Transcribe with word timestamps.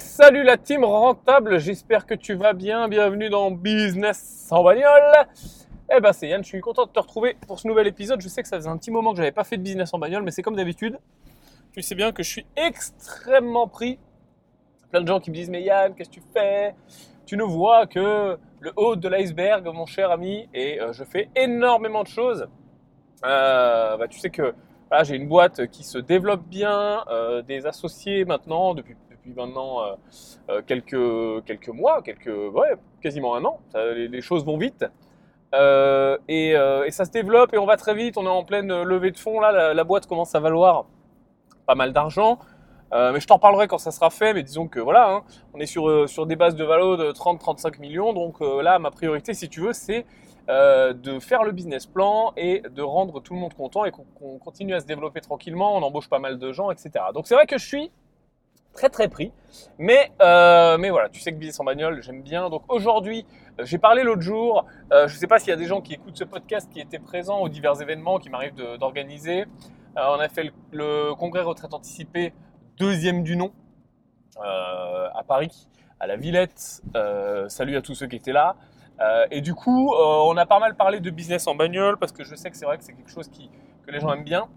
salut 0.00 0.42
la 0.44 0.56
team 0.56 0.82
rentable, 0.82 1.58
j'espère 1.60 2.06
que 2.06 2.14
tu 2.14 2.32
vas 2.32 2.54
bien, 2.54 2.88
bienvenue 2.88 3.28
dans 3.28 3.50
Business 3.50 4.46
sans 4.48 4.64
bagnole. 4.64 5.12
Eh 5.94 6.00
ben 6.00 6.12
c'est 6.14 6.28
Yann, 6.28 6.42
je 6.42 6.48
suis 6.48 6.60
content 6.60 6.86
de 6.86 6.90
te 6.90 6.98
retrouver 6.98 7.36
pour 7.46 7.60
ce 7.60 7.68
nouvel 7.68 7.86
épisode. 7.86 8.20
Je 8.22 8.28
sais 8.28 8.42
que 8.42 8.48
ça 8.48 8.56
faisait 8.56 8.70
un 8.70 8.78
petit 8.78 8.90
moment 8.90 9.10
que 9.10 9.18
j'avais 9.18 9.30
pas 9.30 9.44
fait 9.44 9.58
de 9.58 9.62
business 9.62 9.92
en 9.92 9.98
bagnole, 9.98 10.22
mais 10.22 10.30
c'est 10.30 10.40
comme 10.42 10.56
d'habitude. 10.56 10.98
Tu 11.72 11.82
sais 11.82 11.94
bien 11.94 12.12
que 12.12 12.22
je 12.22 12.30
suis 12.30 12.46
extrêmement 12.56 13.68
pris. 13.68 13.98
Plein 14.90 15.02
de 15.02 15.06
gens 15.06 15.20
qui 15.20 15.30
me 15.30 15.34
disent 15.34 15.50
mais 15.50 15.62
Yann, 15.62 15.94
qu'est-ce 15.94 16.08
que 16.08 16.14
tu 16.14 16.22
fais? 16.32 16.74
Tu 17.26 17.36
ne 17.36 17.44
vois 17.44 17.86
que 17.86 18.38
le 18.60 18.72
haut 18.76 18.96
de 18.96 19.06
l'iceberg, 19.06 19.66
mon 19.66 19.84
cher 19.84 20.10
ami, 20.10 20.48
et 20.54 20.80
euh, 20.80 20.94
je 20.94 21.04
fais 21.04 21.28
énormément 21.36 22.04
de 22.04 22.08
choses. 22.08 22.48
Euh, 23.26 23.98
bah, 23.98 24.08
tu 24.08 24.18
sais 24.18 24.30
que 24.30 24.54
j'ai 25.02 25.16
une 25.16 25.28
boîte 25.28 25.66
qui 25.66 25.84
se 25.84 25.98
développe 25.98 26.44
bien, 26.46 27.04
euh, 27.10 27.42
des 27.42 27.66
associés 27.66 28.24
maintenant 28.24 28.74
depuis 28.74 28.96
depuis 29.20 29.38
maintenant 29.38 29.82
euh, 29.82 29.94
euh, 30.48 30.62
quelques, 30.66 31.44
quelques 31.44 31.68
mois, 31.68 32.02
quelques, 32.02 32.26
ouais, 32.26 32.74
quasiment 33.00 33.36
un 33.36 33.44
an. 33.44 33.60
les, 33.74 34.20
choses 34.20 34.44
vont 34.44 34.56
vite. 34.56 34.84
Euh, 35.54 36.16
et, 36.28 36.54
ça 36.90 37.04
se 37.04 37.10
développe 37.10 37.52
et 37.54 37.58
on 37.58 37.66
va 37.66 37.76
très 37.76 37.94
vite. 37.94 38.16
On 38.16 38.24
est 38.24 38.28
en 38.28 38.44
pleine 38.44 38.82
levée 38.82 39.10
de 39.10 39.18
fonds. 39.18 39.40
Là, 39.40 39.74
la, 39.74 39.84
boîte 39.84 40.06
commence 40.06 40.34
à 40.34 40.40
valoir 40.40 40.86
pas 41.66 41.74
mal 41.74 41.92
d'argent. 41.92 42.38
mais 42.92 43.20
je 43.20 43.26
t'en 43.26 43.38
parlerai 43.38 43.68
quand 43.68 43.78
ça 43.78 43.90
sera 43.90 44.10
fait. 44.10 44.34
Mais 44.34 44.42
disons 44.42 44.68
que 44.68 44.80
voilà, 44.80 45.10
hein, 45.10 45.22
on 45.54 45.60
est 45.60 45.66
sur, 45.66 46.08
sur 46.08 46.26
des 46.26 46.36
bases 46.36 46.56
de 46.56 46.64
valo 46.64 46.96
de 46.96 47.12
30-35 47.12 47.80
millions. 47.80 48.12
Donc 48.12 48.40
là, 48.40 48.78
ma 48.78 48.90
priorité, 48.90 49.34
si 49.34 49.48
tu 49.48 49.60
veux, 49.60 49.72
c'est 49.72 50.06
de 50.48 51.18
faire 51.20 51.44
le 51.44 51.52
business 51.52 51.86
plan 51.86 52.32
et 52.36 52.62
de 52.68 52.82
rendre 52.82 53.20
tout 53.20 53.34
le 53.34 53.40
monde 53.40 53.54
content 53.54 53.84
et 53.84 53.92
qu'on 53.92 54.38
continue 54.38 54.74
à 54.74 54.80
se 54.80 54.86
développer 54.86 55.20
tranquillement. 55.20 55.76
On 55.76 55.82
embauche 55.82 56.08
pas 56.08 56.18
mal 56.18 56.38
de 56.38 56.52
gens, 56.52 56.70
etc. 56.70 56.90
Donc 57.14 57.26
c'est 57.26 57.34
vrai 57.34 57.46
que 57.46 57.58
je 57.58 57.66
suis 57.66 57.90
très 58.72 58.88
très 58.88 59.08
pris. 59.08 59.32
Mais, 59.78 60.12
euh, 60.20 60.78
mais 60.78 60.90
voilà, 60.90 61.08
tu 61.08 61.20
sais 61.20 61.32
que 61.32 61.36
business 61.36 61.60
en 61.60 61.64
bagnole, 61.64 62.02
j'aime 62.02 62.22
bien. 62.22 62.50
Donc 62.50 62.62
aujourd'hui, 62.68 63.26
euh, 63.58 63.64
j'ai 63.64 63.78
parlé 63.78 64.02
l'autre 64.02 64.22
jour, 64.22 64.66
euh, 64.92 65.08
je 65.08 65.14
ne 65.14 65.18
sais 65.18 65.26
pas 65.26 65.38
s'il 65.38 65.50
y 65.50 65.52
a 65.52 65.56
des 65.56 65.66
gens 65.66 65.80
qui 65.80 65.94
écoutent 65.94 66.16
ce 66.16 66.24
podcast 66.24 66.70
qui 66.72 66.80
étaient 66.80 66.98
présents 66.98 67.40
aux 67.40 67.48
divers 67.48 67.80
événements 67.80 68.18
qui 68.18 68.30
m'arrivent 68.30 68.54
d'organiser. 68.54 69.46
on 69.96 70.20
a 70.20 70.28
fait 70.28 70.52
le, 70.72 71.14
congrès 71.14 71.42
retraite 71.42 71.74
anticipée, 71.74 72.32
deuxième 72.76 73.22
du 73.22 73.36
nom, 73.36 73.52
à 74.38 75.22
Paris, 75.26 75.68
à 75.98 76.06
la 76.06 76.16
Villette. 76.16 76.82
salut 77.48 77.76
à 77.76 77.82
tous 77.82 77.94
ceux 77.94 78.06
qui 78.06 78.16
étaient 78.16 78.32
là. 78.32 78.56
et 79.30 79.40
du 79.40 79.54
coup, 79.54 79.92
on 79.94 80.36
a 80.36 80.46
pas 80.46 80.60
mal 80.60 80.76
parlé 80.76 81.00
de 81.00 81.10
business 81.10 81.46
en 81.46 81.54
bagnole 81.54 81.98
parce 81.98 82.12
que 82.12 82.22
je 82.22 82.34
sais 82.34 82.50
que 82.50 82.56
c'est 82.56 82.66
vrai 82.66 82.78
que 82.78 82.84
c'est 82.84 82.92
quelque 82.92 83.10
chose 83.10 83.28
qui, 83.28 83.50
que 83.84 83.90
les 83.90 84.00
gens 84.00 84.12
aiment 84.12 84.24
bien. 84.24 84.48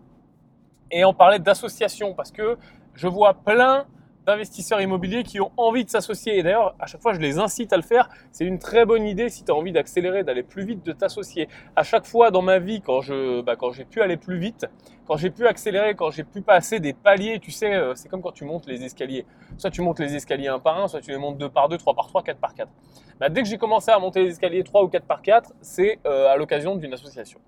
Et 0.91 1.03
on 1.03 1.13
parlait 1.13 1.39
d'association 1.39 2.13
parce 2.13 2.31
que 2.31 2.57
je 2.93 3.07
vois 3.07 3.33
plein 3.33 3.87
d'investisseurs 4.25 4.81
immobiliers 4.81 5.23
qui 5.23 5.39
ont 5.41 5.51
envie 5.57 5.85
de 5.85 5.89
s'associer. 5.89 6.37
Et 6.37 6.43
d'ailleurs, 6.43 6.75
à 6.79 6.85
chaque 6.85 7.01
fois, 7.01 7.13
je 7.13 7.19
les 7.19 7.39
incite 7.39 7.73
à 7.73 7.77
le 7.77 7.83
faire. 7.83 8.09
C'est 8.31 8.45
une 8.45 8.59
très 8.59 8.85
bonne 8.85 9.05
idée 9.05 9.29
si 9.29 9.43
tu 9.43 9.51
as 9.51 9.55
envie 9.55 9.71
d'accélérer, 9.71 10.23
d'aller 10.23 10.43
plus 10.43 10.65
vite, 10.65 10.85
de 10.85 10.91
t'associer. 10.91 11.49
À 11.75 11.83
chaque 11.83 12.05
fois 12.05 12.31
dans 12.31 12.41
ma 12.41 12.59
vie, 12.59 12.81
quand 12.81 13.01
je, 13.01 13.41
bah, 13.41 13.55
quand 13.55 13.71
j'ai 13.71 13.85
pu 13.85 14.01
aller 14.01 14.17
plus 14.17 14.37
vite, 14.37 14.65
quand 15.05 15.17
j'ai 15.17 15.29
pu 15.29 15.47
accélérer, 15.47 15.95
quand 15.95 16.11
j'ai 16.11 16.23
pu 16.23 16.41
passer 16.41 16.79
des 16.79 16.93
paliers, 16.93 17.39
tu 17.39 17.51
sais, 17.51 17.73
euh, 17.73 17.93
c'est 17.95 18.07
comme 18.09 18.21
quand 18.21 18.31
tu 18.31 18.45
montes 18.45 18.67
les 18.67 18.83
escaliers. 18.83 19.25
Soit 19.57 19.71
tu 19.71 19.81
montes 19.81 19.99
les 19.99 20.15
escaliers 20.15 20.47
un 20.47 20.59
par 20.59 20.81
un, 20.81 20.87
soit 20.87 21.01
tu 21.01 21.11
les 21.11 21.17
montes 21.17 21.37
deux 21.37 21.49
par 21.49 21.67
deux, 21.69 21.77
trois 21.77 21.93
par 21.93 22.07
trois, 22.07 22.23
quatre 22.23 22.39
par 22.39 22.53
quatre. 22.53 22.71
Bah, 23.19 23.29
dès 23.29 23.41
que 23.41 23.47
j'ai 23.47 23.57
commencé 23.57 23.91
à 23.91 23.99
monter 23.99 24.23
les 24.23 24.29
escaliers 24.29 24.63
trois 24.63 24.83
ou 24.83 24.87
quatre 24.87 25.05
par 25.05 25.21
quatre, 25.21 25.51
c'est 25.61 25.99
euh, 26.05 26.27
à 26.27 26.37
l'occasion 26.37 26.75
d'une 26.75 26.93
association. 26.93 27.39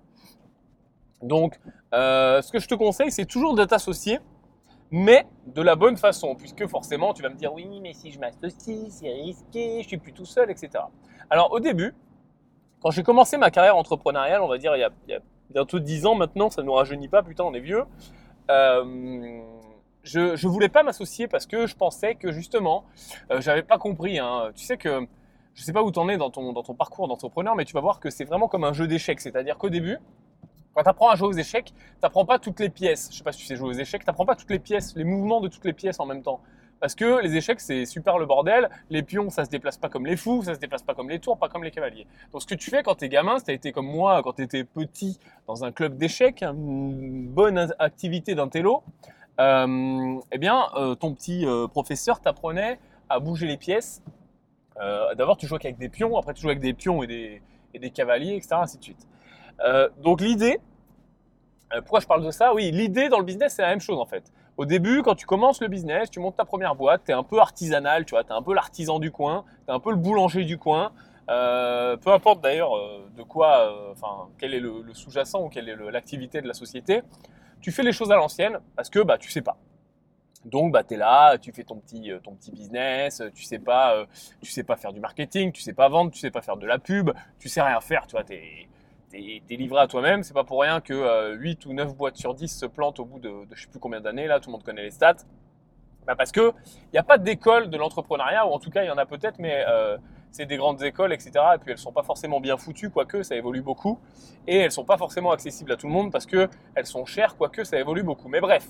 Donc, 1.21 1.59
euh, 1.93 2.41
ce 2.41 2.51
que 2.51 2.59
je 2.59 2.67
te 2.67 2.75
conseille, 2.75 3.11
c'est 3.11 3.25
toujours 3.25 3.55
de 3.55 3.63
t'associer 3.63 4.19
mais 4.91 5.25
de 5.47 5.61
la 5.61 5.75
bonne 5.75 5.97
façon, 5.97 6.35
puisque 6.35 6.65
forcément 6.67 7.13
tu 7.13 7.21
vas 7.21 7.29
me 7.29 7.35
dire 7.35 7.53
oui, 7.53 7.79
mais 7.81 7.93
si 7.93 8.11
je 8.11 8.19
m'associe, 8.19 8.87
c'est 8.89 9.09
risqué, 9.09 9.81
je 9.81 9.87
suis 9.87 9.97
plus 9.97 10.13
tout 10.13 10.25
seul, 10.25 10.49
etc. 10.51 10.83
Alors 11.29 11.51
au 11.51 11.59
début, 11.59 11.93
quand 12.81 12.91
j'ai 12.91 13.03
commencé 13.03 13.37
ma 13.37 13.51
carrière 13.51 13.77
entrepreneuriale, 13.77 14.41
on 14.41 14.47
va 14.47 14.57
dire 14.57 14.75
il 14.75 14.79
y 14.79 15.13
a, 15.13 15.19
bientôt 15.49 15.79
10 15.79 16.05
ans 16.05 16.15
maintenant, 16.15 16.49
ça 16.49 16.61
ne 16.61 16.67
nous 16.67 16.73
rajeunit 16.73 17.07
pas, 17.07 17.23
putain, 17.23 17.43
on 17.43 17.53
est 17.53 17.59
vieux. 17.59 17.83
Euh, 18.51 19.41
je 20.03 20.19
ne 20.19 20.51
voulais 20.51 20.69
pas 20.69 20.83
m'associer 20.83 21.27
parce 21.27 21.47
que 21.47 21.65
je 21.65 21.75
pensais 21.75 22.15
que 22.15 22.31
justement, 22.31 22.85
euh, 23.31 23.41
j'avais 23.41 23.63
pas 23.63 23.77
compris. 23.77 24.19
Hein. 24.19 24.51
Tu 24.55 24.63
sais 24.63 24.77
que 24.77 25.07
je 25.55 25.63
sais 25.63 25.73
pas 25.73 25.81
où 25.81 25.91
tu 25.91 25.99
en 25.99 26.09
es 26.09 26.17
dans 26.17 26.29
ton, 26.29 26.53
dans 26.53 26.63
ton 26.63 26.75
parcours 26.75 27.07
d'entrepreneur, 27.07 27.55
mais 27.55 27.65
tu 27.65 27.73
vas 27.73 27.81
voir 27.81 27.99
que 27.99 28.09
c'est 28.09 28.25
vraiment 28.25 28.47
comme 28.47 28.63
un 28.63 28.73
jeu 28.73 28.87
d'échecs. 28.87 29.21
C'est-à-dire 29.21 29.57
qu'au 29.57 29.69
début, 29.69 29.97
quand 30.75 30.83
tu 30.83 30.89
apprends 30.89 31.09
à 31.09 31.15
jouer 31.15 31.29
aux 31.29 31.37
échecs, 31.37 31.73
tu 31.73 31.73
n'apprends 32.03 32.25
pas 32.25 32.37
toutes 32.37 32.59
les 32.59 32.69
pièces. 32.69 33.09
Je 33.11 33.17
sais 33.17 33.23
pas 33.23 33.31
si 33.31 33.39
tu 33.39 33.45
sais 33.45 33.55
jouer 33.55 33.69
aux 33.69 33.79
échecs, 33.79 34.01
tu 34.01 34.07
n'apprends 34.07 34.25
pas 34.25 34.35
toutes 34.35 34.51
les 34.51 34.59
pièces, 34.59 34.95
les 34.95 35.05
mouvements 35.05 35.39
de 35.39 35.47
toutes 35.47 35.65
les 35.65 35.73
pièces 35.73 35.99
en 35.99 36.05
même 36.05 36.21
temps. 36.21 36.41
Parce 36.81 36.93
que 36.93 37.21
les 37.21 37.35
échecs, 37.37 37.61
c'est 37.61 37.85
super 37.85 38.17
le 38.17 38.25
bordel. 38.25 38.69
Les 38.89 39.01
pions, 39.01 39.29
ça 39.29 39.45
se 39.45 39.49
déplace 39.49 39.77
pas 39.77 39.87
comme 39.87 40.05
les 40.05 40.17
fous, 40.17 40.43
ça 40.43 40.53
se 40.53 40.59
déplace 40.59 40.83
pas 40.83 40.93
comme 40.93 41.09
les 41.09 41.19
tours, 41.19 41.37
pas 41.37 41.47
comme 41.47 41.63
les 41.63 41.71
cavaliers. 41.71 42.05
Donc 42.33 42.41
ce 42.41 42.47
que 42.47 42.55
tu 42.55 42.69
fais 42.69 42.83
quand 42.83 42.95
tu 42.95 43.05
es 43.05 43.09
gamin, 43.09 43.39
si 43.39 43.45
tu 43.45 43.51
as 43.51 43.53
été 43.53 43.71
comme 43.71 43.87
moi 43.87 44.21
quand 44.21 44.33
tu 44.33 44.43
étais 44.43 44.65
petit 44.65 45.17
dans 45.47 45.63
un 45.63 45.71
club 45.71 45.97
d'échecs, 45.97 46.43
une 46.43 47.27
bonne 47.27 47.73
activité 47.79 48.35
d'un 48.35 48.49
télo, 48.49 48.83
euh, 49.39 50.19
eh 50.31 50.37
bien, 50.37 50.65
euh, 50.75 50.95
ton 50.95 51.13
petit 51.13 51.45
euh, 51.45 51.67
professeur 51.67 52.19
t'apprenait 52.19 52.79
à 53.09 53.19
bouger 53.19 53.47
les 53.47 53.57
pièces. 53.57 54.01
D'abord, 55.15 55.37
tu 55.37 55.47
jouais 55.47 55.59
avec 55.63 55.77
des 55.77 55.87
pions, 55.87 56.17
après 56.17 56.33
tu 56.33 56.41
jouais 56.41 56.51
avec 56.51 56.61
des 56.61 56.73
pions 56.73 57.01
et 57.01 57.07
des, 57.07 57.41
et 57.73 57.79
des 57.79 57.91
cavaliers, 57.91 58.35
etc. 58.35 58.57
Euh, 59.61 59.89
donc 60.01 60.21
l'idée, 60.21 60.59
euh, 61.73 61.81
pourquoi 61.81 61.99
je 61.99 62.07
parle 62.07 62.23
de 62.23 62.31
ça? 62.31 62.53
Oui, 62.53 62.71
l'idée 62.71 63.09
dans 63.09 63.19
le 63.19 63.25
business, 63.25 63.53
c'est 63.55 63.61
la 63.61 63.69
même 63.69 63.79
chose 63.79 63.99
en 63.99 64.05
fait. 64.05 64.31
Au 64.57 64.65
début, 64.65 65.01
quand 65.01 65.15
tu 65.15 65.25
commences 65.25 65.61
le 65.61 65.67
business, 65.67 66.09
tu 66.09 66.19
montes 66.19 66.37
ta 66.37 66.45
première 66.45 66.75
boîte, 66.75 67.03
tu 67.05 67.11
es 67.11 67.13
un 67.13 67.23
peu 67.23 67.39
artisanal, 67.39 68.05
tu 68.05 68.11
vois, 68.11 68.23
tu 68.23 68.29
es 68.29 68.33
un 68.33 68.41
peu 68.41 68.53
l'artisan 68.53 68.99
du 68.99 69.11
coin, 69.11 69.43
tu 69.65 69.71
es 69.71 69.75
un 69.75 69.79
peu 69.79 69.91
le 69.91 69.97
boulanger 69.97 70.45
du 70.45 70.57
coin. 70.57 70.91
Euh, 71.29 71.97
peu 71.97 72.11
importe 72.11 72.41
d'ailleurs 72.41 72.71
de 73.17 73.23
quoi, 73.23 73.91
enfin, 73.91 74.29
quel 74.37 74.53
est 74.53 74.59
le, 74.59 74.85
sous-jacent 74.93 75.41
ou 75.43 75.49
quelle 75.49 75.67
est 75.67 75.75
l'activité 75.91 76.39
de 76.41 76.47
la 76.47 76.53
société, 76.53 77.01
tu 77.61 77.71
fais 77.71 77.81
les 77.83 77.91
choses 77.91 78.11
à 78.11 78.15
l'ancienne 78.15 78.59
parce 78.75 78.89
que 78.89 78.99
bah, 78.99 79.17
tu 79.17 79.31
sais 79.31 79.41
pas. 79.41 79.57
Donc 80.45 80.71
bah, 80.71 80.83
tu 80.83 80.93
es 80.93 80.97
là, 80.97 81.37
tu 81.39 81.51
fais 81.51 81.63
ton 81.63 81.77
petit, 81.77 82.11
business, 82.53 83.23
tu 83.33 83.43
sais 83.43 83.57
pas, 83.57 84.05
tu 84.41 84.51
sais 84.51 84.63
pas 84.63 84.75
faire 84.75 84.93
du 84.93 84.99
marketing, 84.99 85.51
tu 85.51 85.61
sais 85.61 85.73
pas 85.73 85.89
vendre, 85.89 86.11
tu 86.11 86.19
sais 86.19 86.31
pas 86.31 86.43
faire 86.43 86.57
de 86.57 86.67
la 86.67 86.77
pub, 86.77 87.11
tu 87.39 87.49
sais 87.49 87.61
rien 87.61 87.81
faire, 87.81 88.05
tu 88.05 88.11
vois, 88.15 88.23
es, 88.29 88.67
t'es 89.47 89.55
livré 89.55 89.79
à 89.79 89.87
toi-même. 89.87 90.23
C'est 90.23 90.33
pas 90.33 90.43
pour 90.43 90.61
rien 90.61 90.81
que 90.81 91.35
8 91.35 91.65
euh, 91.65 91.69
ou 91.69 91.73
9 91.73 91.95
boîtes 91.95 92.17
sur 92.17 92.33
10 92.33 92.47
se 92.47 92.65
plantent 92.65 92.99
au 92.99 93.05
bout 93.05 93.19
de, 93.19 93.31
je 93.53 93.61
sais 93.61 93.67
plus 93.67 93.79
combien 93.79 94.01
d'années, 94.01 94.27
là, 94.27 94.39
tout 94.39 94.49
le 94.49 94.53
monde 94.53 94.63
connaît 94.63 94.83
les 94.83 94.91
stats. 94.91 95.15
Bah 96.05 96.15
parce 96.15 96.31
que 96.31 96.51
il 96.67 96.91
n'y 96.93 96.99
a 96.99 97.03
pas 97.03 97.17
d'école 97.17 97.69
de 97.69 97.77
l'entrepreneuriat, 97.77 98.45
ou 98.45 98.51
en 98.51 98.59
tout 98.59 98.69
cas 98.69 98.83
il 98.83 98.87
y 98.87 98.91
en 98.91 98.97
a 98.97 99.07
peut-être, 99.07 99.39
mais 99.39 99.63
euh, 99.67 99.97
c'est 100.31 100.45
des 100.45 100.57
grandes 100.57 100.83
écoles, 100.83 101.11
etc. 101.11 101.31
Et 101.55 101.57
puis 101.57 101.71
elles 101.71 101.79
sont 101.79 101.91
pas 101.91 102.03
forcément 102.03 102.39
bien 102.39 102.57
foutues, 102.57 102.91
quoique 102.91 103.23
ça 103.23 103.35
évolue 103.35 103.61
beaucoup. 103.61 103.99
Et 104.47 104.57
elles 104.57 104.71
sont 104.71 104.85
pas 104.85 104.97
forcément 104.97 105.31
accessibles 105.31 105.71
à 105.71 105.77
tout 105.77 105.87
le 105.87 105.93
monde 105.93 106.11
parce 106.11 106.27
que 106.27 106.47
elles 106.75 106.85
sont 106.85 107.05
chères, 107.05 107.35
quoique 107.37 107.63
ça 107.63 107.79
évolue 107.79 108.03
beaucoup. 108.03 108.27
Mais 108.27 108.39
bref, 108.39 108.67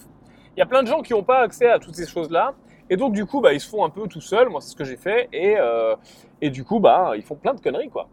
il 0.56 0.60
y 0.60 0.64
a 0.64 0.66
plein 0.66 0.82
de 0.82 0.88
gens 0.88 1.02
qui 1.02 1.12
n'ont 1.12 1.24
pas 1.24 1.42
accès 1.42 1.70
à 1.70 1.80
toutes 1.80 1.96
ces 1.96 2.08
choses-là. 2.08 2.54
Et 2.90 2.96
donc 2.96 3.14
du 3.14 3.26
coup, 3.26 3.42
bah, 3.42 3.52
ils 3.52 3.60
se 3.60 3.68
font 3.68 3.84
un 3.84 3.90
peu 3.90 4.08
tout 4.08 4.22
seuls. 4.22 4.48
Moi, 4.48 4.62
c'est 4.62 4.70
ce 4.70 4.76
que 4.76 4.86
j'ai 4.86 4.96
fait. 4.96 5.28
Et, 5.34 5.58
euh, 5.58 5.96
et 6.40 6.50
du 6.50 6.64
coup, 6.64 6.80
bah, 6.80 7.14
ils 7.16 7.24
font 7.24 7.36
plein 7.36 7.54
de 7.54 7.60
conneries, 7.60 7.90
quoi 7.90 8.08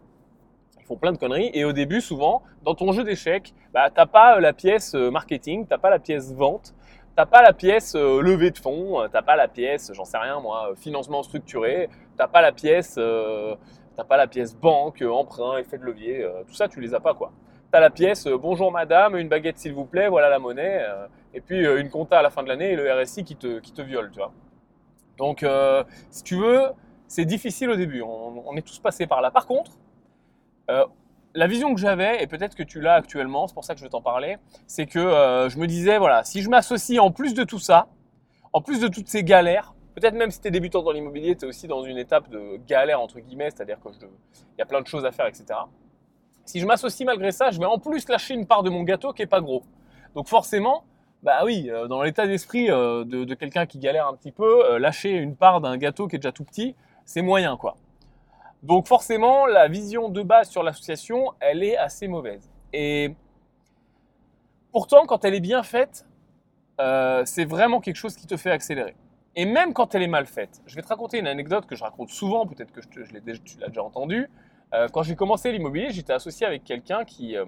ils 0.83 0.85
font 0.85 0.97
plein 0.97 1.13
de 1.13 1.17
conneries. 1.17 1.49
Et 1.53 1.63
au 1.63 1.71
début, 1.71 2.01
souvent, 2.01 2.43
dans 2.63 2.75
ton 2.75 2.91
jeu 2.91 3.03
d'échecs, 3.03 3.53
bah, 3.73 3.89
t'as 3.93 4.05
pas 4.05 4.39
la 4.39 4.53
pièce 4.53 4.95
euh, 4.95 5.09
marketing, 5.09 5.65
t'as 5.65 5.77
pas 5.77 5.89
la 5.89 5.99
pièce 5.99 6.33
vente, 6.33 6.73
t'as 7.15 7.25
pas 7.25 7.41
la 7.41 7.53
pièce 7.53 7.95
euh, 7.95 8.21
levée 8.21 8.51
de 8.51 8.57
fonds, 8.57 9.07
t'as 9.11 9.21
pas 9.21 9.35
la 9.35 9.47
pièce, 9.47 9.91
j'en 9.93 10.03
sais 10.03 10.17
rien 10.17 10.39
moi, 10.41 10.73
financement 10.75 11.23
structuré, 11.23 11.89
t'as 12.17 12.27
pas 12.27 12.43
euh, 12.97 13.55
pas 14.07 14.17
la 14.17 14.27
pièce 14.27 14.55
banque, 14.55 15.01
emprunt, 15.01 15.57
effet 15.57 15.77
de 15.77 15.83
levier, 15.83 16.27
tout 16.47 16.53
ça 16.53 16.67
tu 16.67 16.81
les 16.81 16.93
as 16.93 16.99
pas 16.99 17.13
quoi. 17.13 17.31
T'as 17.71 17.79
la 17.79 17.89
pièce 17.89 18.27
bonjour 18.27 18.71
madame, 18.71 19.15
une 19.15 19.29
baguette 19.29 19.57
s'il 19.57 19.73
vous 19.73 19.85
plaît, 19.85 20.09
voilà 20.09 20.29
la 20.29 20.39
monnaie, 20.39 20.83
et 21.33 21.41
puis 21.41 21.65
une 21.65 21.89
compta 21.89 22.19
à 22.19 22.21
la 22.21 22.29
fin 22.29 22.43
de 22.43 22.47
l'année 22.47 22.71
et 22.71 22.75
le 22.75 22.91
RSI 22.91 23.23
qui 23.23 23.35
te, 23.35 23.59
qui 23.59 23.71
te 23.71 23.81
viole, 23.81 24.11
tu 24.11 24.19
vois. 24.19 24.31
Donc 25.17 25.45
si 26.09 26.23
tu 26.23 26.35
veux, 26.35 26.63
c'est 27.07 27.25
difficile 27.25 27.69
au 27.69 27.75
début, 27.75 28.01
on, 28.01 28.43
on 28.47 28.55
est 28.57 28.61
tous 28.61 28.79
passés 28.79 29.07
par 29.07 29.21
là. 29.21 29.31
Par 29.31 29.45
contre, 29.45 29.71
euh, 30.69 30.85
la 31.35 31.47
vision 31.47 31.73
que 31.73 31.79
j'avais, 31.79 32.21
et 32.23 32.27
peut-être 32.27 32.55
que 32.55 32.63
tu 32.63 32.79
l'as 32.79 32.95
actuellement, 32.95 33.47
c'est 33.47 33.53
pour 33.53 33.63
ça 33.63 33.73
que 33.73 33.79
je 33.79 33.85
vais 33.85 33.89
t'en 33.89 34.01
parler, 34.01 34.37
c'est 34.67 34.85
que 34.85 34.99
euh, 34.99 35.49
je 35.49 35.57
me 35.57 35.67
disais, 35.67 35.97
voilà, 35.97 36.23
si 36.23 36.41
je 36.41 36.49
m'associe 36.49 36.99
en 36.99 37.11
plus 37.11 37.33
de 37.33 37.43
tout 37.43 37.59
ça, 37.59 37.87
en 38.53 38.61
plus 38.61 38.79
de 38.79 38.87
toutes 38.87 39.07
ces 39.07 39.23
galères, 39.23 39.73
peut-être 39.95 40.13
même 40.13 40.31
si 40.31 40.39
tu 40.39 40.47
es 40.47 40.51
débutant 40.51 40.83
dans 40.83 40.91
l'immobilier, 40.91 41.35
tu 41.35 41.45
es 41.45 41.47
aussi 41.47 41.67
dans 41.67 41.83
une 41.83 41.97
étape 41.97 42.29
de 42.29 42.59
galère, 42.67 43.01
entre 43.01 43.19
guillemets, 43.19 43.49
c'est-à-dire 43.49 43.79
qu'il 43.81 44.07
y 44.59 44.61
a 44.61 44.65
plein 44.65 44.81
de 44.81 44.87
choses 44.87 45.05
à 45.05 45.11
faire, 45.11 45.25
etc. 45.25 45.45
Si 46.45 46.59
je 46.59 46.65
m'associe 46.65 47.05
malgré 47.05 47.31
ça, 47.31 47.49
je 47.51 47.59
vais 47.59 47.65
en 47.65 47.79
plus 47.79 48.07
lâcher 48.09 48.35
une 48.35 48.45
part 48.45 48.63
de 48.63 48.69
mon 48.69 48.83
gâteau 48.83 49.13
qui 49.13 49.23
est 49.23 49.27
pas 49.27 49.41
gros. 49.41 49.63
Donc 50.13 50.27
forcément, 50.27 50.83
bah 51.23 51.41
oui, 51.45 51.69
euh, 51.69 51.87
dans 51.87 52.03
l'état 52.03 52.27
d'esprit 52.27 52.67
de, 52.67 53.03
de 53.03 53.33
quelqu'un 53.33 53.65
qui 53.65 53.79
galère 53.79 54.07
un 54.07 54.13
petit 54.13 54.31
peu, 54.31 54.77
lâcher 54.77 55.11
une 55.11 55.35
part 55.35 55.61
d'un 55.61 55.77
gâteau 55.77 56.07
qui 56.07 56.17
est 56.17 56.19
déjà 56.19 56.31
tout 56.31 56.43
petit, 56.43 56.75
c'est 57.05 57.21
moyen, 57.21 57.57
quoi. 57.57 57.75
Donc 58.63 58.87
forcément, 58.87 59.45
la 59.45 59.67
vision 59.67 60.07
de 60.07 60.21
base 60.21 60.49
sur 60.49 60.63
l'association, 60.63 61.33
elle 61.41 61.63
est 61.63 61.75
assez 61.75 62.07
mauvaise. 62.07 62.49
Et 62.71 63.13
pourtant, 64.71 65.05
quand 65.05 65.25
elle 65.25 65.35
est 65.35 65.41
bien 65.41 65.63
faite, 65.63 66.05
euh, 66.79 67.23
c'est 67.25 67.43
vraiment 67.43 67.81
quelque 67.81 67.97
chose 67.97 68.15
qui 68.15 68.25
te 68.25 68.37
fait 68.37 68.51
accélérer. 68.51 68.95
Et 69.35 69.45
même 69.45 69.73
quand 69.73 69.95
elle 69.95 70.03
est 70.03 70.07
mal 70.07 70.25
faite, 70.25 70.61
je 70.65 70.75
vais 70.75 70.81
te 70.81 70.87
raconter 70.87 71.19
une 71.19 71.27
anecdote 71.27 71.65
que 71.65 71.75
je 71.75 71.83
raconte 71.83 72.09
souvent, 72.09 72.47
peut-être 72.47 72.71
que 72.71 72.81
je, 72.81 73.03
je 73.03 73.13
l'ai, 73.13 73.39
tu 73.39 73.57
l'as 73.59 73.67
déjà 73.67 73.83
entendu. 73.83 74.29
Euh, 74.73 74.87
quand 74.87 75.03
j'ai 75.03 75.15
commencé 75.17 75.51
l'immobilier, 75.51 75.89
j'étais 75.91 76.13
associé 76.13 76.47
avec 76.47 76.63
quelqu'un 76.63 77.03
qui, 77.03 77.35
euh, 77.35 77.45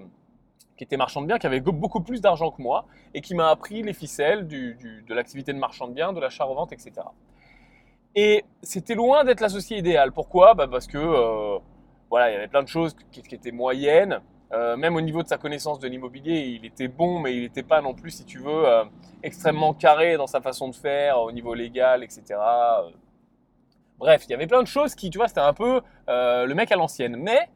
était 0.78 0.98
marchand 0.98 1.22
de 1.22 1.26
biens, 1.26 1.38
qui 1.38 1.46
avait 1.46 1.60
beaucoup 1.60 2.00
plus 2.00 2.20
d'argent 2.20 2.50
que 2.50 2.60
moi 2.60 2.84
et 3.14 3.22
qui 3.22 3.34
m'a 3.34 3.48
appris 3.48 3.82
les 3.82 3.94
ficelles 3.94 4.46
de 4.46 5.14
l'activité 5.14 5.54
de 5.54 5.58
marchand 5.58 5.88
de 5.88 5.94
biens, 5.94 6.12
de 6.12 6.20
l'achat-revente, 6.20 6.72
etc. 6.72 6.92
Et 8.18 8.46
c'était 8.62 8.94
loin 8.94 9.24
d'être 9.24 9.42
l'associé 9.42 9.76
idéal. 9.76 10.10
Pourquoi? 10.10 10.54
Bah 10.54 10.66
Parce 10.66 10.86
que 10.86 10.96
euh, 10.96 11.58
voilà, 12.08 12.30
il 12.30 12.32
y 12.32 12.36
avait 12.36 12.48
plein 12.48 12.62
de 12.62 12.68
choses 12.68 12.96
qui, 13.12 13.22
étaient 13.30 13.52
moyennes. 13.52 14.20
Euh, 14.52 14.76
même 14.76 14.96
au 14.96 15.02
niveau 15.02 15.22
de 15.22 15.28
sa 15.28 15.36
connaissance 15.36 15.78
de 15.80 15.86
l'immobilier, 15.86 16.38
il 16.38 16.64
était 16.64 16.88
bon, 16.88 17.20
mais 17.20 17.34
il 17.36 17.42
n'était 17.42 17.62
pas 17.62 17.82
non 17.82 17.92
plus, 17.92 18.12
si 18.12 18.24
tu 18.24 18.38
veux, 18.38 18.66
euh, 18.66 18.84
extrêmement 19.22 19.74
carré 19.74 20.16
dans 20.16 20.26
sa 20.26 20.40
façon 20.40 20.68
de 20.68 20.74
faire, 20.74 21.20
au 21.20 21.30
niveau 21.30 21.52
légal, 21.52 22.02
etc. 22.02 22.22
Bref, 23.98 24.24
il 24.26 24.30
y 24.30 24.34
avait 24.34 24.46
plein 24.46 24.62
de 24.62 24.68
choses 24.68 24.94
qui, 24.94 25.10
tu 25.10 25.18
vois, 25.18 25.28
c'était 25.28 25.40
un 25.40 25.52
peu 25.52 25.82
le 26.08 26.52
mec 26.54 26.72
à 26.72 26.76
l'ancienne. 26.76 27.16
Mais 27.16 27.50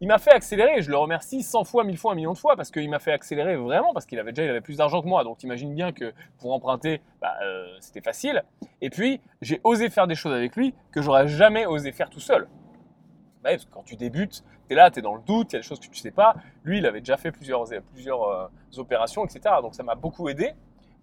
il 0.00 0.08
m'a 0.08 0.18
fait 0.18 0.32
accélérer, 0.32 0.82
je 0.82 0.90
le 0.90 0.96
remercie 0.96 1.42
100 1.42 1.64
fois, 1.64 1.84
1000 1.84 1.96
fois, 1.96 2.12
un 2.12 2.14
million 2.14 2.32
de 2.32 2.38
fois, 2.38 2.54
parce 2.54 2.70
qu'il 2.70 2.88
m'a 2.90 2.98
fait 2.98 3.12
accélérer 3.12 3.56
vraiment, 3.56 3.94
parce 3.94 4.04
qu'il 4.04 4.18
avait 4.18 4.32
déjà 4.32 4.44
il 4.44 4.50
avait 4.50 4.60
plus 4.60 4.76
d'argent 4.76 5.00
que 5.00 5.08
moi. 5.08 5.24
Donc 5.24 5.42
imagine 5.42 5.74
bien 5.74 5.92
que 5.92 6.12
pour 6.38 6.52
emprunter, 6.52 7.00
bah, 7.20 7.34
c'était 7.80 8.02
facile. 8.02 8.44
Et 8.82 8.90
puis, 8.90 9.20
j'ai 9.40 9.60
osé 9.64 9.88
faire 9.88 10.06
des 10.06 10.14
choses 10.14 10.34
avec 10.34 10.54
lui 10.54 10.74
que 10.92 11.00
j'aurais 11.00 11.28
jamais 11.28 11.64
osé 11.64 11.92
faire 11.92 12.10
tout 12.10 12.20
seul. 12.20 12.46
Parce 13.42 13.64
que 13.64 13.70
quand 13.70 13.84
tu 13.84 13.96
débutes, 13.96 14.44
tu 14.68 14.72
es 14.72 14.76
là, 14.76 14.90
tu 14.90 14.98
es 14.98 15.02
dans 15.02 15.14
le 15.14 15.22
doute, 15.22 15.52
il 15.52 15.56
y 15.56 15.56
a 15.56 15.60
des 15.60 15.66
choses 15.66 15.78
que 15.78 15.84
tu 15.84 15.90
ne 15.90 15.96
sais 15.96 16.10
pas. 16.10 16.34
Lui, 16.64 16.78
il 16.78 16.86
avait 16.86 17.00
déjà 17.00 17.16
fait 17.16 17.30
plusieurs, 17.30 17.64
plusieurs 17.92 18.22
euh, 18.24 18.48
opérations, 18.76 19.24
etc. 19.24 19.54
Donc 19.62 19.74
ça 19.74 19.82
m'a 19.82 19.94
beaucoup 19.94 20.28
aidé 20.28 20.54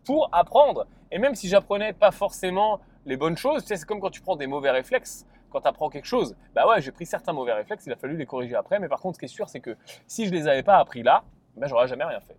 pour 0.05 0.29
apprendre. 0.31 0.85
Et 1.11 1.17
même 1.17 1.35
si 1.35 1.47
j'apprenais 1.47 1.93
pas 1.93 2.11
forcément 2.11 2.79
les 3.05 3.17
bonnes 3.17 3.37
choses, 3.37 3.63
c'est 3.65 3.83
comme 3.85 3.99
quand 3.99 4.09
tu 4.09 4.21
prends 4.21 4.35
des 4.35 4.47
mauvais 4.47 4.71
réflexes. 4.71 5.25
Quand 5.53 5.61
tu 5.61 5.67
apprends 5.67 5.89
quelque 5.89 6.07
chose, 6.07 6.35
bah 6.55 6.67
ouais, 6.67 6.81
j'ai 6.81 6.91
pris 6.91 7.05
certains 7.05 7.31
mauvais 7.31 7.53
réflexes, 7.53 7.85
il 7.85 7.93
a 7.93 7.95
fallu 7.95 8.17
les 8.17 8.25
corriger 8.25 8.55
après. 8.55 8.79
Mais 8.79 8.89
par 8.89 8.99
contre, 8.99 9.15
ce 9.15 9.19
qui 9.19 9.25
est 9.25 9.29
sûr, 9.29 9.47
c'est 9.47 9.59
que 9.59 9.77
si 10.07 10.25
je 10.25 10.31
les 10.31 10.47
avais 10.47 10.63
pas 10.63 10.77
appris 10.77 11.03
là, 11.03 11.23
bah, 11.55 11.67
j'aurais 11.67 11.87
jamais 11.87 12.03
rien 12.03 12.19
fait. 12.19 12.35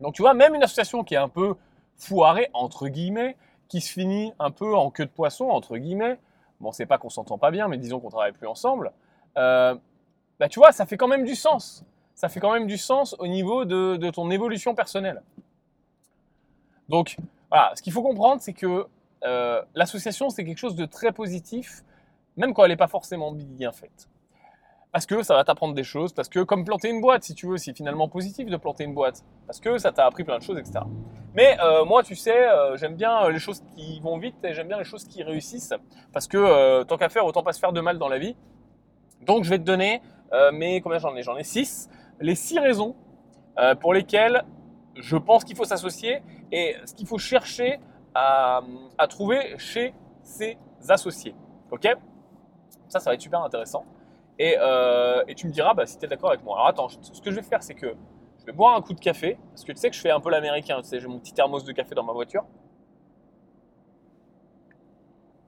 Donc 0.00 0.14
tu 0.14 0.22
vois, 0.22 0.34
même 0.34 0.54
une 0.54 0.62
association 0.64 1.04
qui 1.04 1.14
est 1.14 1.18
un 1.18 1.28
peu 1.28 1.54
foirée, 1.96 2.50
entre 2.52 2.88
guillemets, 2.88 3.36
qui 3.68 3.80
se 3.80 3.92
finit 3.92 4.32
un 4.40 4.50
peu 4.50 4.74
en 4.74 4.90
queue 4.90 5.06
de 5.06 5.10
poisson, 5.10 5.48
entre 5.48 5.76
guillemets, 5.78 6.18
bon, 6.60 6.72
c'est 6.72 6.86
pas 6.86 6.98
qu'on 6.98 7.08
s'entend 7.08 7.38
pas 7.38 7.52
bien, 7.52 7.68
mais 7.68 7.78
disons 7.78 8.00
qu'on 8.00 8.10
travaille 8.10 8.32
plus 8.32 8.48
ensemble, 8.48 8.92
euh, 9.36 9.76
bah, 10.40 10.48
tu 10.48 10.58
vois, 10.58 10.72
ça 10.72 10.86
fait 10.86 10.96
quand 10.96 11.08
même 11.08 11.24
du 11.24 11.36
sens. 11.36 11.84
Ça 12.16 12.28
fait 12.28 12.40
quand 12.40 12.52
même 12.52 12.66
du 12.66 12.78
sens 12.78 13.14
au 13.20 13.28
niveau 13.28 13.64
de, 13.64 13.96
de 13.96 14.10
ton 14.10 14.30
évolution 14.30 14.74
personnelle. 14.74 15.22
Donc, 16.88 17.16
voilà, 17.48 17.72
ce 17.76 17.82
qu'il 17.82 17.92
faut 17.92 18.02
comprendre, 18.02 18.42
c'est 18.42 18.52
que 18.52 18.86
euh, 19.24 19.62
l'association, 19.74 20.28
c'est 20.30 20.44
quelque 20.44 20.58
chose 20.58 20.76
de 20.76 20.84
très 20.84 21.12
positif, 21.12 21.82
même 22.36 22.54
quand 22.54 22.64
elle 22.64 22.70
n'est 22.70 22.76
pas 22.76 22.88
forcément 22.88 23.32
bien 23.32 23.72
faite. 23.72 24.08
Parce 24.92 25.06
que 25.06 25.22
ça 25.24 25.34
va 25.34 25.42
t'apprendre 25.42 25.74
des 25.74 25.82
choses, 25.82 26.12
parce 26.12 26.28
que 26.28 26.40
comme 26.40 26.64
planter 26.64 26.88
une 26.88 27.00
boîte, 27.00 27.24
si 27.24 27.34
tu 27.34 27.48
veux, 27.48 27.56
c'est 27.56 27.76
finalement 27.76 28.08
positif 28.08 28.48
de 28.48 28.56
planter 28.56 28.84
une 28.84 28.94
boîte, 28.94 29.24
parce 29.46 29.58
que 29.58 29.76
ça 29.76 29.90
t'a 29.90 30.06
appris 30.06 30.22
plein 30.22 30.38
de 30.38 30.42
choses, 30.42 30.56
etc. 30.56 30.84
Mais 31.34 31.56
euh, 31.60 31.84
moi, 31.84 32.04
tu 32.04 32.14
sais, 32.14 32.48
euh, 32.48 32.76
j'aime 32.76 32.94
bien 32.94 33.28
les 33.28 33.40
choses 33.40 33.60
qui 33.74 33.98
vont 33.98 34.18
vite 34.18 34.36
et 34.44 34.54
j'aime 34.54 34.68
bien 34.68 34.78
les 34.78 34.84
choses 34.84 35.04
qui 35.04 35.24
réussissent, 35.24 35.74
parce 36.12 36.28
que 36.28 36.36
euh, 36.36 36.84
tant 36.84 36.96
qu'à 36.96 37.08
faire, 37.08 37.26
autant 37.26 37.42
pas 37.42 37.52
se 37.52 37.58
faire 37.58 37.72
de 37.72 37.80
mal 37.80 37.98
dans 37.98 38.08
la 38.08 38.18
vie. 38.18 38.36
Donc 39.22 39.44
je 39.44 39.50
vais 39.50 39.58
te 39.58 39.64
donner, 39.64 40.00
euh, 40.32 40.50
mais 40.52 40.80
combien 40.80 40.98
j'en 40.98 41.14
ai? 41.16 41.22
J'en 41.22 41.36
ai 41.36 41.44
6. 41.44 41.88
Les 42.20 42.34
6 42.34 42.58
raisons 42.58 42.94
euh, 43.58 43.74
pour 43.74 43.94
lesquelles 43.94 44.44
je 44.96 45.16
pense 45.16 45.44
qu'il 45.44 45.56
faut 45.56 45.64
s'associer 45.64 46.22
et 46.52 46.76
ce 46.84 46.94
qu'il 46.94 47.06
faut 47.06 47.18
chercher 47.18 47.80
à, 48.14 48.62
à, 48.98 49.08
trouver 49.08 49.54
chez 49.58 49.92
ses 50.22 50.56
associés. 50.88 51.34
Ok? 51.70 51.88
Ça, 52.94 53.00
ça 53.00 53.10
va 53.10 53.14
être 53.14 53.20
super 53.20 53.42
intéressant. 53.42 53.84
Et, 54.38 54.54
euh, 54.56 55.24
et 55.26 55.34
tu 55.34 55.48
me 55.48 55.52
diras 55.52 55.74
bah, 55.74 55.84
si 55.84 55.98
tu 55.98 56.04
es 56.04 56.08
d'accord 56.08 56.30
avec 56.30 56.44
moi. 56.44 56.54
Alors 56.54 56.68
attends, 56.68 56.88
ce 56.88 57.20
que 57.20 57.32
je 57.32 57.36
vais 57.36 57.42
faire, 57.42 57.60
c'est 57.60 57.74
que 57.74 57.96
je 58.38 58.44
vais 58.46 58.52
boire 58.52 58.76
un 58.76 58.82
coup 58.82 58.92
de 58.92 59.00
café, 59.00 59.36
parce 59.50 59.64
que 59.64 59.72
tu 59.72 59.78
sais 59.78 59.90
que 59.90 59.96
je 59.96 60.00
fais 60.00 60.12
un 60.12 60.20
peu 60.20 60.30
l'américain, 60.30 60.80
tu 60.80 60.88
sais, 60.88 61.00
j'ai 61.00 61.08
mon 61.08 61.18
petit 61.18 61.32
thermos 61.32 61.64
de 61.64 61.72
café 61.72 61.96
dans 61.96 62.04
ma 62.04 62.12
voiture. 62.12 62.44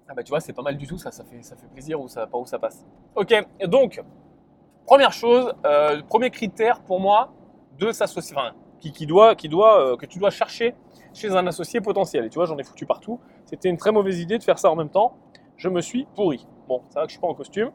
Ah 0.08 0.14
bah 0.14 0.24
tu 0.24 0.30
vois, 0.30 0.40
c'est 0.40 0.52
pas 0.52 0.62
mal 0.62 0.76
du 0.76 0.88
tout, 0.88 0.98
ça, 0.98 1.12
ça 1.12 1.22
fait, 1.22 1.40
ça 1.42 1.54
fait 1.54 1.68
plaisir 1.68 2.00
où 2.00 2.08
ça, 2.08 2.26
par 2.26 2.40
où 2.40 2.46
ça 2.46 2.58
passe. 2.58 2.84
Ok, 3.14 3.32
donc, 3.68 4.02
première 4.86 5.12
chose, 5.12 5.54
euh, 5.64 6.02
premier 6.02 6.30
critère 6.30 6.80
pour 6.80 6.98
moi 6.98 7.32
de 7.78 7.92
s'associer, 7.92 8.36
enfin, 8.36 8.54
qui, 8.80 8.90
qui, 8.90 9.06
doit, 9.06 9.36
qui 9.36 9.48
doit, 9.48 9.92
euh, 9.92 9.96
que 9.96 10.06
tu 10.06 10.18
dois 10.18 10.30
chercher 10.30 10.74
chez 11.14 11.30
un 11.30 11.46
associé 11.46 11.80
potentiel. 11.80 12.24
Et 12.24 12.28
tu 12.28 12.34
vois, 12.34 12.46
j'en 12.46 12.58
ai 12.58 12.64
foutu 12.64 12.86
partout. 12.86 13.20
C'était 13.44 13.68
une 13.68 13.76
très 13.76 13.92
mauvaise 13.92 14.18
idée 14.18 14.36
de 14.36 14.42
faire 14.42 14.58
ça 14.58 14.68
en 14.68 14.76
même 14.76 14.90
temps. 14.90 15.16
Je 15.56 15.68
me 15.68 15.80
suis 15.80 16.06
pourri. 16.14 16.46
Bon, 16.68 16.82
c'est 16.88 16.98
vrai 16.98 17.06
que 17.06 17.10
je 17.10 17.12
suis 17.12 17.20
pas 17.20 17.28
en 17.28 17.34
costume. 17.34 17.70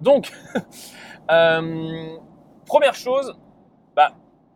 Donc, 0.00 0.32
euh, 1.30 2.16
première 2.66 2.94
chose, 2.94 3.36
bah, 3.96 4.12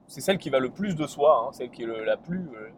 c'est 0.07 0.21
celle 0.21 0.39
qui 0.39 0.51
va 0.51 0.59
le 0.59 0.71
plus 0.71 0.95
de 0.95 1.07
soi, 1.07 1.47
hein, 1.47 1.53
celle 1.53 1.71
qui 1.71 1.85
est 1.85 1.87
la 1.87 2.17
plus, 2.17 2.51
euh, 2.55 2.69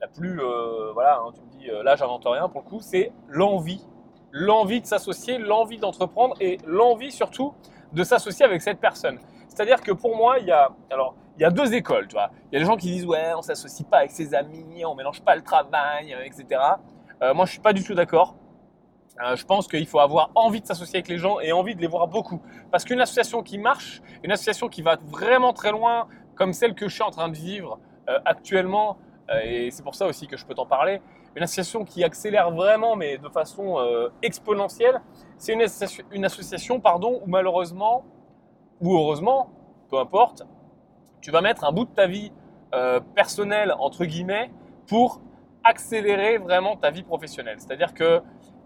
la 0.00 0.08
plus, 0.08 0.40
euh, 0.40 0.92
voilà, 0.92 1.18
hein, 1.18 1.30
tu 1.34 1.40
me 1.40 1.60
dis, 1.60 1.84
là 1.84 1.96
j'invente 1.96 2.24
rien 2.26 2.48
pour 2.48 2.62
le 2.62 2.68
coup, 2.68 2.80
c'est 2.80 3.12
l'envie. 3.28 3.86
L'envie 4.32 4.80
de 4.80 4.86
s'associer, 4.86 5.38
l'envie 5.38 5.78
d'entreprendre 5.78 6.36
et 6.40 6.58
l'envie 6.64 7.10
surtout 7.10 7.54
de 7.92 8.04
s'associer 8.04 8.44
avec 8.44 8.62
cette 8.62 8.78
personne. 8.78 9.18
C'est-à-dire 9.48 9.80
que 9.80 9.90
pour 9.90 10.16
moi, 10.16 10.38
il 10.38 10.46
y 10.46 10.52
a, 10.52 10.70
alors, 10.90 11.14
il 11.36 11.42
y 11.42 11.44
a 11.44 11.50
deux 11.50 11.74
écoles, 11.74 12.06
tu 12.06 12.14
vois. 12.14 12.30
Il 12.50 12.54
y 12.54 12.56
a 12.56 12.60
des 12.60 12.66
gens 12.66 12.76
qui 12.76 12.86
disent, 12.86 13.06
ouais, 13.06 13.32
on 13.36 13.42
s'associe 13.42 13.88
pas 13.88 13.98
avec 13.98 14.12
ses 14.12 14.32
amis, 14.34 14.84
on 14.84 14.94
mélange 14.94 15.20
pas 15.22 15.34
le 15.34 15.42
travail, 15.42 16.14
etc. 16.24 16.60
Moi, 17.34 17.44
je 17.46 17.50
suis 17.50 17.60
pas 17.60 17.72
du 17.72 17.82
tout 17.82 17.94
d'accord. 17.94 18.36
Euh, 19.22 19.36
je 19.36 19.44
pense 19.44 19.68
qu'il 19.68 19.86
faut 19.86 20.00
avoir 20.00 20.30
envie 20.34 20.60
de 20.60 20.66
s'associer 20.66 20.96
avec 20.96 21.08
les 21.08 21.18
gens 21.18 21.40
et 21.40 21.52
envie 21.52 21.74
de 21.74 21.80
les 21.80 21.86
voir 21.86 22.08
beaucoup. 22.08 22.40
Parce 22.70 22.84
qu'une 22.84 23.00
association 23.00 23.42
qui 23.42 23.58
marche, 23.58 24.00
une 24.22 24.32
association 24.32 24.68
qui 24.68 24.82
va 24.82 24.96
vraiment 25.08 25.52
très 25.52 25.72
loin, 25.72 26.08
comme 26.34 26.52
celle 26.52 26.74
que 26.74 26.88
je 26.88 26.94
suis 26.94 27.02
en 27.02 27.10
train 27.10 27.28
de 27.28 27.36
vivre 27.36 27.78
euh, 28.08 28.18
actuellement, 28.24 28.96
euh, 29.30 29.40
et 29.44 29.70
c'est 29.70 29.82
pour 29.82 29.94
ça 29.94 30.06
aussi 30.06 30.26
que 30.26 30.36
je 30.36 30.46
peux 30.46 30.54
t'en 30.54 30.66
parler, 30.66 31.02
une 31.36 31.42
association 31.42 31.84
qui 31.84 32.02
accélère 32.02 32.50
vraiment, 32.50 32.96
mais 32.96 33.18
de 33.18 33.28
façon 33.28 33.76
exponentielle, 34.20 35.00
c'est 35.38 35.52
une, 35.52 35.62
association, 35.62 36.04
une 36.10 36.24
association 36.24 36.80
pardon, 36.80 37.20
où 37.24 37.28
malheureusement, 37.28 38.04
ou 38.80 38.96
heureusement, 38.96 39.48
peu 39.90 39.98
importe, 39.98 40.42
tu 41.20 41.30
vas 41.30 41.40
mettre 41.40 41.62
un 41.62 41.70
bout 41.70 41.84
de 41.84 41.94
ta 41.94 42.08
vie 42.08 42.32
personnelle, 43.14 43.72
entre 43.78 44.06
guillemets, 44.06 44.50
pour 44.88 45.20
accélérer 45.62 46.38
vraiment 46.38 46.74
ta 46.74 46.90
vie 46.90 47.04
professionnelle. 47.04 47.60
C'est-à-dire 47.60 47.94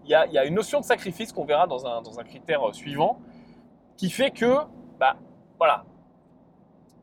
qu'il 0.05 0.33
y 0.33 0.37
a, 0.37 0.45
une 0.45 0.55
notion 0.55 0.79
de 0.79 0.85
sacrifice 0.85 1.33
qu'on 1.33 1.45
verra 1.45 1.67
dans 1.67 1.85
un, 1.87 2.23
critère 2.23 2.61
suivant, 2.73 3.19
qui 3.97 4.09
fait 4.09 4.31
que, 4.31 4.57
bah, 4.99 5.15
voilà, 5.57 5.85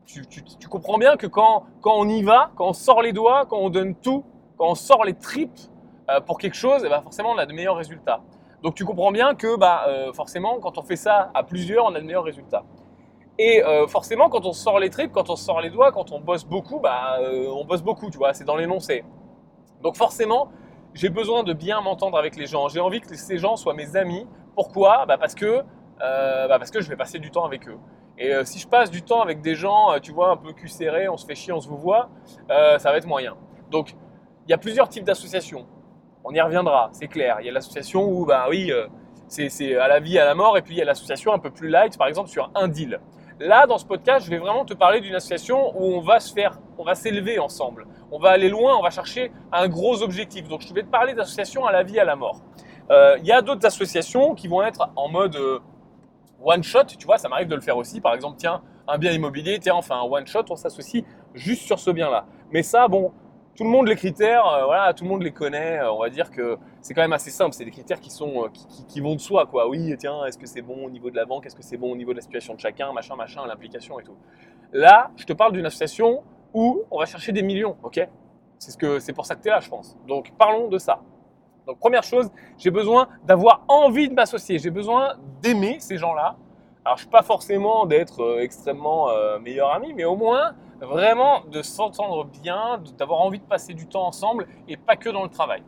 tu, 0.05 0.23
comprends 0.69 0.97
bien 0.97 1.15
que 1.17 1.27
quand, 1.27 1.65
on 1.85 2.07
y 2.07 2.23
va, 2.23 2.51
quand 2.55 2.69
on 2.69 2.73
sort 2.73 3.01
les 3.01 3.13
doigts, 3.13 3.45
quand 3.47 3.57
on 3.57 3.69
donne 3.69 3.95
tout, 3.95 4.23
quand 4.57 4.69
on 4.69 4.75
sort 4.75 5.03
les 5.05 5.13
tripes 5.13 5.59
euh, 6.09 6.19
pour 6.21 6.37
quelque 6.37 6.55
chose, 6.55 6.83
et 6.83 6.89
bah 6.89 7.01
forcément 7.01 7.31
on 7.31 7.37
a 7.37 7.45
de 7.45 7.53
meilleurs 7.53 7.77
résultats. 7.77 8.21
Donc 8.61 8.75
tu 8.75 8.85
comprends 8.85 9.11
bien 9.11 9.35
que 9.35 9.57
bah, 9.57 9.85
euh, 9.87 10.13
forcément 10.13 10.59
quand 10.59 10.77
on 10.77 10.83
fait 10.83 10.95
ça 10.95 11.31
à 11.33 11.43
plusieurs, 11.43 11.85
on 11.85 11.95
a 11.95 11.99
de 11.99 12.05
meilleurs 12.05 12.23
résultats. 12.23 12.63
Et 13.39 13.63
euh, 13.63 13.87
forcément 13.87 14.29
quand 14.29 14.45
on 14.45 14.53
sort 14.53 14.79
les 14.79 14.89
tripes, 14.89 15.11
quand 15.11 15.29
on 15.29 15.35
sort 15.35 15.59
les 15.61 15.69
doigts, 15.69 15.91
quand 15.91 16.11
on 16.11 16.19
bosse 16.19 16.45
beaucoup, 16.45 16.79
bah, 16.79 17.17
euh, 17.19 17.47
on 17.49 17.65
bosse 17.65 17.81
beaucoup, 17.81 18.09
tu 18.09 18.17
vois, 18.17 18.33
c'est 18.33 18.43
dans 18.43 18.55
l'énoncé. 18.55 19.03
Donc 19.81 19.97
forcément, 19.97 20.49
j'ai 20.93 21.09
besoin 21.09 21.43
de 21.43 21.53
bien 21.53 21.81
m'entendre 21.81 22.17
avec 22.17 22.35
les 22.35 22.45
gens. 22.45 22.67
J'ai 22.69 22.79
envie 22.79 23.01
que 23.01 23.15
ces 23.15 23.37
gens 23.37 23.55
soient 23.55 23.73
mes 23.73 23.95
amis. 23.95 24.27
Pourquoi? 24.55 25.05
Bah 25.05 25.17
parce, 25.17 25.35
que, 25.35 25.63
bah 25.99 26.57
parce 26.59 26.71
que 26.71 26.81
je 26.81 26.89
vais 26.89 26.95
passer 26.95 27.19
du 27.19 27.31
temps 27.31 27.45
avec 27.45 27.67
eux. 27.67 27.77
Et 28.17 28.31
euh, 28.31 28.43
si 28.43 28.59
je 28.59 28.67
passe 28.67 28.91
du 28.91 29.01
temps 29.01 29.21
avec 29.21 29.41
des 29.41 29.55
gens, 29.55 29.91
euh, 29.91 29.99
tu 29.99 30.11
vois, 30.11 30.29
un 30.29 30.37
peu 30.37 30.53
cul 30.53 30.67
serré, 30.67 31.07
on 31.09 31.17
se 31.17 31.25
fait 31.25 31.35
chier, 31.35 31.51
on 31.51 31.59
se 31.59 31.67
vous 31.67 31.77
voit, 31.77 32.09
euh, 32.51 32.77
ça 32.77 32.91
va 32.91 32.97
être 32.97 33.07
moyen. 33.07 33.35
Donc, 33.71 33.95
il 34.47 34.51
y 34.51 34.53
a 34.53 34.57
plusieurs 34.57 34.87
types 34.87 35.03
d'associations. 35.03 35.65
On 36.23 36.31
y 36.31 36.39
reviendra, 36.39 36.89
c'est 36.91 37.07
clair. 37.07 37.37
Il 37.39 37.47
y 37.47 37.49
a 37.49 37.51
l'association 37.51 38.03
où, 38.03 38.25
bah 38.25 38.45
oui, 38.49 38.71
c'est 39.27 39.75
à 39.75 39.87
la 39.87 39.99
vie, 39.99 40.19
à 40.19 40.25
la 40.25 40.35
mort, 40.35 40.57
et 40.57 40.61
puis 40.61 40.75
il 40.75 40.77
y 40.77 40.81
a 40.81 40.85
l'association 40.85 41.33
un 41.33 41.39
peu 41.39 41.49
plus 41.49 41.69
light, 41.69 41.97
par 41.97 42.07
exemple 42.07 42.29
sur 42.29 42.49
un 42.55 42.67
deal. 42.67 42.99
Là, 43.39 43.65
dans 43.65 43.77
ce 43.77 43.85
podcast, 43.85 44.25
je 44.25 44.29
vais 44.29 44.37
vraiment 44.37 44.63
te 44.63 44.73
parler 44.73 45.01
d'une 45.01 45.15
association 45.15 45.75
où 45.75 45.95
on 45.95 46.01
va 46.01 46.19
se 46.19 46.33
faire, 46.33 46.59
on 46.77 46.83
va 46.83 46.95
s'élever 46.95 47.39
ensemble. 47.39 47.85
On 48.11 48.19
va 48.19 48.29
aller 48.29 48.49
loin, 48.49 48.75
on 48.77 48.81
va 48.81 48.89
chercher 48.89 49.31
un 49.51 49.67
gros 49.67 50.01
objectif. 50.01 50.47
Donc, 50.47 50.61
je 50.61 50.73
vais 50.73 50.83
te 50.83 50.89
parler 50.89 51.13
d'associations 51.13 51.65
à 51.65 51.71
la 51.71 51.83
vie, 51.83 51.99
à 51.99 52.05
la 52.05 52.15
mort. 52.15 52.41
Euh, 52.91 53.15
il 53.19 53.25
y 53.25 53.31
a 53.31 53.41
d'autres 53.41 53.65
associations 53.65 54.35
qui 54.35 54.47
vont 54.47 54.61
être 54.61 54.89
en 54.95 55.09
mode 55.09 55.35
euh, 55.35 55.59
one 56.43 56.63
shot, 56.63 56.85
tu 56.85 57.05
vois, 57.05 57.17
ça 57.17 57.29
m'arrive 57.29 57.47
de 57.47 57.55
le 57.55 57.61
faire 57.61 57.77
aussi. 57.77 58.01
Par 58.01 58.13
exemple, 58.13 58.35
tiens, 58.37 58.61
un 58.87 58.97
bien 58.97 59.11
immobilier, 59.11 59.59
tiens, 59.59 59.75
enfin 59.75 59.95
un 59.95 60.03
one 60.03 60.27
shot, 60.27 60.43
on 60.49 60.55
s'associe 60.55 61.03
juste 61.33 61.63
sur 61.63 61.79
ce 61.79 61.91
bien-là. 61.91 62.25
Mais 62.51 62.61
ça, 62.61 62.87
bon, 62.87 63.13
tout 63.55 63.63
le 63.63 63.69
monde 63.69 63.87
les 63.87 63.95
critères, 63.95 64.45
euh, 64.47 64.65
voilà, 64.65 64.93
tout 64.93 65.05
le 65.05 65.09
monde 65.09 65.23
les 65.23 65.31
connaît. 65.31 65.79
On 65.83 65.99
va 65.99 66.09
dire 66.09 66.29
que 66.29 66.57
c'est 66.81 66.93
quand 66.93 67.01
même 67.01 67.13
assez 67.13 67.31
simple. 67.31 67.53
C'est 67.53 67.65
des 67.65 67.71
critères 67.71 68.01
qui 68.01 68.09
sont, 68.09 68.49
qui, 68.53 68.85
qui, 68.85 68.99
vont 68.99 69.15
de 69.15 69.21
soi, 69.21 69.45
quoi. 69.45 69.69
Oui, 69.69 69.95
tiens, 69.97 70.25
est-ce 70.25 70.37
que 70.37 70.47
c'est 70.47 70.61
bon 70.61 70.85
au 70.85 70.89
niveau 70.89 71.09
de 71.09 71.15
la 71.15 71.25
banque, 71.25 71.45
est-ce 71.45 71.55
que 71.55 71.63
c'est 71.63 71.77
bon 71.77 71.91
au 71.91 71.95
niveau 71.95 72.11
de 72.11 72.17
la 72.17 72.21
situation 72.21 72.53
de 72.53 72.59
chacun, 72.59 72.91
machin, 72.91 73.15
machin, 73.15 73.47
l'implication 73.47 73.99
et 73.99 74.03
tout. 74.03 74.17
Là, 74.73 75.11
je 75.15 75.25
te 75.25 75.33
parle 75.33 75.53
d'une 75.53 75.65
association 75.65 76.23
où 76.53 76.83
on 76.91 76.99
va 76.99 77.05
chercher 77.05 77.31
des 77.31 77.41
millions, 77.41 77.75
ok? 77.83 78.07
C'est 78.59 78.71
ce 78.71 78.77
que, 78.77 78.99
c'est 78.99 79.13
pour 79.13 79.25
ça 79.25 79.35
que 79.35 79.41
tu 79.41 79.47
es 79.49 79.51
là, 79.51 79.59
je 79.59 79.69
pense. 79.69 79.97
Donc, 80.07 80.31
parlons 80.37 80.67
de 80.67 80.77
ça. 80.77 81.01
Donc 81.65 81.79
première 81.79 82.03
chose, 82.03 82.29
j'ai 82.57 82.71
besoin 82.71 83.07
d'avoir 83.25 83.63
envie 83.67 84.09
de 84.09 84.13
m'associer. 84.13 84.59
J'ai 84.59 84.69
besoin 84.69 85.13
d'aimer 85.41 85.77
ces 85.79 85.97
gens-là. 85.97 86.35
Alors 86.85 86.97
je 86.97 87.03
suis 87.03 87.09
pas 87.09 87.21
forcément 87.21 87.85
d'être 87.85 88.21
euh, 88.21 88.41
extrêmement 88.41 89.09
euh, 89.09 89.39
meilleur 89.39 89.71
ami, 89.73 89.93
mais 89.93 90.03
au 90.03 90.17
moins 90.17 90.53
vraiment 90.81 91.41
de 91.49 91.61
s'entendre 91.61 92.25
bien, 92.25 92.81
d'avoir 92.97 93.21
envie 93.21 93.39
de 93.39 93.45
passer 93.45 93.73
du 93.73 93.87
temps 93.87 94.05
ensemble 94.05 94.47
et 94.67 94.75
pas 94.75 94.97
que 94.97 95.09
dans 95.09 95.23
le 95.23 95.29
travail 95.29 95.63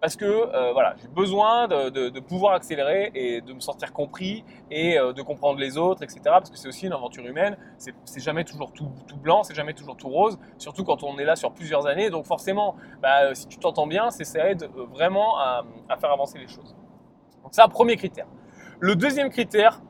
parce 0.00 0.14
que 0.14 0.24
euh, 0.24 0.72
voilà, 0.72 0.94
j'ai 1.00 1.08
besoin 1.08 1.66
de, 1.66 2.20
pouvoir 2.20 2.54
accélérer 2.54 3.10
et 3.14 3.40
de 3.40 3.52
me 3.52 3.60
sentir 3.60 3.92
compris 3.92 4.44
et 4.70 4.98
euh, 4.98 5.12
de 5.12 5.22
comprendre 5.22 5.58
les 5.58 5.76
autres, 5.76 6.02
etc. 6.02 6.20
Parce 6.24 6.50
que 6.50 6.56
c'est 6.56 6.68
aussi 6.68 6.86
une 6.86 6.92
aventure 6.92 7.26
humaine. 7.26 7.56
C'est 7.76 8.20
jamais 8.20 8.44
toujours 8.44 8.72
tout, 8.72 8.90
blanc, 9.20 9.42
c'est 9.42 9.54
jamais 9.54 9.74
toujours 9.74 9.96
tout 9.96 10.08
rose, 10.08 10.38
surtout 10.56 10.84
quand 10.84 11.02
on 11.02 11.18
est 11.18 11.24
là 11.24 11.36
sur 11.36 11.52
plusieurs 11.52 11.86
années. 11.86 12.10
Donc 12.10 12.26
forcément, 12.26 12.76
bah, 13.02 13.24
euh, 13.24 13.34
si 13.34 13.48
tu 13.48 13.58
t'entends 13.58 13.86
bien, 13.86 14.10
ça 14.10 14.48
aide 14.48 14.68
vraiment 14.92 15.38
à, 15.38 15.64
faire 16.00 16.12
avancer 16.12 16.38
les 16.38 16.48
choses. 16.48 16.76
Donc 17.42 17.54
ça, 17.54 17.66
premier 17.66 17.96
critère. 17.96 18.26
Le 18.78 18.94
deuxième 18.94 19.30
critère, 19.30 19.80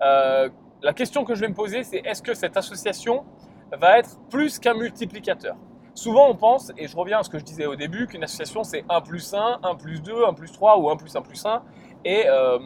la 0.00 0.92
question 0.94 1.24
que 1.24 1.36
je 1.36 1.42
vais 1.42 1.48
me 1.48 1.54
poser, 1.54 1.84
c'est 1.84 1.98
est-ce 1.98 2.22
que 2.22 2.34
cette 2.34 2.56
association 2.56 3.24
va 3.70 3.98
être 3.98 4.18
plus 4.30 4.58
qu'un 4.58 4.74
multiplicateur? 4.74 5.56
Souvent, 5.94 6.28
on 6.28 6.34
pense, 6.34 6.72
et 6.78 6.88
je 6.88 6.96
reviens 6.96 7.18
à 7.18 7.22
ce 7.22 7.28
que 7.28 7.38
je 7.38 7.44
disais 7.44 7.66
au 7.66 7.76
début, 7.76 8.06
qu'une 8.06 8.24
association, 8.24 8.64
c'est 8.64 8.84
1 8.88 9.00
plus 9.02 9.34
1, 9.34 9.60
1 9.62 9.74
plus 9.74 10.00
2, 10.00 10.24
1 10.24 10.32
plus 10.32 10.50
3 10.50 10.78
ou 10.78 10.90
1 10.90 10.96
plus 10.96 11.14
1 11.14 11.20
plus 11.20 11.44
1, 11.44 11.62
et, 12.04 12.24
euh, 12.28 12.58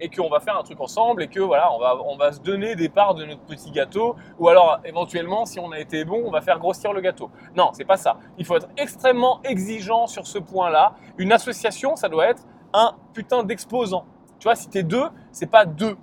et 0.00 0.08
qu'on 0.08 0.28
va 0.28 0.40
faire 0.40 0.58
un 0.58 0.64
truc 0.64 0.80
ensemble 0.80 1.22
et 1.22 1.28
que 1.28 1.38
voilà, 1.38 1.72
on 1.72 1.78
va, 1.78 1.96
on 2.04 2.16
va 2.16 2.32
se 2.32 2.40
donner 2.40 2.74
des 2.74 2.88
parts 2.88 3.14
de 3.14 3.24
notre 3.24 3.42
petit 3.42 3.70
gâteau, 3.70 4.16
ou 4.40 4.48
alors 4.48 4.80
éventuellement, 4.84 5.46
si 5.46 5.60
on 5.60 5.70
a 5.70 5.78
été 5.78 6.04
bon, 6.04 6.22
on 6.26 6.30
va 6.32 6.40
faire 6.40 6.58
grossir 6.58 6.92
le 6.92 7.00
gâteau. 7.00 7.30
Non, 7.56 7.70
c'est 7.72 7.84
pas 7.84 7.96
ça. 7.96 8.16
Il 8.36 8.44
faut 8.44 8.56
être 8.56 8.68
extrêmement 8.76 9.40
exigeant 9.44 10.08
sur 10.08 10.26
ce 10.26 10.38
point-là. 10.38 10.94
Une 11.18 11.32
association, 11.32 11.94
ça 11.94 12.08
doit 12.08 12.26
être 12.26 12.42
un 12.72 12.96
putain 13.14 13.44
d'exposant. 13.44 14.06
Tu 14.40 14.48
vois, 14.48 14.56
si 14.56 14.68
t'es 14.68 14.82
deux, 14.82 15.06
c'est 15.30 15.50
pas 15.50 15.66
deux 15.66 15.96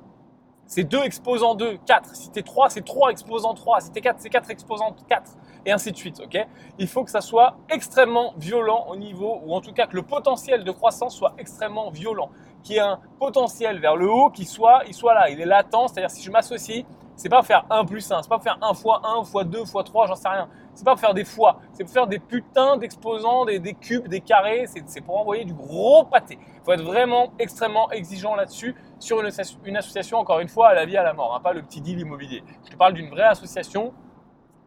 c'est 0.70 0.84
2 0.84 1.00
exposants 1.00 1.56
2, 1.56 1.80
4. 1.84 2.16
Si 2.16 2.30
t'es 2.30 2.44
3, 2.44 2.70
c'est 2.70 2.86
3 2.86 3.10
exposants 3.10 3.56
3. 3.56 3.82
Si 3.82 3.92
t'es 3.92 4.02
4, 4.02 4.18
c'est 4.20 4.30
4 4.30 4.52
exposants 4.52 4.96
4. 5.10 5.32
Et 5.66 5.72
ainsi 5.72 5.92
de 5.92 5.98
suite, 5.98 6.22
ok? 6.24 6.48
Il 6.78 6.88
faut 6.88 7.04
que 7.04 7.12
ça 7.12 7.22
soit 7.22 7.58
extrêmement 7.70 8.34
violent 8.38 8.86
au 8.90 8.96
niveau, 8.96 9.42
ou 9.46 9.54
en 9.54 9.62
tout 9.62 9.74
cas 9.74 9.88
que 9.88 9.96
le 9.96 10.04
potentiel 10.04 10.64
de 10.64 10.72
croissance 10.72 11.16
soit 11.16 11.34
extrêmement 11.38 11.90
violent. 11.90 12.30
Qu'il 12.64 12.76
y 12.76 12.78
ait 12.78 12.82
un 12.82 13.00
potentiel 13.20 13.80
vers 13.80 13.96
le 13.96 14.10
haut 14.10 14.30
qui 14.30 14.46
soit, 14.46 14.82
il 14.88 14.94
soit 14.94 15.14
là, 15.14 15.30
il 15.30 15.40
est 15.40 15.46
latent. 15.46 15.88
C'est-à-dire 15.88 16.12
si 16.12 16.24
je 16.24 16.32
m'associe, 16.32 16.86
c'est 17.20 17.28
pas 17.28 17.38
pour 17.38 17.48
faire 17.48 17.66
1 17.70 17.84
plus 17.84 18.10
1, 18.10 18.22
c'est 18.22 18.30
pas 18.30 18.38
pour 18.38 18.44
faire 18.44 18.58
1 18.62 18.74
fois 18.74 19.02
1 19.04 19.26
fois 19.26 19.44
2 19.44 19.66
fois 19.66 19.84
3, 19.84 20.08
j'en 20.08 20.16
sais 20.16 20.30
rien. 20.30 20.48
C'est 20.74 20.86
pas 20.86 20.92
pour 20.92 21.02
faire 21.02 21.14
des 21.14 21.26
fois, 21.26 21.60
c'est 21.74 21.84
pour 21.84 21.92
faire 21.92 22.08
des 22.08 22.20
putains 22.20 22.78
d'exposants, 22.78 23.44
des, 23.44 23.74
cubes, 23.74 24.08
des 24.08 24.22
carrés, 24.22 24.66
c'est 24.68 25.02
pour 25.02 25.20
envoyer 25.20 25.44
du 25.44 25.54
gros 25.54 26.06
pâté. 26.06 26.40
Il 26.42 26.64
faut 26.64 26.72
être 26.72 26.84
vraiment 26.84 27.34
extrêmement 27.38 27.92
exigeant 27.92 28.36
là-dessus 28.36 28.74
sur 29.00 29.20
une, 29.20 29.30
une, 29.66 29.76
association, 29.76 30.18
encore 30.18 30.40
une 30.40 30.48
fois, 30.48 30.70
à 30.70 30.74
la 30.74 30.86
vie, 30.86 30.96
à 30.96 31.04
la 31.04 31.12
mort, 31.12 31.36
hein, 31.36 31.42
pas 31.42 31.52
le 31.52 31.62
petit 31.62 31.82
deal 31.82 32.00
immobilier. 32.00 32.42
Je 32.64 32.72
te 32.72 32.78
parle 32.78 32.94
d'une 32.94 33.10
vraie 33.10 33.24
association 33.24 33.94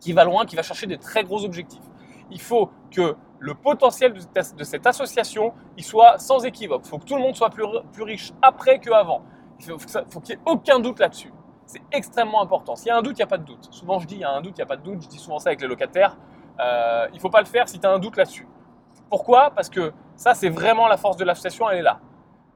qui 0.02 0.12
va 0.12 0.24
loin, 0.24 0.44
qui 0.44 0.56
va 0.56 0.62
chercher 0.62 0.86
des 0.86 0.98
très 0.98 1.22
gros 1.22 1.44
objectifs. 1.44 1.84
Il 2.30 2.40
faut 2.40 2.70
que 2.90 3.14
le 3.38 3.54
potentiel 3.54 4.12
de, 4.12 4.64
cette 4.64 4.86
association 4.86 5.54
il 5.76 5.84
soit 5.84 6.18
sans 6.18 6.44
équivoque. 6.44 6.82
Il 6.84 6.88
faut 6.88 6.98
que 6.98 7.04
tout 7.04 7.16
le 7.16 7.22
monde 7.22 7.36
soit 7.36 7.50
plus, 7.50 7.64
riche 8.02 8.32
après 8.42 8.80
qu'avant. 8.80 9.22
Il 9.60 9.64
faut, 9.66 9.78
faut 9.78 10.20
qu'il 10.20 10.36
n'y 10.36 10.42
ait 10.42 10.44
aucun 10.44 10.80
doute 10.80 10.98
là-dessus. 10.98 11.32
C'est 11.66 11.82
extrêmement 11.92 12.42
important. 12.42 12.74
S'il 12.74 12.88
y 12.88 12.90
a 12.90 12.96
un 12.96 13.02
doute, 13.02 13.14
il 13.18 13.20
n'y 13.20 13.24
a 13.24 13.28
pas 13.28 13.38
de 13.38 13.44
doute. 13.44 13.68
Souvent, 13.70 14.00
je 14.00 14.06
dis 14.06 14.16
il 14.16 14.20
y 14.20 14.24
a 14.24 14.30
un 14.32 14.40
doute, 14.40 14.54
il 14.56 14.60
n'y 14.60 14.64
a 14.64 14.66
pas 14.66 14.76
de 14.76 14.82
doute. 14.82 15.02
Je 15.02 15.08
dis 15.08 15.18
souvent 15.18 15.38
ça 15.38 15.50
avec 15.50 15.60
les 15.60 15.68
locataires. 15.68 16.16
Euh, 16.58 17.06
il 17.12 17.16
ne 17.16 17.20
faut 17.20 17.30
pas 17.30 17.40
le 17.40 17.46
faire 17.46 17.68
si 17.68 17.78
tu 17.78 17.86
as 17.86 17.90
un 17.90 17.98
doute 17.98 18.16
là-dessus. 18.16 18.48
Pourquoi? 19.08 19.50
Parce 19.50 19.70
que 19.70 19.92
ça, 20.16 20.34
c'est 20.34 20.48
vraiment 20.48 20.88
la 20.88 20.96
force 20.96 21.16
de 21.16 21.24
l'association, 21.24 21.70
elle 21.70 21.78
est 21.78 21.82
là. 21.82 22.00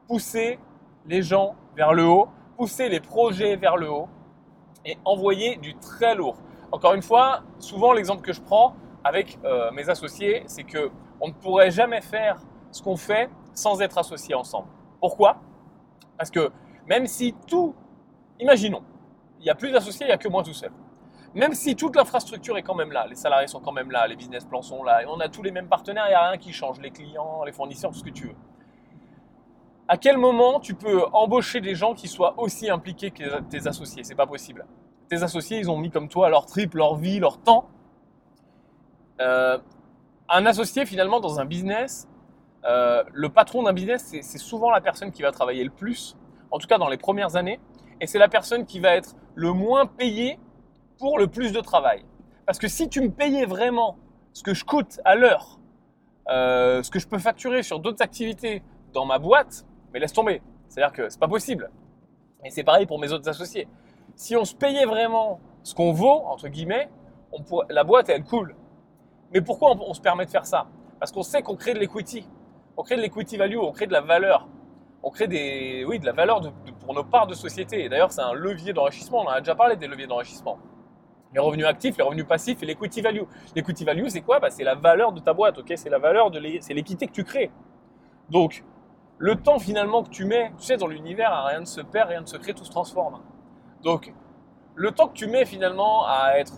Pousser 0.09 0.59
les 1.07 1.23
gens 1.23 1.55
vers 1.77 1.93
le 1.93 2.05
haut, 2.05 2.29
pousser 2.57 2.89
les 2.89 3.01
projets 3.01 3.57
vers 3.57 3.77
le 3.77 3.91
haut 3.91 4.09
et 4.85 4.97
envoyer 5.05 5.57
du 5.57 5.77
très 5.77 6.15
lourd. 6.15 6.37
Encore 6.73 6.95
une 6.95 7.03
fois, 7.03 7.43
souvent 7.59 7.93
l'exemple 7.93 8.23
que 8.23 8.33
je 8.33 8.41
prends 8.41 8.75
avec 9.05 9.39
euh, 9.45 9.71
mes 9.73 9.89
associés, 9.89 10.43
c'est 10.47 10.65
que 10.65 10.91
on 11.21 11.29
ne 11.29 11.33
pourrait 11.33 11.71
jamais 11.71 12.01
faire 12.01 12.39
ce 12.71 12.83
qu'on 12.83 12.97
fait 12.97 13.31
sans 13.55 13.81
être 13.81 13.97
associés 13.99 14.35
ensemble. 14.35 14.69
Pourquoi? 15.01 15.39
Parce 16.19 16.31
que 16.31 16.51
même 16.87 17.07
si 17.07 17.35
tout, 17.47 17.75
imaginons, 18.39 18.83
il 19.39 19.45
n'y 19.45 19.51
a 19.51 19.55
plus 19.55 19.71
d'associés, 19.71 20.07
il 20.07 20.09
n'y 20.09 20.15
a 20.15 20.19
que 20.19 20.29
moi 20.29 20.43
tout 20.43 20.53
seul. 20.53 20.73
Même 21.35 21.53
si 21.53 21.77
toute 21.77 21.95
l'infrastructure 21.97 22.57
est 22.57 22.63
quand 22.63 22.75
même 22.75 22.93
là, 22.93 23.07
les 23.07 23.15
salariés 23.15 23.47
sont 23.47 23.61
quand 23.61 23.73
même 23.73 23.91
là, 23.91 24.07
les 24.07 24.17
business 24.17 24.45
plans 24.45 24.63
sont 24.63 24.83
là, 24.83 25.03
et 25.03 25.07
on 25.07 25.21
a 25.21 25.29
tous 25.29 25.43
les 25.43 25.51
mêmes 25.51 25.69
partenaires, 25.69 26.07
il 26.07 26.11
n'y 26.11 26.15
a 26.15 26.29
rien 26.29 26.39
qui 26.39 26.53
change, 26.53 26.81
les 26.81 26.91
clients, 26.91 27.45
les 27.45 27.53
fournisseurs, 27.53 27.91
tout 27.91 27.99
ce 27.99 28.05
que 28.05 28.11
tu 28.11 28.29
veux. 28.29 28.37
À 29.89 29.99
quel 29.99 30.17
moment 30.17 30.59
tu 30.59 30.75
peux 30.75 31.05
embaucher 31.13 31.61
des 31.61 31.75
gens 31.75 31.95
qui 31.95 32.09
soient 32.09 32.35
aussi 32.39 32.71
impliqués 32.71 33.11
que 33.11 33.41
tes 33.43 33.69
associés? 33.69 34.03
C'est 34.03 34.15
pas 34.15 34.27
possible. 34.27 34.67
Tes 35.09 35.23
associés, 35.23 35.59
ils 35.59 35.71
ont 35.71 35.77
mis 35.77 35.91
comme 35.91 36.09
toi 36.09 36.29
leur 36.29 36.47
trip, 36.47 36.75
leur 36.75 36.97
vie, 36.97 37.19
leur 37.21 37.39
temps. 37.39 37.69
Euh, 39.21 39.59
un 40.29 40.47
associé, 40.47 40.85
finalement, 40.85 41.21
dans 41.21 41.39
un 41.39 41.45
business, 41.45 42.09
euh, 42.65 43.05
le 43.13 43.29
patron 43.29 43.63
d'un 43.63 43.73
business, 43.73 44.15
c'est 44.21 44.39
souvent 44.39 44.71
la 44.71 44.81
personne 44.81 45.13
qui 45.13 45.23
va 45.23 45.31
travailler 45.31 45.63
le 45.63 45.71
plus, 45.71 46.17
en 46.51 46.59
tout 46.59 46.67
cas 46.67 46.79
dans 46.79 46.89
les 46.89 46.97
premières 46.97 47.37
années, 47.37 47.61
et 48.01 48.07
c'est 48.07 48.19
la 48.19 48.29
personne 48.29 48.67
qui 48.67 48.81
va 48.81 48.97
être 48.97 49.15
le 49.35 49.53
moins 49.53 49.87
payée 49.87 50.39
pour 50.99 51.19
le 51.19 51.29
plus 51.29 51.53
de 51.53 51.61
travail. 51.61 52.05
Parce 52.45 52.59
que 52.59 52.69
si 52.69 52.89
tu 52.89 53.01
me 53.01 53.11
payais 53.11 53.47
vraiment 53.47 53.97
ce 54.33 54.43
que 54.43 54.55
je 54.55 54.65
coûte 54.65 55.01
à 55.05 55.15
l'heure, 55.15 55.61
euh, 56.29 56.83
ce 56.83 56.91
que 56.91 56.99
je 56.99 57.07
peux 57.07 57.19
facturer 57.19 57.63
sur 57.63 57.79
d'autres 57.79 58.03
activités 58.03 58.63
dans 58.93 59.05
ma 59.05 59.19
boîte, 59.19 59.65
mais 59.93 60.01
laisse 60.01 60.13
tomber. 60.13 60.43
C'est-à-dire 60.69 60.93
que 60.93 61.09
c'est 61.09 61.21
pas 61.21 61.29
possible. 61.29 61.71
Et 62.45 62.51
c'est 62.51 62.65
pareil 62.65 62.87
pour 62.87 62.99
mes 62.99 63.13
autres 63.13 63.29
associés. 63.29 63.69
Si 64.17 64.35
on 64.35 64.45
se 64.45 64.55
payait 64.55 64.87
vraiment 64.87 65.39
ce 65.63 65.75
qu'on 65.75 65.93
vaut, 65.93 66.23
entre 66.27 66.49
guillemets, 66.49 66.89
on 67.33 67.43
la 67.69 67.85
boîte, 67.85 68.09
elle 68.09 68.25
coule. 68.25 68.57
Mais 69.33 69.41
pourquoi 69.41 69.77
on, 69.77 69.95
se 69.95 70.01
permet 70.01 70.25
de 70.25 70.31
faire 70.31 70.47
ça? 70.47 70.67
Parce 70.99 71.13
qu'on 71.13 71.23
sait 71.23 71.43
qu'on 71.43 71.57
crée 71.57 71.75
de 71.75 71.79
l'equity. 71.79 72.29
On 72.77 72.83
crée 72.83 72.97
de 72.97 73.03
l'equity 73.03 73.37
value, 73.37 73.59
on 73.59 73.73
crée 73.73 73.87
de 73.87 73.93
la 73.93 74.01
valeur. 74.01 74.49
On 75.03 75.11
crée 75.11 75.29
des, 75.29 75.85
oui, 75.87 75.99
de 75.99 76.07
la 76.07 76.13
valeur 76.13 76.41
pour 76.81 76.95
nos 76.95 77.05
parts 77.05 77.27
de 77.27 77.35
société. 77.35 77.85
Et 77.85 77.89
d'ailleurs, 77.89 78.11
c'est 78.11 78.23
un 78.23 78.33
levier 78.33 78.73
d'enrichissement. 78.73 79.21
On 79.21 79.27
en 79.27 79.31
a 79.31 79.41
déjà 79.41 79.55
parlé 79.55 79.77
des 79.77 79.87
leviers 79.87 80.07
d'enrichissement 80.07 80.59
les 81.37 81.41
revenus 81.41 81.67
actifs, 81.67 81.99
les 81.99 82.03
revenus 82.03 82.27
passifs 82.27 82.63
et 82.63 82.67
l'equity 82.67 83.03
value. 83.03 83.25
L'equity 83.55 83.85
value, 83.85 84.07
c'est 84.09 84.23
quoi? 84.23 84.41
Bah, 84.41 84.51
C'est 84.51 84.65
la 84.65 84.75
valeur 84.75 85.13
de 85.13 85.21
ta 85.21 85.35
boîte, 85.35 85.59
ok? 85.59 85.73
C'est 85.77 85.91
la 85.91 85.99
valeur 85.99 86.31
de 86.31 86.41
c'est 86.61 86.73
l'équité 86.73 87.07
que 87.07 87.13
tu 87.13 87.25
crées. 87.25 87.51
Donc, 88.31 88.65
le 89.19 89.37
temps 89.37 89.59
finalement 89.59 90.03
que 90.03 90.09
tu 90.09 90.25
mets, 90.25 90.53
tu 90.59 90.65
sais, 90.65 90.79
dans 90.79 90.87
l'univers, 90.87 91.45
rien 91.45 91.61
ne 91.61 91.67
se 91.67 91.83
perd, 91.83 92.09
rien 92.09 92.23
ne 92.23 92.27
se 92.27 92.39
crée, 92.39 92.55
tout 92.55 92.65
se 92.65 92.71
transforme. 92.71 93.21
Donc, 93.87 94.13
le 94.75 94.91
temps 94.91 95.07
que 95.07 95.13
tu 95.13 95.29
mets 95.29 95.45
finalement 95.45 96.05
à 96.09 96.39
être 96.39 96.55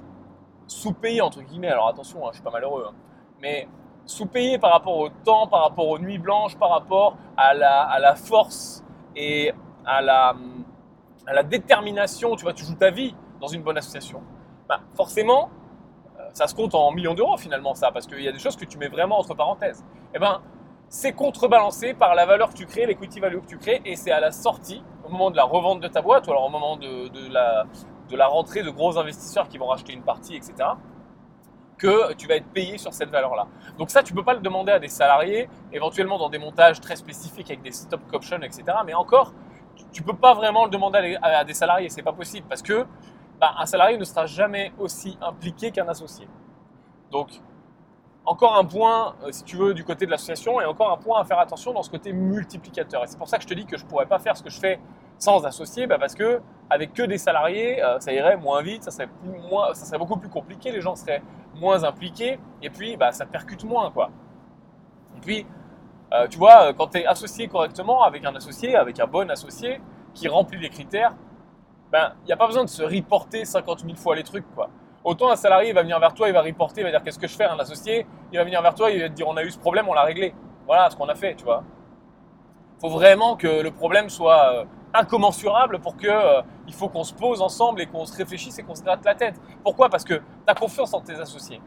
sous-payé, 0.66 1.20
entre 1.20 1.42
guillemets, 1.42 1.68
alors 1.68 1.87
attention, 1.88 2.26
hein, 2.26 2.30
je 2.30 2.37
suis 2.37 2.42
pas 2.42 2.50
malheureux, 2.50 2.87
hein, 2.88 2.94
mais 3.42 3.68
sous-payé 4.06 4.58
par 4.58 4.73
rapport 4.73 4.97
au 4.97 5.11
temps, 5.11 5.47
par 5.47 5.61
rapport 5.61 5.88
aux 5.88 5.99
nuits 5.99 6.16
blanches, 6.16 6.56
par 6.56 6.70
rapport 6.70 7.18
à 7.37 7.52
la, 7.52 8.14
force 8.14 8.82
et 9.14 9.52
à 9.85 10.00
la, 10.00 11.42
détermination, 11.42 12.35
tu 12.35 12.44
vois, 12.44 12.54
tu 12.54 12.64
joues 12.64 12.76
ta 12.76 12.90
vie 12.90 13.14
dans 13.42 13.49
une 13.49 13.62
bonne 13.62 13.76
association 13.76 14.23
bah, 14.66 14.80
forcément, 14.94 15.50
euh, 16.18 16.30
ça 16.32 16.47
se 16.47 16.54
compte 16.54 16.75
en 16.75 16.90
millions 16.92 17.14
d'euros 17.14 17.37
finalement 17.37 17.75
ça, 17.75 17.90
parce 17.92 18.06
qu'il 18.06 18.23
y 18.23 18.28
a 18.28 18.32
des 18.32 18.38
choses 18.38 18.56
que 18.56 18.64
tu 18.64 18.78
mets 18.78 18.88
vraiment 18.88 19.18
entre 19.18 19.35
parenthèses. 19.35 19.85
Eh 20.14 20.18
ben, 20.18 20.40
c'est 20.88 21.12
contrebalancé 21.12 21.92
par 21.92 22.14
la 22.14 22.25
valeur 22.25 22.49
que 22.49 22.54
tu 22.54 22.64
crées, 22.64 22.87
l'equity 22.87 23.20
value 23.20 23.40
que 23.40 23.47
tu 23.49 23.58
crées, 23.58 23.82
et 23.85 23.97
c'est 23.97 24.12
à 24.12 24.20
la 24.20 24.32
sortie, 24.32 24.82
au 25.08 25.12
moment 25.12 25.30
de 25.30 25.36
la 25.36 25.44
revente 25.44 25.80
de 25.80 25.88
ta 25.88 26.02
boîte, 26.02 26.26
ou 26.26 26.30
alors 26.30 26.46
au 26.46 26.50
moment 26.50 26.76
de, 26.76 27.32
la, 27.32 27.64
de 28.08 28.16
la 28.16 28.26
rentrée 28.26 28.62
de 28.62 28.70
gros 28.70 28.98
investisseurs 28.98 29.48
qui 29.48 29.58
vont 29.58 29.66
racheter 29.66 29.92
une 29.92 30.02
partie, 30.02 30.36
etc., 30.36 30.54
que 31.76 32.12
tu 32.14 32.26
vas 32.26 32.34
être 32.34 32.48
payé 32.48 32.76
sur 32.76 32.92
cette 32.92 33.10
valeur-là. 33.10 33.46
Donc 33.78 33.90
ça, 33.90 34.02
tu 34.02 34.12
peux 34.12 34.24
pas 34.24 34.34
le 34.34 34.40
demander 34.40 34.72
à 34.72 34.80
des 34.80 34.88
salariés, 34.88 35.48
éventuellement 35.72 36.18
dans 36.18 36.28
des 36.28 36.38
montages 36.38 36.80
très 36.80 36.96
spécifiques 36.96 37.48
avec 37.50 37.62
des 37.62 37.70
stop 37.70 38.00
options, 38.12 38.42
etc. 38.42 38.64
Mais 38.84 38.94
encore, 38.94 39.32
tu 39.92 40.02
peux 40.02 40.16
pas 40.16 40.34
vraiment 40.34 40.64
le 40.64 40.70
demander 40.70 41.16
à, 41.22 41.44
des 41.44 41.54
salariés, 41.54 41.88
c'est 41.88 42.02
pas 42.02 42.12
possible 42.12 42.46
parce 42.48 42.62
que 42.62 42.84
bah, 43.40 43.54
un 43.58 43.66
salarié 43.66 43.96
ne 43.96 44.04
sera 44.04 44.26
jamais 44.26 44.72
aussi 44.78 45.16
impliqué 45.20 45.70
qu'un 45.70 45.86
associé. 45.86 46.28
Donc, 47.12 47.40
encore 48.28 48.56
un 48.56 48.64
point, 48.64 49.14
euh, 49.23 49.32
si 49.32 49.42
tu 49.42 49.56
veux, 49.56 49.73
du 49.73 49.85
côté 49.85 50.04
de 50.04 50.11
l'association 50.11 50.61
et 50.61 50.64
encore 50.66 50.92
un 50.92 50.99
point 50.99 51.20
à 51.20 51.25
faire 51.25 51.38
attention 51.38 51.73
dans 51.73 51.82
ce 51.82 51.90
côté 51.90 52.12
multiplicateur. 52.12 53.02
Et 53.02 53.06
c'est 53.06 53.16
pour 53.16 53.28
ça 53.28 53.38
que 53.38 53.42
je 53.42 53.49
te 53.49 53.54
dis 53.54 53.64
que 53.64 53.78
je 53.78 53.85
ne 53.85 53.88
pourrais 53.88 54.06
pas 54.06 54.18
faire 54.18 54.37
ce 54.37 54.42
que 54.42 54.50
je 54.50 54.61
fais 54.61 54.78
sans 55.18 55.44
associé, 55.47 55.87
bah, 55.87 55.99
parce 55.99 56.14
que 56.14 56.40
avec 56.70 56.92
que 56.92 57.02
des 57.02 57.18
salariés, 57.18 57.82
euh, 57.82 57.99
ça 58.00 58.12
irait 58.12 58.37
moins 58.37 58.62
vite, 58.62 58.85
ça 58.85 58.90
serait, 58.90 59.08
moins, 59.50 59.73
ça 59.73 59.87
serait 59.87 59.99
beaucoup 59.99 60.18
plus 60.18 60.28
compliqué, 60.28 60.70
les 60.70 60.80
gens 60.80 60.94
seraient 60.94 61.23
moins 61.54 61.85
impliqués, 61.85 62.38
et 62.62 62.70
puis 62.70 62.97
bah, 62.97 63.12
ça 63.12 63.25
percute 63.25 63.64
moins. 63.64 63.90
Quoi. 63.90 64.11
Et 65.16 65.20
puis, 65.20 65.47
euh, 66.12 66.28
tu 66.28 66.38
vois, 66.38 66.73
quand 66.75 66.88
tu 66.88 66.99
es 66.99 67.06
associé 67.06 67.49
correctement 67.49 68.02
avec 68.02 68.25
un 68.25 68.35
associé, 68.35 68.76
avec 68.76 69.00
un 69.00 69.06
bon 69.06 69.30
associé 69.30 69.80
qui 70.12 70.28
remplit 70.28 70.61
les 70.61 70.70
critères, 70.70 71.16
ben, 71.90 72.12
il 72.23 72.26
n'y 72.26 72.32
a 72.32 72.37
pas 72.37 72.47
besoin 72.47 72.64
de 72.64 72.68
se 72.68 72.82
reporter 72.82 73.47
50 73.47 73.80
000 73.80 73.97
fois 73.97 74.14
les 74.14 74.23
trucs, 74.23 74.44
quoi. 74.54 74.68
Autant 75.05 75.31
un 75.31 75.37
salarié 75.37 75.73
va 75.73 75.83
venir 75.83 75.99
vers 76.00 76.12
toi, 76.12 76.28
il 76.28 76.35
va 76.35 76.43
reporter, 76.43 76.81
il 76.81 76.85
va 76.85 76.90
dire 76.90 77.02
qu'est-ce 77.02 77.19
que 77.19 77.28
je 77.28 77.37
fais, 77.37 77.45
un 77.45 77.59
associé, 77.59 78.07
il 78.33 78.38
va 78.38 78.45
venir 78.45 78.61
vers 78.61 78.75
toi, 78.75 78.90
il 78.90 79.00
va 79.00 79.09
te 79.09 79.14
dire 79.14 79.28
on 79.28 79.37
a 79.37 79.45
eu 79.45 79.50
ce 79.50 79.59
problème, 79.59 79.88
on 79.88 79.95
l'a 79.95 80.02
réglé. 80.02 80.35
voilà 80.67 80.90
ce 80.90 80.97
qu'on 80.97 81.09
a 81.09 81.14
fait, 81.14 81.35
tu 81.35 81.45
vois. 81.45 81.62
Il 82.76 82.81
faut 82.81 82.90
vraiment 82.90 83.37
que 83.37 83.62
le 83.62 83.71
problème 83.71 84.09
soit 84.09 84.52
euh, 84.52 84.64
incommensurable 84.95 85.81
pour 85.81 85.97
que 85.97 86.07
euh, 86.09 86.43
il 86.67 86.75
faut 86.75 86.88
qu'on 86.88 87.05
se 87.05 87.14
pose 87.14 87.40
ensemble 87.43 87.81
et 87.81 87.87
qu'on 87.87 88.05
se 88.05 88.17
réfléchisse 88.17 88.59
et 88.59 88.62
qu'on 88.62 88.75
se 88.75 88.83
gratte 88.83 89.05
la 89.05 89.14
tête. 89.14 89.40
Pourquoi? 89.62 89.88
Parce 89.88 90.05
que 90.05 90.14
tu 90.14 90.23
as 90.47 90.55
confiance 90.55 90.93
en 90.95 91.00
tes 91.00 91.14
associés. 91.14 91.61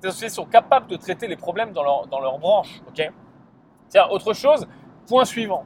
Tes 0.00 0.08
associés 0.08 0.28
sont 0.28 0.46
capables 0.46 0.86
de 0.86 0.96
traiter 0.96 1.26
les 1.26 1.36
problèmes 1.36 1.72
dans 1.72 1.82
leur, 1.82 2.06
dans 2.06 2.20
leur 2.20 2.38
branche. 2.38 2.80
ok? 2.88 3.10
Tiens, 3.88 4.06
autre 4.10 4.32
chose, 4.32 4.66
point 5.06 5.24
suivant. 5.24 5.64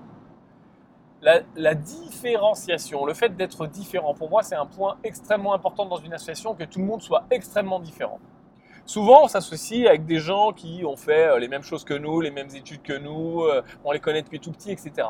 La, 1.21 1.75
différenciation, 1.75 3.05
le 3.05 3.13
fait 3.13 3.37
d'être 3.37 3.67
différent, 3.67 4.15
pour 4.15 4.31
moi, 4.31 4.45
c'est 4.45 4.55
un 4.55 4.67
point 4.67 4.99
extrêmement 5.03 5.53
important 5.53 5.85
dans 5.85 5.97
une 5.97 6.13
association, 6.13 6.55
que 6.55 6.63
tout 6.63 6.79
le 6.79 6.85
monde 6.85 7.03
soit 7.03 7.25
extrêmement 7.31 7.81
différent. 7.81 8.21
Souvent, 8.87 9.25
on 9.25 9.29
s'associe 9.29 9.87
avec 9.87 10.07
des 10.07 10.19
gens 10.19 10.53
qui 10.53 10.85
ont 10.85 10.97
fait 10.97 11.29
euh, 11.29 11.39
les 11.39 11.49
mêmes 11.49 11.63
choses 11.63 11.85
que 11.85 11.93
nous, 11.93 12.21
les 12.21 12.31
mêmes 12.31 12.49
études 12.55 12.83
que 12.83 12.97
nous, 12.97 13.43
euh, 13.43 13.63
on 13.85 13.93
les 13.93 14.01
connaît 14.01 14.23
depuis 14.23 14.41
tout 14.41 14.53
petit, 14.53 14.71
etc. 14.71 15.09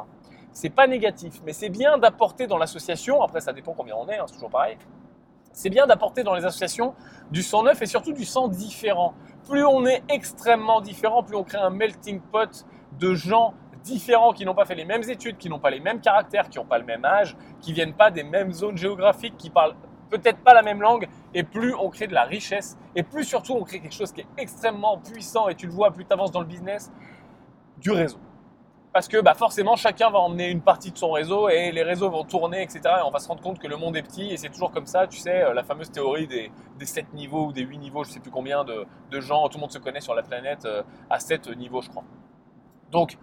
C'est 0.53 0.71
pas 0.71 0.87
négatif, 0.87 1.35
mais 1.45 1.53
c'est 1.53 1.69
bien 1.69 1.99
d'apporter 1.99 2.47
dans 2.47 2.59
l'association, 2.59 3.23
après 3.23 3.41
ça 3.41 3.53
dépend 3.53 3.75
combien 3.75 3.95
on 3.95 4.09
est, 4.09 4.19
hein, 4.19 4.25
c'est 4.27 4.35
toujours 4.35 4.51
pareil, 4.51 4.79
c'est 5.53 5.71
bien 5.71 5.87
d'apporter 5.87 6.23
dans 6.23 6.35
les 6.35 6.45
associations 6.45 6.95
du 7.31 7.43
sang 7.43 7.63
neuf 7.65 7.81
et 7.83 7.87
surtout 7.87 8.13
du 8.13 8.25
sang 8.25 8.49
différent. 8.49 9.15
Plus 9.49 9.65
on 9.65 9.87
est 9.87 10.03
extrêmement 10.09 10.81
différent, 10.81 11.23
plus 11.23 11.37
on 11.37 11.45
crée 11.45 11.59
un 11.59 11.71
melting 11.71 12.21
pot 12.21 12.65
de 12.99 13.15
gens 13.15 13.55
différents 13.89 14.33
qui 14.33 14.45
n'ont 14.45 14.55
pas 14.55 14.65
fait 14.65 14.75
les 14.75 14.85
mêmes 14.85 15.03
études, 15.09 15.39
qui 15.39 15.49
n'ont 15.49 15.59
pas 15.59 15.71
les 15.71 15.81
mêmes 15.81 16.01
caractères, 16.01 16.49
qui 16.49 16.59
n'ont 16.59 16.65
pas 16.65 16.79
le 16.79 16.85
même 16.85 17.05
âge, 17.05 17.37
qui 17.61 17.73
viennent 17.73 17.95
pas 17.95 18.11
des 18.11 18.23
mêmes 18.23 18.53
zones 18.53 18.77
géographiques, 18.77 19.37
qui 19.37 19.51
parlent 19.51 19.75
peut-être 20.11 20.39
pas 20.39 20.55
la 20.55 20.63
même 20.63 20.81
langue, 20.81 21.09
et 21.35 21.43
plus 21.43 21.75
on 21.75 21.91
crée 21.91 22.07
de 22.07 22.15
la 22.15 22.25
richesse, 22.25 22.79
et 22.95 23.03
plus 23.03 23.25
surtout 23.25 23.55
on 23.55 23.65
crée 23.65 23.81
quelque 23.81 23.95
chose 23.95 24.13
qui 24.13 24.23
est 24.23 24.27
extrêmement 24.37 24.99
puissant, 24.99 25.49
et 25.49 25.55
tu 25.55 25.67
le 25.67 25.73
vois, 25.73 25.91
plus 25.91 26.05
tu 26.05 26.13
avances 26.13 26.33
dans 26.33 26.41
le 26.41 26.47
business, 26.47 26.91
du 27.79 27.91
réseau. 27.91 28.19
Parce 28.93 29.07
que 29.07 29.21
bah, 29.21 29.35
forcément, 29.35 29.77
chacun 29.77 30.11
va 30.11 30.19
emmener 30.19 30.49
une 30.49 30.63
partie 30.63 30.91
de 30.91 30.99
son 30.99 31.11
réseau, 31.11 31.49
et 31.49 31.71
les 31.73 31.83
réseaux 31.83 32.11
vont 32.11 32.25
tourner, 32.25 32.63
etc. 32.63 32.81
Et 32.85 33.03
on 33.05 33.11
va 33.11 33.19
se 33.19 33.29
rendre 33.29 33.43
compte 33.43 33.59
que 33.59 33.69
le 33.69 33.77
monde 33.77 33.97
est 33.97 34.03
petit, 34.03 34.31
et 34.33 34.37
c'est 34.37 34.49
toujours 34.49 34.71
comme 34.71 34.87
ça, 34.87 35.07
tu 35.07 35.19
sais, 35.19 35.43
euh, 35.43 35.55
la 35.55 35.63
fameuse 35.63 35.91
théorie 35.91 36.27
des, 36.27 36.51
des 36.79 36.87
7 36.87 37.13
niveaux 37.13 37.47
ou 37.47 37.53
des 37.53 37.63
8 37.63 37.79
niveaux, 37.79 38.05
je 38.05 38.11
sais 38.11 38.21
plus 38.21 38.31
combien 38.31 38.65
de, 38.65 38.87
de 39.11 39.21
gens, 39.21 39.47
tout 39.49 39.59
le 39.59 39.61
monde 39.61 39.73
se 39.73 39.79
connaît 39.79 40.01
sur 40.01 40.15
la 40.15 40.23
planète 40.23 40.65
euh, 40.65 40.83
à 41.11 41.21
7 41.21 41.49
niveaux, 41.57 41.83
je 41.83 41.91
crois. 41.91 42.05
Donc, 42.91 43.19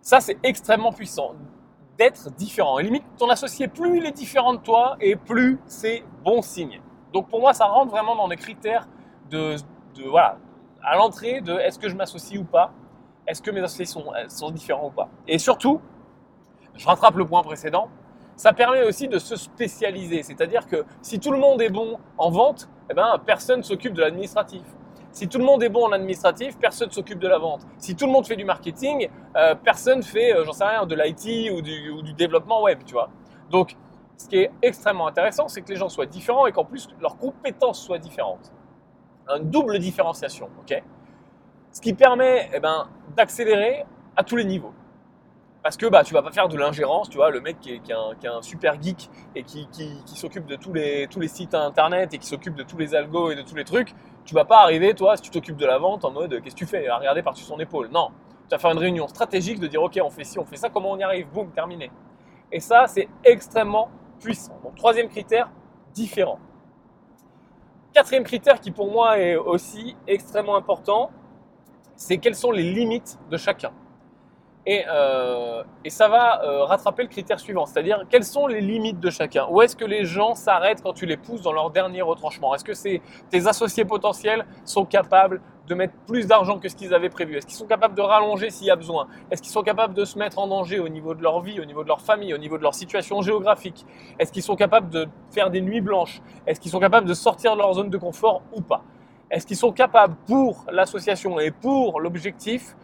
ça, 0.00 0.20
c'est 0.20 0.38
extrêmement 0.42 0.92
puissant 0.92 1.34
d'être 1.98 2.30
différent. 2.36 2.78
Et 2.78 2.84
limite, 2.84 3.04
ton 3.18 3.28
associé, 3.28 3.68
plus 3.68 3.98
il 3.98 4.06
est 4.06 4.12
différent 4.12 4.54
de 4.54 4.60
toi, 4.60 4.96
et 5.00 5.16
plus 5.16 5.58
c'est 5.66 6.04
bon 6.24 6.42
signe. 6.42 6.80
Donc 7.12 7.28
pour 7.28 7.40
moi, 7.40 7.52
ça 7.52 7.66
rentre 7.66 7.90
vraiment 7.90 8.14
dans 8.14 8.28
les 8.28 8.36
critères 8.36 8.86
de, 9.30 9.56
voilà, 10.08 10.38
à 10.82 10.96
l'entrée 10.96 11.40
de 11.40 11.52
est-ce 11.54 11.78
que 11.78 11.88
je 11.88 11.96
m'associe 11.96 12.40
ou 12.40 12.44
pas, 12.44 12.72
est-ce 13.26 13.42
que 13.42 13.50
mes 13.50 13.60
associés 13.60 13.84
sont, 13.84 14.06
sont 14.28 14.50
différents 14.50 14.86
ou 14.86 14.90
pas. 14.90 15.08
Et 15.26 15.38
surtout, 15.38 15.80
je 16.74 16.86
rattrape 16.86 17.16
le 17.16 17.26
point 17.26 17.42
précédent, 17.42 17.90
ça 18.36 18.52
permet 18.52 18.84
aussi 18.84 19.08
de 19.08 19.18
se 19.18 19.34
spécialiser. 19.34 20.22
C'est-à-dire 20.22 20.66
que 20.66 20.84
si 21.02 21.18
tout 21.18 21.32
le 21.32 21.38
monde 21.38 21.60
est 21.60 21.70
bon 21.70 21.98
en 22.16 22.30
vente, 22.30 22.68
eh 22.88 22.94
ben, 22.94 23.20
personne 23.26 23.64
s'occupe 23.64 23.94
de 23.94 24.00
l'administratif. 24.00 24.62
Si 25.12 25.28
tout 25.28 25.38
le 25.38 25.44
monde 25.44 25.62
est 25.62 25.68
bon 25.68 25.86
en 25.86 25.92
administratif, 25.92 26.58
personne 26.58 26.90
s'occupe 26.90 27.18
de 27.18 27.28
la 27.28 27.38
vente. 27.38 27.66
Si 27.78 27.96
tout 27.96 28.06
le 28.06 28.12
monde 28.12 28.26
fait 28.26 28.36
du 28.36 28.44
marketing, 28.44 29.08
euh, 29.36 29.54
personne 29.54 30.02
fait, 30.02 30.34
euh, 30.34 30.44
j'en 30.44 30.52
sais 30.52 30.64
rien, 30.64 30.86
de 30.86 30.94
l'IT 30.94 31.50
ou 31.52 31.62
du, 31.62 32.12
développement 32.12 32.62
web, 32.62 32.80
tu 32.84 32.92
vois. 32.92 33.08
Donc, 33.50 33.76
ce 34.16 34.28
qui 34.28 34.36
est 34.36 34.50
extrêmement 34.62 35.06
intéressant, 35.06 35.48
c'est 35.48 35.62
que 35.62 35.68
les 35.68 35.76
gens 35.76 35.88
soient 35.88 36.06
différents 36.06 36.46
et 36.46 36.52
qu'en 36.52 36.64
plus 36.64 36.88
leurs 37.00 37.16
compétences 37.16 37.80
soient 37.82 37.98
différentes. 37.98 38.52
Une 39.28 39.50
double 39.50 39.78
différenciation, 39.78 40.48
ok? 40.60 40.82
Ce 41.70 41.80
qui 41.80 41.92
permet 41.92 42.50
eh 42.54 42.60
ben, 42.60 42.88
d'accélérer 43.16 43.84
à 44.16 44.24
tous 44.24 44.36
les 44.36 44.44
niveaux. 44.44 44.72
Parce 45.62 45.76
que 45.76 45.86
bah, 45.86 46.02
tu 46.02 46.14
vas 46.14 46.22
pas 46.22 46.30
faire 46.32 46.48
de 46.48 46.56
l'ingérence, 46.56 47.10
tu 47.10 47.18
vois, 47.18 47.30
le 47.30 47.40
mec 47.40 47.60
qui 47.60 47.72
est, 47.72 48.26
un, 48.26 48.42
super 48.42 48.80
geek 48.80 49.10
et 49.34 49.42
qui 49.42 49.68
s'occupe 50.06 50.46
de 50.46 50.56
tous 50.56 50.72
les, 50.72 51.08
tous 51.08 51.20
les 51.20 51.28
sites 51.28 51.54
internet 51.54 52.14
et 52.14 52.18
qui 52.18 52.26
s'occupe 52.26 52.54
de 52.54 52.62
tous 52.62 52.78
les 52.78 52.94
algos 52.94 53.30
et 53.30 53.36
de 53.36 53.42
tous 53.42 53.54
les 53.54 53.64
trucs, 53.64 53.94
tu 54.28 54.34
vas 54.34 54.44
pas 54.44 54.58
arriver, 54.58 54.92
toi, 54.92 55.16
si 55.16 55.22
tu 55.22 55.30
t'occupes 55.30 55.56
de 55.56 55.64
la 55.64 55.78
vente, 55.78 56.04
en 56.04 56.10
mode 56.10 56.42
qu'est-ce 56.42 56.54
que 56.54 56.58
tu 56.58 56.66
fais 56.66 56.86
À 56.86 56.98
regarder 56.98 57.22
par-dessus 57.22 57.46
son 57.46 57.58
épaule. 57.60 57.88
Non, 57.88 58.10
tu 58.42 58.50
vas 58.50 58.58
faire 58.58 58.70
une 58.70 58.78
réunion 58.78 59.08
stratégique 59.08 59.58
de 59.58 59.66
dire 59.66 59.82
ok, 59.82 59.98
on 60.04 60.10
fait 60.10 60.24
ci, 60.24 60.38
on 60.38 60.44
fait 60.44 60.56
ça, 60.56 60.68
comment 60.68 60.90
on 60.90 60.98
y 60.98 61.02
arrive? 61.02 61.28
Boum, 61.32 61.50
terminé. 61.50 61.90
Et 62.52 62.60
ça, 62.60 62.86
c'est 62.88 63.08
extrêmement 63.24 63.88
puissant. 64.20 64.52
Donc, 64.62 64.74
troisième 64.76 65.08
critère, 65.08 65.50
différent. 65.94 66.38
Quatrième 67.94 68.24
critère 68.24 68.60
qui 68.60 68.70
pour 68.70 68.92
moi 68.92 69.18
est 69.18 69.36
aussi 69.36 69.96
extrêmement 70.06 70.56
important, 70.56 71.10
c'est 71.96 72.18
quelles 72.18 72.34
sont 72.34 72.50
les 72.50 72.64
limites 72.64 73.18
de 73.30 73.38
chacun. 73.38 73.72
Et, 74.66 74.84
euh, 74.86 75.62
et, 75.84 75.90
ça 75.90 76.08
va 76.08 76.44
euh, 76.44 76.64
rattraper 76.64 77.02
le 77.02 77.08
critère 77.08 77.40
suivant, 77.40 77.64
c'est-à-dire 77.64 78.04
quelles 78.10 78.24
sont 78.24 78.46
les 78.46 78.60
limites 78.60 79.00
de 79.00 79.08
chacun? 79.08 79.46
Où 79.50 79.62
est-ce 79.62 79.74
que 79.74 79.84
les 79.84 80.04
gens 80.04 80.34
s'arrêtent 80.34 80.82
quand 80.82 80.92
tu 80.92 81.06
les 81.06 81.16
pousses 81.16 81.40
dans 81.42 81.52
leur 81.52 81.70
dernier 81.70 82.02
retranchement? 82.02 82.54
Est-ce 82.54 82.64
que 82.64 82.98
tes 83.30 83.46
associés 83.46 83.86
potentiels 83.86 84.44
sont 84.64 84.84
capables 84.84 85.40
de 85.68 85.74
mettre 85.74 85.94
plus 86.06 86.26
d'argent 86.26 86.58
que 86.58 86.68
ce 86.68 86.76
qu'ils 86.76 86.92
avaient 86.92 87.08
prévu? 87.08 87.36
Est-ce 87.36 87.46
qu'ils 87.46 87.56
sont 87.56 87.66
capables 87.66 87.94
de 87.94 88.02
rallonger 88.02 88.50
s'il 88.50 88.66
y 88.66 88.70
a 88.70 88.76
besoin? 88.76 89.06
Est-ce 89.30 89.40
qu'ils 89.40 89.52
sont 89.52 89.62
capables 89.62 89.94
de 89.94 90.04
se 90.04 90.18
mettre 90.18 90.38
en 90.38 90.46
danger 90.46 90.80
au 90.80 90.88
niveau 90.88 91.14
de 91.14 91.22
leur 91.22 91.40
vie, 91.40 91.60
au 91.60 91.64
niveau 91.64 91.82
de 91.82 91.88
leur 91.88 92.02
famille, 92.02 92.34
au 92.34 92.38
niveau 92.38 92.58
de 92.58 92.62
leur 92.62 92.74
situation 92.74 93.22
géographique? 93.22 93.86
Est-ce 94.18 94.32
qu'ils 94.32 94.42
sont 94.42 94.56
capables 94.56 94.90
de 94.90 95.08
faire 95.30 95.50
des 95.50 95.60
nuits 95.62 95.80
blanches? 95.80 96.20
Est-ce 96.46 96.60
qu'ils 96.60 96.70
sont 96.70 96.80
capables 96.80 97.06
de 97.06 97.14
sortir 97.14 97.54
de 97.54 97.58
leur 97.58 97.72
zone 97.72 97.90
de 97.90 97.98
confort 97.98 98.42
ou 98.52 98.60
pas? 98.60 98.82
Est-ce 99.30 99.46
qu'ils 99.46 99.56
sont 99.56 99.72
capables 99.72 100.16
pour 100.26 100.64
l'association 100.70 101.38
et 101.38 101.50
pour 101.50 102.00
l'objectif 102.00 102.76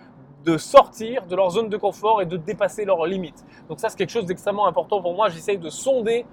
de 0.45 0.59
sortir 0.59 1.27
de 1.27 1.35
leur 1.35 1.51
zone 1.51 1.69
de 1.69 1.77
confort 1.77 2.21
et 2.23 2.27
de 2.27 2.37
dépasser 2.37 2.85
leurs 2.85 3.07
limites. 3.07 3.45
Donc 3.69 3.81
ça, 3.81 3.89
c'est 3.89 3.97
quelque 3.97 4.11
chose 4.11 4.27
d'extrêmement 4.27 4.67
important 4.67 5.01
pour 5.01 5.15
moi. 5.15 5.29
J'essaye 5.29 5.59
de 5.59 5.71
sonder 5.71 6.27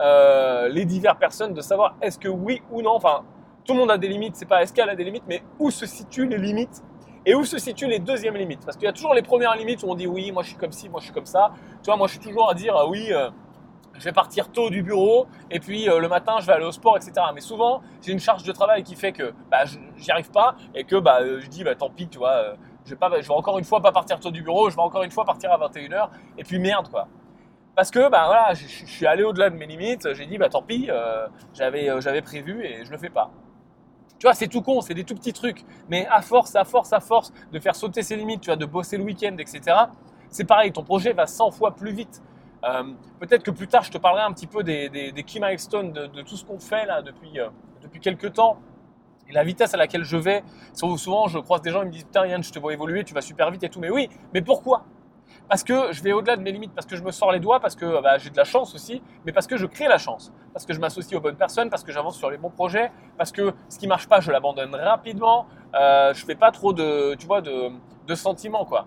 euh, 0.00 0.68
les 0.68 0.84
diverses 0.84 1.18
personnes, 1.18 1.54
de 1.54 1.60
savoir 1.60 1.94
est-ce 2.00 2.18
que 2.18 2.28
oui 2.28 2.62
ou 2.70 2.82
non, 2.82 2.94
enfin, 2.94 3.22
tout 3.64 3.74
le 3.74 3.78
monde 3.78 3.90
a 3.90 3.98
des 3.98 4.08
limites, 4.08 4.34
c'est 4.34 4.46
pas 4.46 4.62
est-ce 4.62 4.72
qu'elle 4.72 4.90
a 4.90 4.96
des 4.96 5.04
limites, 5.04 5.24
mais 5.28 5.42
où 5.58 5.70
se 5.70 5.86
situent 5.86 6.26
les 6.26 6.38
limites 6.38 6.82
et 7.24 7.34
où 7.36 7.44
se 7.44 7.58
situent 7.58 7.86
les 7.86 8.00
deuxièmes 8.00 8.34
limites? 8.34 8.64
Parce 8.64 8.76
qu'il 8.76 8.86
y 8.86 8.88
a 8.88 8.92
toujours 8.92 9.14
les 9.14 9.22
premières 9.22 9.54
limites 9.54 9.82
où 9.84 9.86
on 9.88 9.94
dit 9.94 10.06
oui, 10.06 10.32
moi 10.32 10.42
je 10.42 10.48
suis 10.48 10.56
comme 10.56 10.72
ci, 10.72 10.88
moi 10.88 10.98
je 10.98 11.04
suis 11.04 11.14
comme 11.14 11.26
ça. 11.26 11.52
Tu 11.82 11.86
vois, 11.86 11.96
moi 11.96 12.08
je 12.08 12.12
suis 12.12 12.20
toujours 12.20 12.50
à 12.50 12.54
dire 12.54 12.74
oui, 12.88 13.12
euh, 13.12 13.30
je 13.94 14.02
vais 14.02 14.12
partir 14.12 14.50
tôt 14.50 14.70
du 14.70 14.82
bureau 14.82 15.26
et 15.50 15.60
puis 15.60 15.88
euh, 15.88 16.00
le 16.00 16.08
matin 16.08 16.36
je 16.40 16.46
vais 16.46 16.54
aller 16.54 16.64
au 16.64 16.72
sport, 16.72 16.96
etc. 16.96 17.12
Mais 17.34 17.40
souvent 17.40 17.82
j'ai 18.00 18.10
une 18.10 18.18
charge 18.18 18.42
de 18.42 18.50
travail 18.50 18.82
qui 18.82 18.96
fait 18.96 19.12
que 19.12 19.32
bah, 19.50 19.64
j'y 19.96 20.10
arrive 20.10 20.30
pas 20.32 20.56
et 20.74 20.82
que 20.82 20.96
bah, 20.96 21.20
je 21.38 21.46
dis 21.46 21.62
bah, 21.62 21.76
tant 21.76 21.90
pis, 21.90 22.08
tu 22.08 22.18
vois 22.18 22.56
je 22.84 22.90
vais, 22.90 22.96
pas, 22.96 23.08
vais 23.08 23.30
encore 23.30 23.58
une 23.58 23.64
fois 23.64 23.80
pas 23.80 23.92
partir 23.92 24.18
tôt 24.20 24.30
du 24.30 24.42
bureau, 24.42 24.70
je 24.70 24.76
vais 24.76 24.82
encore 24.82 25.02
une 25.02 25.10
fois 25.10 25.24
partir 25.24 25.52
à 25.52 25.58
21h, 25.58 26.08
et 26.38 26.44
puis 26.44 26.58
merde 26.58 26.88
quoi. 26.88 27.08
Parce 27.74 27.90
que 27.90 28.10
bah 28.10 28.24
voilà, 28.26 28.54
je, 28.54 28.66
suis 28.66 29.06
allé 29.06 29.22
au-delà 29.22 29.48
de 29.48 29.56
mes 29.56 29.66
limites, 29.66 30.12
j'ai 30.14 30.26
dit 30.26 30.36
bah 30.38 30.48
tant 30.48 30.62
pis, 30.62 30.86
euh, 30.90 31.26
j'avais 31.54 31.88
euh, 31.88 32.00
j'avais 32.00 32.22
prévu 32.22 32.64
et 32.64 32.84
je 32.84 32.90
le 32.90 32.98
fais 32.98 33.08
pas. 33.08 33.30
Tu 34.18 34.26
vois, 34.26 34.34
c'est 34.34 34.48
tout 34.48 34.62
con, 34.62 34.80
c'est 34.80 34.94
des 34.94 35.04
tout 35.04 35.14
petits 35.14 35.32
trucs, 35.32 35.64
mais 35.88 36.06
à 36.06 36.22
force, 36.22 36.54
à 36.54 36.64
force, 36.64 36.92
à 36.92 37.00
force 37.00 37.32
de 37.50 37.58
faire 37.58 37.74
sauter 37.74 38.02
ses 38.02 38.14
limites, 38.16 38.42
tu 38.42 38.46
vois, 38.46 38.56
de 38.56 38.66
bosser 38.66 38.96
le 38.96 39.04
week-end, 39.04 39.36
etc. 39.38 39.76
C'est 40.28 40.44
pareil, 40.44 40.70
ton 40.70 40.84
projet 40.84 41.12
va 41.12 41.26
100 41.26 41.50
fois 41.50 41.74
plus 41.74 41.92
vite. 41.92 42.22
Euh, 42.64 42.84
Peut-être 43.18 43.42
que 43.42 43.50
plus 43.50 43.66
tard, 43.66 43.82
je 43.82 43.90
te 43.90 43.98
parlerai 43.98 44.22
un 44.22 44.32
petit 44.32 44.46
peu 44.46 44.62
des, 44.62 44.88
des, 44.88 45.22
key 45.24 45.40
milestones, 45.40 45.92
de, 45.92 46.22
tout 46.22 46.36
ce 46.36 46.44
qu'on 46.44 46.60
fait 46.60 46.86
là 46.86 47.02
depuis, 47.02 47.38
depuis 47.82 47.98
quelques 47.98 48.34
temps 48.34 48.58
la 49.32 49.44
vitesse 49.44 49.74
à 49.74 49.76
laquelle 49.76 50.04
je 50.04 50.16
vais, 50.16 50.42
souvent 50.74 51.26
je 51.26 51.38
croise 51.38 51.62
des 51.62 51.70
gens, 51.70 51.82
ils 51.82 51.86
me 51.86 51.92
disent 51.92 52.04
Putain 52.04 52.26
Yann, 52.26 52.42
je 52.42 52.52
te 52.52 52.58
vois 52.58 52.72
évoluer, 52.72 53.04
tu 53.04 53.14
vas 53.14 53.20
super 53.20 53.50
vite 53.50 53.62
et 53.64 53.68
tout. 53.68 53.80
Mais 53.80 53.90
oui, 53.90 54.08
mais 54.32 54.42
pourquoi? 54.42 54.84
Parce 55.48 55.64
que 55.64 55.92
je 55.92 56.02
vais 56.02 56.12
au-delà 56.12 56.36
de 56.36 56.42
mes 56.42 56.52
limites, 56.52 56.72
parce 56.74 56.86
que 56.86 56.96
je 56.96 57.02
me 57.02 57.10
sors 57.10 57.32
les 57.32 57.40
doigts, 57.40 57.60
parce 57.60 57.74
que 57.74 58.00
bah, 58.02 58.18
j'ai 58.18 58.30
de 58.30 58.36
la 58.36 58.44
chance 58.44 58.74
aussi, 58.74 59.02
mais 59.24 59.32
parce 59.32 59.46
que 59.46 59.56
je 59.56 59.66
crée 59.66 59.88
la 59.88 59.98
chance, 59.98 60.32
parce 60.52 60.66
que 60.66 60.72
je 60.72 60.80
m'associe 60.80 61.18
aux 61.18 61.22
bonnes 61.22 61.36
personnes, 61.36 61.70
parce 61.70 61.84
que 61.84 61.92
j'avance 61.92 62.16
sur 62.16 62.30
les 62.30 62.38
bons 62.38 62.50
projets, 62.50 62.90
parce 63.18 63.32
que 63.32 63.52
ce 63.68 63.78
qui 63.78 63.86
marche 63.86 64.08
pas, 64.08 64.20
je 64.20 64.30
l'abandonne 64.30 64.74
rapidement. 64.74 65.46
Euh, 65.74 66.12
je 66.14 66.24
fais 66.24 66.34
pas 66.34 66.50
trop 66.50 66.72
de, 66.72 67.14
tu 67.14 67.26
vois, 67.26 67.40
de, 67.40 67.70
sentiments 68.14 68.66
quoi. 68.66 68.86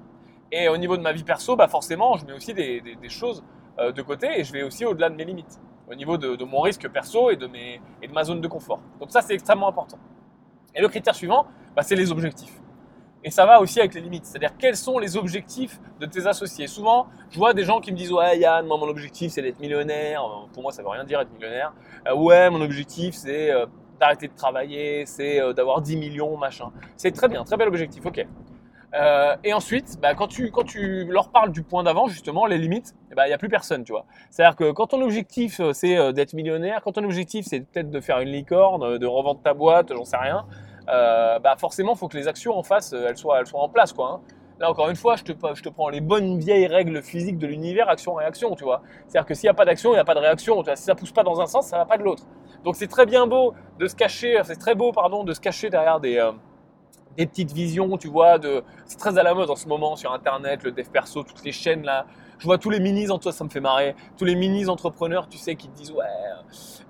Et 0.52 0.70
au 0.70 0.78
niveau 0.78 0.98
de 0.98 1.02
ma 1.02 1.12
vie 1.12 1.24
perso, 1.24 1.56
bah 1.56 1.68
forcément, 1.68 2.16
je 2.16 2.26
mets 2.28 2.34
aussi 2.34 2.54
des 2.54 3.10
choses 3.10 3.44
euh, 3.78 3.92
de 3.92 4.02
côté 4.02 4.40
et 4.40 4.46
je 4.46 4.54
vais 4.54 4.64
aussi 4.64 4.86
au-delà 4.86 5.10
de 5.10 5.16
mes 5.16 5.26
limites, 5.26 5.60
au 5.92 5.96
niveau 5.96 6.18
de, 6.18 6.38
de 6.38 6.46
mon 6.46 6.62
risque 6.62 6.88
perso 6.88 7.30
et 7.30 7.36
de, 7.36 7.46
mes, 7.46 7.82
et 8.02 8.08
de 8.08 8.14
ma 8.14 8.24
zone 8.24 8.40
de 8.40 8.48
confort. 8.48 8.80
Donc 9.02 9.12
ça, 9.12 9.22
c'est 9.22 9.34
extrêmement 9.34 9.68
important. 9.68 9.98
Et 10.76 10.82
le 10.82 10.88
critère 10.88 11.16
suivant, 11.16 11.48
bah, 11.76 11.82
c'est 11.84 11.96
les 11.96 12.12
objectifs. 12.12 12.62
Et 13.24 13.32
ça 13.32 13.46
va 13.48 13.60
aussi 13.60 13.80
avec 13.80 13.96
les 13.96 14.02
limites. 14.02 14.26
C'est-à-dire 14.26 14.52
quels 14.58 14.76
sont 14.76 15.00
les 15.00 15.18
objectifs 15.18 15.80
de 16.00 16.06
tes 16.06 16.28
associés? 16.28 16.68
Souvent, 16.68 17.08
je 17.32 17.40
vois 17.40 17.56
des 17.56 17.64
gens 17.64 17.80
qui 17.80 17.92
me 17.92 17.98
disent 17.98 18.12
Ouais, 18.12 18.38
Yann, 18.38 18.68
mon 18.68 18.84
objectif, 18.84 19.32
c'est 19.32 19.42
d'être 19.42 19.60
millionnaire. 19.60 20.22
Pour 20.54 20.62
moi, 20.62 20.72
ça 20.72 20.84
veut 20.84 20.90
rien 20.90 21.04
dire 21.04 21.20
être 21.20 21.34
millionnaire. 21.34 21.74
Euh, 22.08 22.14
ouais, 22.14 22.52
mon 22.52 22.62
objectif, 22.62 23.16
c'est 23.16 23.50
euh, 23.52 23.66
d'arrêter 24.00 24.28
de 24.28 24.36
travailler, 24.36 25.08
c'est 25.08 25.42
euh, 25.42 25.54
d'avoir 25.54 25.82
10 25.82 25.98
millions, 25.98 26.38
machin. 26.38 26.72
C'est 26.98 27.12
très 27.12 27.28
bien, 27.28 27.44
très 27.44 27.58
bel 27.58 27.68
objectif, 27.68 28.06
ok. 28.06 28.28
Euh, 28.96 29.36
et 29.44 29.54
ensuite, 29.54 30.00
bah, 30.02 30.14
quand, 30.16 30.28
tu, 30.28 31.06
leur 31.10 31.30
parles 31.30 31.52
du 31.52 31.64
point 31.64 31.84
d'avant, 31.84 32.08
justement, 32.08 32.46
les 32.46 32.58
limites, 32.58 32.96
il 33.12 33.16
eh 33.22 33.28
n'y 33.28 33.34
a 33.34 33.38
plus 33.38 33.50
personne, 33.50 33.84
tu 33.84 33.92
vois. 33.92 34.06
C'est-à-dire 34.30 34.56
que 34.56 34.72
quand 34.72 34.88
ton 34.88 35.02
objectif, 35.02 35.60
c'est 35.74 36.14
d'être 36.14 36.34
millionnaire, 36.34 36.82
quand 36.84 36.94
ton 36.94 37.04
objectif, 37.04 37.46
c'est 37.48 37.62
peut-être 37.62 37.90
de 37.90 38.00
faire 38.00 38.20
une 38.20 38.30
licorne, 38.30 38.98
de 38.98 39.06
revendre 39.06 39.42
ta 39.42 39.54
boîte, 39.54 39.92
j'en 39.94 40.06
sais 40.06 40.18
rien, 40.18 40.46
euh, 40.88 41.40
bah 41.40 41.56
forcément, 41.58 41.94
il 41.94 41.98
faut 41.98 42.08
que 42.08 42.18
les 42.18 42.28
actions 42.28 42.58
en 42.58 42.64
face, 42.64 42.94
elles 42.94 43.18
soient, 43.18 43.42
en 43.54 43.70
place, 43.70 43.92
quoi. 43.92 44.12
Hein. 44.14 44.22
Là, 44.60 44.70
encore 44.70 44.90
une 44.90 44.96
fois, 44.96 45.18
je 45.18 45.24
te, 45.24 45.70
prends 45.70 45.90
les 45.90 46.00
bonnes 46.00 46.40
vieilles 46.40 46.68
règles 46.68 47.02
physiques 47.02 47.38
de 47.38 47.48
l'univers, 47.48 47.90
action-réaction, 47.90 48.56
tu 48.56 48.64
vois. 48.64 48.82
C'est-à-dire 49.08 49.28
que 49.28 49.34
s'il 49.34 49.48
n'y 49.48 49.52
a 49.52 49.54
pas 49.54 49.66
d'action, 49.66 49.92
il 49.92 49.96
n'y 49.96 50.00
a 50.00 50.06
pas 50.06 50.16
de 50.16 50.20
réaction. 50.20 50.64
Si 50.76 50.84
ça 50.84 50.96
pousse 50.96 51.12
pas 51.12 51.24
dans 51.24 51.42
un 51.42 51.48
sens, 51.48 51.68
ça 51.68 51.78
va 51.78 51.86
pas 51.86 51.98
de 51.98 52.04
l'autre. 52.04 52.24
Donc 52.64 52.78
c'est 52.78 52.88
très 52.88 53.06
bien 53.06 53.28
beau 53.28 53.54
de 53.80 53.88
se 53.88 53.96
cacher, 53.96 54.40
c'est 54.44 54.56
très 54.56 54.74
beau, 54.74 54.94
pardon, 54.94 55.26
de 55.26 55.34
se 55.34 55.42
cacher 55.42 55.70
derrière 55.70 56.00
des, 56.00 56.18
euh, 56.18 56.32
des 57.18 57.26
petites 57.26 57.52
visions, 57.52 57.98
tu 57.98 58.08
vois. 58.08 58.38
De... 58.40 58.64
C'est 58.86 58.98
très 58.98 59.18
à 59.18 59.24
la 59.24 59.34
mode 59.34 59.50
en 59.50 59.56
ce 59.56 59.68
moment 59.68 59.96
sur 59.96 60.12
Internet, 60.14 60.64
le 60.64 60.72
dev 60.72 60.88
perso, 60.92 61.24
toutes 61.24 61.44
les 61.44 61.52
chaînes 61.52 61.84
là. 61.84 62.06
Je 62.38 62.46
vois 62.46 62.58
tous 62.58 62.70
les 62.70 62.82
minis, 62.82 63.10
en 63.12 63.18
toi 63.18 63.32
ça 63.32 63.46
me 63.46 63.50
fait 63.50 63.62
marrer, 63.62 63.96
tous 64.18 64.26
les 64.26 64.36
minis 64.36 64.68
entrepreneurs, 64.68 65.30
tu 65.30 65.38
sais, 65.38 65.56
qui 65.56 65.70
te 65.70 65.78
disent 65.78 65.92
ouais, 65.92 66.04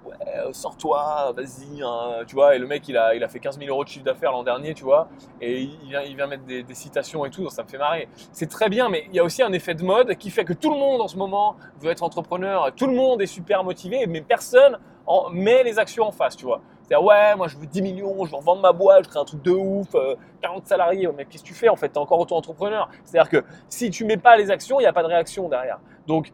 ouais, 0.06 0.16
sors-toi, 0.54 1.34
vas-y, 1.36 1.84
hein, 1.84 2.24
tu 2.28 2.36
vois. 2.36 2.56
Et 2.56 2.60
le 2.60 2.66
mec, 2.66 2.88
il 2.88 2.98
a, 2.98 3.14
il 3.14 3.24
a 3.24 3.28
fait 3.28 3.40
15 3.40 3.60
000 3.60 3.70
euros 3.70 3.84
de 3.84 3.90
chiffre 3.90 4.06
d'affaires 4.06 4.32
l'an 4.32 4.44
dernier, 4.44 4.74
tu 4.74 4.84
vois. 4.84 5.08
Et 5.42 5.62
il 5.62 5.90
vient, 5.90 6.02
il 6.02 6.16
vient 6.16 6.28
mettre 6.28 6.46
des, 6.46 6.66
citations 6.74 7.26
et 7.26 7.30
tout, 7.30 7.48
ça 7.50 7.64
me 7.64 7.68
fait 7.68 7.78
marrer. 7.78 8.10
C'est 8.32 8.50
très 8.50 8.70
bien, 8.70 8.90
mais 8.90 9.06
il 9.10 9.16
y 9.16 9.20
a 9.20 9.24
aussi 9.24 9.44
un 9.44 9.54
effet 9.54 9.76
de 9.76 9.84
mode 9.84 10.16
qui 10.16 10.32
fait 10.32 10.46
que 10.46 10.54
tout 10.54 10.72
le 10.72 10.78
monde 10.78 11.02
en 11.02 11.08
ce 11.08 11.16
moment 11.16 11.56
veut 11.80 11.92
être 11.92 12.04
entrepreneur, 12.04 12.74
tout 12.76 12.88
le 12.88 12.96
monde 12.96 13.22
est 13.22 13.28
super 13.28 13.64
motivé, 13.64 14.08
mais 14.08 14.22
personne 14.22 14.80
en 15.06 15.30
met 15.30 15.64
les 15.64 15.78
actions 15.78 16.06
en 16.06 16.12
face, 16.12 16.36
tu 16.36 16.46
vois. 16.46 16.62
C'est-à-dire, 16.88 17.06
ouais, 17.06 17.36
moi 17.36 17.48
je 17.48 17.58
veux 17.58 17.65
10 17.65 17.82
millions, 17.82 18.26
je 18.26 18.32
veux 18.32 18.38
revendre 18.38 18.62
ma 18.62 18.71
boîte, 18.71 19.06
je 19.06 19.10
crée 19.10 19.19
un 19.19 19.26
truc 19.26 19.41
de 19.41 19.52
ouf, 19.52 19.95
40 20.41 20.63
euh, 20.63 20.65
salariés. 20.65 21.10
Mais 21.17 21.26
qu'est-ce 21.26 21.43
que 21.43 21.48
tu 21.48 21.54
fais 21.56 21.69
en 21.69 21.76
fait? 21.76 21.89
Tu 21.89 21.95
es 21.95 21.98
encore 21.98 22.19
auto-entrepreneur. 22.19 22.89
C'est-à-dire 23.04 23.30
que 23.30 23.43
si 23.69 23.89
tu 23.89 24.06
mets 24.06 24.17
pas 24.17 24.38
les 24.38 24.52
actions, 24.52 24.80
il 24.80 24.84
n'y 24.84 24.88
a 24.88 24.93
pas 24.93 25.02
de 25.02 25.08
réaction 25.08 25.50
derrière. 25.50 25.80
Donc, 26.06 26.32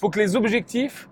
faut 0.00 0.08
que 0.08 0.18
les 0.18 0.34
objectifs 0.34 1.10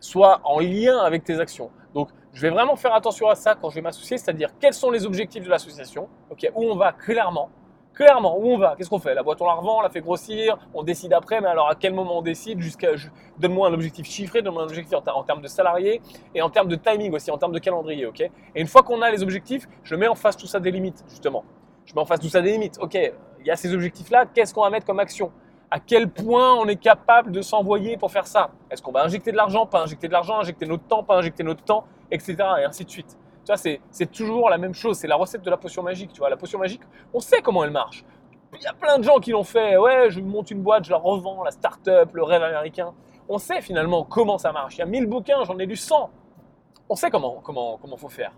soient 0.00 0.40
en 0.44 0.58
lien 0.58 0.98
avec 0.98 1.22
tes 1.22 1.38
actions. 1.38 1.70
Donc, 1.94 2.08
je 2.32 2.40
vais 2.40 2.50
vraiment 2.50 2.76
faire 2.76 2.94
attention 2.94 3.28
à 3.28 3.34
ça 3.34 3.54
quand 3.54 3.68
je 3.68 3.74
vais 3.74 3.82
m'associer, 3.82 4.16
c'est-à-dire 4.16 4.48
quels 4.58 4.72
sont 4.72 4.90
les 4.90 5.04
objectifs 5.04 5.44
de 5.44 5.50
l'association, 5.50 6.08
ok, 6.30 6.50
où 6.54 6.64
on 6.64 6.76
va 6.76 6.92
clairement, 6.92 7.50
clairement, 7.94 8.38
où 8.38 8.46
on 8.52 8.58
va, 8.58 8.74
qu'est-ce 8.76 8.90
qu'on 8.90 8.98
fait? 8.98 9.14
La 9.14 9.22
boîte, 9.22 9.40
on 9.40 9.46
la 9.46 9.54
revend, 9.54 9.78
on 9.78 9.82
la 9.82 9.90
fait 9.90 10.00
grossir, 10.00 10.58
on 10.74 10.82
décide 10.82 11.12
après, 11.12 11.40
mais 11.40 11.48
alors 11.48 11.68
à 11.68 11.74
quel 11.74 11.92
moment 11.92 12.18
on 12.18 12.22
décide? 12.22 12.60
Jusqu'à, 12.60 12.90
Donne-moi 13.38 13.68
un 13.68 13.74
objectif 13.74 14.06
chiffré, 14.06 14.42
donne-moi 14.42 14.62
un 14.62 14.66
objectif 14.66 14.96
en, 15.06 15.22
termes 15.22 15.42
de 15.42 15.48
salariés 15.48 16.00
et 16.34 16.42
en 16.42 16.50
termes 16.50 16.68
de 16.68 16.76
timing 16.76 17.12
aussi, 17.14 17.30
en 17.30 17.38
termes 17.38 17.52
de 17.52 17.58
calendrier, 17.58 18.06
ok? 18.06 18.20
Et 18.20 18.60
une 18.60 18.66
fois 18.66 18.82
qu'on 18.82 19.02
a 19.02 19.10
les 19.10 19.22
objectifs, 19.22 19.66
je 19.82 19.94
mets 19.94 20.08
en 20.08 20.14
face 20.14 20.36
tout 20.36 20.46
ça 20.46 20.60
des 20.60 20.70
limites, 20.70 21.04
justement. 21.08 21.44
Je 21.84 21.94
mets 21.94 22.00
en 22.00 22.04
face 22.04 22.20
tout 22.20 22.28
ça 22.28 22.40
des 22.40 22.52
limites. 22.52 22.78
Ok, 22.80 22.94
il 22.94 23.46
y 23.46 23.50
a 23.50 23.56
ces 23.56 23.74
objectifs-là, 23.74 24.26
qu'est-ce 24.26 24.54
qu'on 24.54 24.62
va 24.62 24.70
mettre 24.70 24.86
comme 24.86 25.00
action? 25.00 25.32
À 25.70 25.80
quel 25.80 26.08
point 26.08 26.54
on 26.54 26.66
est 26.66 26.76
capable 26.76 27.32
de 27.32 27.40
s'envoyer 27.40 27.96
pour 27.96 28.10
faire 28.12 28.26
ça? 28.26 28.50
Est-ce 28.70 28.82
qu'on 28.82 28.92
va 28.92 29.04
injecter 29.04 29.32
de 29.32 29.36
l'argent, 29.36 29.66
pas 29.66 29.82
injecter 29.82 30.06
de 30.06 30.12
l'argent, 30.12 30.38
injecter 30.38 30.66
notre 30.66 30.84
temps, 30.84 31.02
pas 31.02 31.16
injecter 31.16 31.42
notre 31.42 31.64
temps, 31.64 31.84
etc. 32.10 32.36
Et 32.60 32.64
ainsi 32.64 32.84
de 32.84 32.90
suite. 32.90 33.16
Tu 33.44 33.80
c'est 33.90 34.10
toujours 34.10 34.48
la 34.50 34.58
même 34.58 34.74
chose. 34.74 34.98
C'est 34.98 35.08
la 35.08 35.16
recette 35.16 35.42
de 35.42 35.50
la 35.50 35.56
potion 35.56 35.82
magique. 35.82 36.12
Tu 36.12 36.18
vois, 36.18 36.30
la 36.30 36.36
potion 36.36 36.58
magique, 36.58 36.82
on 37.12 37.20
sait 37.20 37.42
comment 37.42 37.64
elle 37.64 37.70
marche. 37.70 38.04
Il 38.54 38.62
y 38.62 38.66
a 38.66 38.74
plein 38.74 38.98
de 38.98 39.02
gens 39.02 39.18
qui 39.18 39.30
l'ont 39.30 39.44
fait. 39.44 39.76
Ouais, 39.76 40.10
je 40.10 40.20
monte 40.20 40.50
une 40.50 40.62
boîte, 40.62 40.84
je 40.84 40.90
la 40.90 40.98
revends, 40.98 41.42
la 41.42 41.50
start-up, 41.50 42.10
le 42.12 42.22
rêve 42.22 42.42
américain. 42.42 42.92
On 43.28 43.38
sait 43.38 43.62
finalement 43.62 44.04
comment 44.04 44.38
ça 44.38 44.52
marche. 44.52 44.76
Il 44.76 44.80
y 44.80 44.82
a 44.82 44.86
1000 44.86 45.06
bouquins, 45.06 45.42
j'en 45.44 45.58
ai 45.58 45.66
lu 45.66 45.76
100. 45.76 46.10
On 46.88 46.94
sait 46.94 47.10
comment 47.10 47.40
comment 47.42 47.78
comment 47.80 47.96
faut 47.96 48.10
faire. 48.10 48.32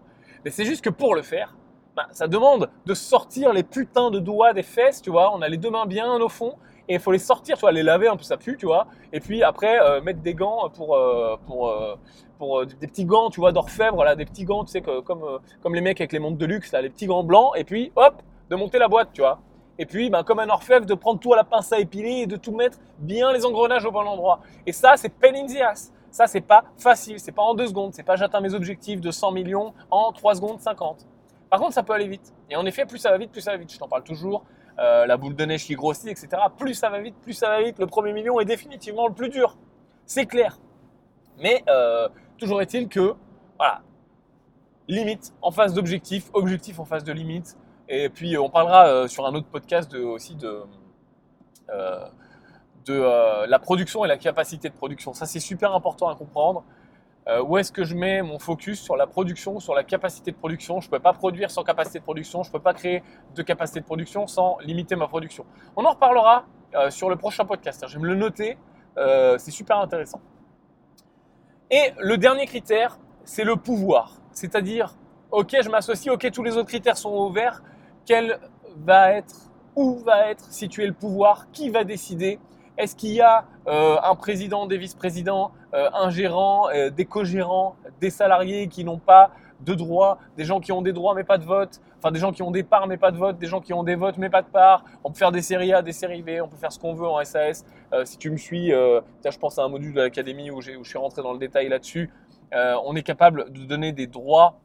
Mais 0.45 0.51
c'est 0.51 0.65
juste 0.65 0.85
que 0.85 0.91
pour 0.91 1.15
le 1.15 1.23
faire, 1.23 1.57
bah, 1.97 2.07
ça 2.13 2.29
demande 2.29 2.71
de 2.87 2.95
sortir 2.95 3.53
les 3.53 3.63
putains 3.63 4.11
de 4.11 4.21
doigts 4.21 4.53
des 4.53 4.63
fesses, 4.63 5.03
tu 5.03 5.11
vois. 5.11 5.35
On 5.35 5.43
a 5.43 5.49
les 5.49 5.57
deux 5.57 5.71
mains 5.71 5.87
bien 5.87 6.15
au 6.21 6.29
fond 6.29 6.57
et 6.89 6.95
il 6.95 7.01
faut 7.01 7.13
les 7.13 7.19
sortir, 7.19 7.57
tu 7.57 7.63
vois, 7.63 7.73
les 7.73 7.83
laver 7.83 8.09
un 8.09 8.17
peu, 8.17 8.23
ça 8.23 8.37
pue, 8.37 8.57
tu 8.57 8.67
vois. 8.67 8.87
Et 9.13 9.21
puis 9.21 9.43
après, 9.43 9.81
euh, 9.81 10.01
mettre 10.03 10.21
des 10.21 10.35
gants 10.35 10.69
pour, 10.71 10.95
euh, 10.95 11.37
pour, 11.47 11.69
euh, 11.69 11.97
pour 12.39 12.67
des 12.67 12.87
petits 12.87 13.05
gants, 13.05 13.31
tu 13.31 13.41
vois, 13.41 13.53
d'orfèvre, 13.53 14.05
là, 14.05 14.15
des 14.15 14.27
petits 14.27 14.45
gants, 14.45 14.65
tu 14.65 14.73
sais, 14.73 14.83
que, 14.83 15.01
comme, 15.01 15.23
comme 15.63 15.75
les 15.75 15.81
mecs 15.81 16.01
avec 16.01 16.13
les 16.13 16.19
montres 16.19 16.37
de 16.37 16.47
luxe, 16.47 16.73
les 16.73 16.91
petits 16.91 17.07
gants 17.07 17.25
blancs. 17.25 17.53
Et 17.57 17.65
puis, 17.65 17.91
hop, 17.97 18.23
de 18.51 18.57
monter 18.57 18.79
la 18.79 18.89
boîte, 18.89 19.11
tu 19.13 19.23
vois. 19.23 19.39
Et 19.79 19.87
puis, 19.87 20.11
ben, 20.11 20.23
comme 20.23 20.39
un 20.39 20.49
orfèvre, 20.49 20.87
de 20.87 20.95
prendre 20.95 21.19
tout 21.19 21.33
à 21.33 21.37
la 21.37 21.45
pince 21.45 21.73
à 21.73 21.79
épiler 21.79 22.23
et 22.23 22.27
de 22.27 22.37
tout 22.37 22.53
mettre 22.53 22.79
bien 22.99 23.33
les 23.33 23.45
engrenages 23.45 23.85
au 23.85 23.91
bon 23.91 24.07
endroit. 24.07 24.41
Et 24.67 24.73
ça, 24.73 24.95
c'est 24.97 25.09
pain 25.09 25.35
in. 25.35 25.47
Ça, 26.11 26.29
c'est 26.29 26.43
pas 26.43 26.65
facile. 26.79 27.19
C'est 27.19 27.33
pas 27.33 27.43
en 27.43 27.55
deux 27.55 27.67
secondes. 27.67 27.93
C'est 27.93 28.05
pas 28.05 28.15
j'atteins 28.15 28.41
mes 28.41 28.55
objectifs 28.55 29.01
de 29.01 29.11
100 29.11 29.33
millions 29.33 29.75
en 29.91 30.13
3 30.13 30.37
secondes 30.37 30.61
50. 30.61 31.09
Par 31.51 31.59
contre, 31.59 31.75
ça 31.75 31.83
peut 31.83 31.93
aller 31.93 32.07
vite. 32.07 32.33
Et 32.51 32.57
en 32.57 32.65
effet, 32.67 32.87
plus 32.87 32.99
ça 32.99 33.11
va 33.11 33.19
vite, 33.19 33.33
plus 33.33 33.41
ça 33.41 33.51
va 33.51 33.57
vite. 33.57 33.73
Je 33.73 33.79
t'en 33.79 33.89
parle 33.89 34.05
toujours. 34.05 34.45
Euh, 34.79 35.07
la 35.07 35.17
boule 35.17 35.37
de 35.37 35.45
neige 35.45 35.65
qui 35.65 35.75
grossit, 35.75 36.09
etc. 36.09 36.29
Plus 36.59 36.75
ça 36.75 36.91
va 36.91 37.01
vite, 37.01 37.15
plus 37.23 37.33
ça 37.33 37.49
va 37.49 37.63
vite. 37.63 37.79
Le 37.79 37.87
premier 37.87 38.13
million 38.13 38.41
est 38.41 38.45
définitivement 38.45 39.07
le 39.07 39.15
plus 39.15 39.29
dur. 39.29 39.57
C'est 40.05 40.27
clair. 40.27 40.59
Mais 41.41 41.63
euh, 41.69 42.09
toujours 42.39 42.61
est-il 42.61 42.89
que, 42.89 43.15
voilà, 43.57 43.83
limite 44.89 45.33
en 45.43 45.51
face 45.51 45.75
d'objectif, 45.75 46.31
objectif 46.33 46.79
en 46.79 46.85
face 46.85 47.05
de 47.05 47.13
limite. 47.13 47.57
Et 47.89 48.09
puis 48.09 48.37
on 48.39 48.49
parlera 48.49 48.89
euh, 48.89 49.09
sur 49.09 49.27
un 49.27 49.35
autre 49.35 49.47
podcast 49.47 49.95
aussi 49.95 50.35
de, 50.35 50.63
euh, 51.71 52.07
euh, 52.89 53.47
la 53.47 53.59
production 53.59 54.05
et 54.05 54.09
la 54.09 54.19
capacité 54.19 54.69
de 54.69 54.75
production. 54.75 55.13
Ça 55.13 55.27
c'est 55.27 55.41
super 55.41 55.75
important 55.75 56.09
à 56.09 56.17
comprendre. 56.17 56.65
Où 57.45 57.57
est-ce 57.57 57.73
que 57.73 57.85
je 57.85 57.95
mets 57.95 58.23
mon 58.23 58.39
focus 58.39 58.81
sur 58.81 58.97
la 58.97 59.07
production, 59.07 59.59
sur 59.59 59.75
la 59.75 59.83
capacité 59.83 60.31
de 60.31 60.37
production? 60.37 60.81
Je 60.81 60.89
ne 60.89 60.91
peux 60.91 60.99
pas 60.99 61.13
produire 61.13 61.51
sans 61.51 61.65
capacité 61.65 61.99
de 61.99 62.05
production, 62.05 62.43
je 62.43 62.51
ne 62.51 62.53
peux 62.53 62.61
pas 62.61 62.75
créer 62.75 63.03
de 63.35 63.43
capacité 63.43 63.81
de 63.81 63.85
production 63.87 64.27
sans 64.27 64.59
limiter 64.61 64.95
ma 64.95 65.09
production. 65.09 65.47
On 65.77 65.85
en 65.85 65.91
reparlera 65.93 66.45
sur 66.91 67.09
le 67.09 67.17
prochain 67.17 67.45
podcast. 67.45 67.85
Je 67.89 67.95
vais 67.95 68.03
me 68.03 68.09
le 68.09 68.15
noter, 68.15 68.59
c'est 69.39 69.51
super 69.51 69.79
intéressant. 69.79 70.21
Et 71.71 71.93
le 71.99 72.19
dernier 72.19 72.47
critère, 72.47 72.99
c'est 73.25 73.45
le 73.45 73.57
pouvoir. 73.57 74.21
C'est-à-dire, 74.33 74.95
ok, 75.31 75.57
je 75.63 75.71
m'associe, 75.71 76.15
ok, 76.15 76.31
tous 76.31 76.43
les 76.43 76.57
autres 76.59 76.69
critères 76.69 76.99
sont 76.99 77.17
ouverts, 77.17 77.63
quel 78.05 78.39
va 78.77 79.13
être, 79.13 79.51
où 79.77 79.97
va 80.01 80.29
être 80.29 80.45
situé 80.53 80.87
le 80.87 80.93
pouvoir, 80.93 81.51
qui 81.53 81.71
va 81.71 81.85
décider? 81.85 82.39
Est-ce 82.77 82.95
qu'il 82.97 83.13
y 83.13 83.21
a 83.21 83.47
euh, 83.67 83.97
un 84.03 84.15
président, 84.15 84.67
des 84.67 84.77
vice-présidents, 84.77 85.53
euh, 85.53 85.64
un 85.93 86.11
gérant, 86.11 86.69
euh, 86.71 86.91
des 86.91 87.05
co-gérants, 87.05 87.77
des 88.01 88.11
salariés 88.11 88.69
qui 88.69 88.85
n'ont 88.85 88.99
pas 88.99 89.31
de 89.61 89.75
droits, 89.75 90.19
des 90.37 90.45
gens 90.45 90.61
qui 90.61 90.73
ont 90.73 90.83
des 90.83 90.93
droits 90.93 91.15
mais 91.15 91.25
pas 91.25 91.39
de 91.39 91.45
vote, 91.45 91.81
enfin 91.99 92.11
des 92.11 92.19
gens 92.19 92.33
qui 92.33 92.43
ont 92.43 92.51
des 92.51 92.63
parts 92.63 92.87
mais 92.87 92.97
pas 92.97 93.11
de 93.11 93.17
vote, 93.17 93.39
des 93.39 93.47
gens 93.47 93.61
qui 93.61 93.73
ont 93.73 93.83
des 93.83 93.95
votes 93.95 94.19
mais 94.19 94.31
pas 94.31 94.43
de 94.43 94.49
parts. 94.49 94.85
On 95.05 95.11
peut 95.11 95.19
faire 95.19 95.33
des 95.33 95.43
séries 95.43 95.73
A, 95.73 95.83
des 95.83 95.93
séries 95.93 96.23
B, 96.23 96.31
on 96.43 96.49
peut 96.49 96.57
faire 96.57 96.73
ce 96.73 96.79
qu'on 96.79 96.95
veut 96.95 97.09
en 97.09 97.25
SAS. 97.25 97.65
si 98.05 98.19
tu 98.19 98.31
me 98.31 98.37
suis, 98.37 98.71
je 98.71 99.39
pense 99.39 99.59
à 99.59 99.63
un 99.63 99.69
module 99.69 99.95
de 99.95 100.03
l'académie 100.03 100.51
où, 100.51 100.59
où, 100.59 100.61
je 100.61 100.83
suis 100.83 100.99
rentré 100.99 101.23
dans 101.23 101.33
le 101.33 101.39
détail 101.39 101.69
là-dessus. 101.69 102.11
on 102.53 102.95
est 102.95 103.03
capable 103.03 103.51
de 103.53 103.65
donner 103.65 103.93
des 103.93 104.07
droits 104.07 104.61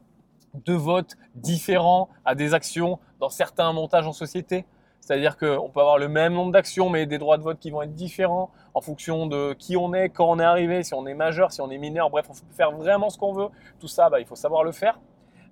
de 0.54 0.74
votes 0.74 1.16
différents 1.36 2.10
à 2.26 2.36
des 2.36 2.54
actions 2.54 3.00
dans 3.20 3.30
certains 3.30 3.72
montages 3.74 4.08
en 4.08 4.14
société. 4.14 4.66
C'est-à-dire 5.00 5.38
qu'on 5.38 5.70
peut 5.70 5.80
avoir 5.80 5.98
le 5.98 6.08
même 6.08 6.34
nombre 6.34 6.52
d'actions, 6.52 6.90
mais 6.90 7.06
des 7.06 7.18
droits 7.18 7.38
de 7.38 7.44
vote 7.44 7.60
qui 7.60 7.72
vont 7.72 7.82
être 7.82 7.96
différents 7.96 8.52
en 8.80 8.82
fonction 8.82 9.28
de 9.28 9.54
qui 9.60 9.76
on 9.76 9.94
est, 9.94 10.08
quand 10.08 10.30
on 10.30 10.40
est 10.40 10.44
arrivé, 10.44 10.84
si 10.84 10.94
on 10.94 11.06
est 11.06 11.14
majeur, 11.14 11.52
si 11.52 11.60
on 11.60 11.70
est 11.70 11.78
mineur. 11.78 12.10
Bref, 12.10 12.28
on 12.30 12.34
peut 12.34 12.56
faire 12.56 12.72
vraiment 12.72 13.10
ce 13.10 13.18
qu'on 13.18 13.34
veut. 13.34 13.50
Tout 13.78 13.90
ça, 13.90 14.10
bah, 14.10 14.22
il 14.22 14.26
faut 14.26 14.38
savoir 14.38 14.64
le 14.64 14.72
faire. 14.72 14.98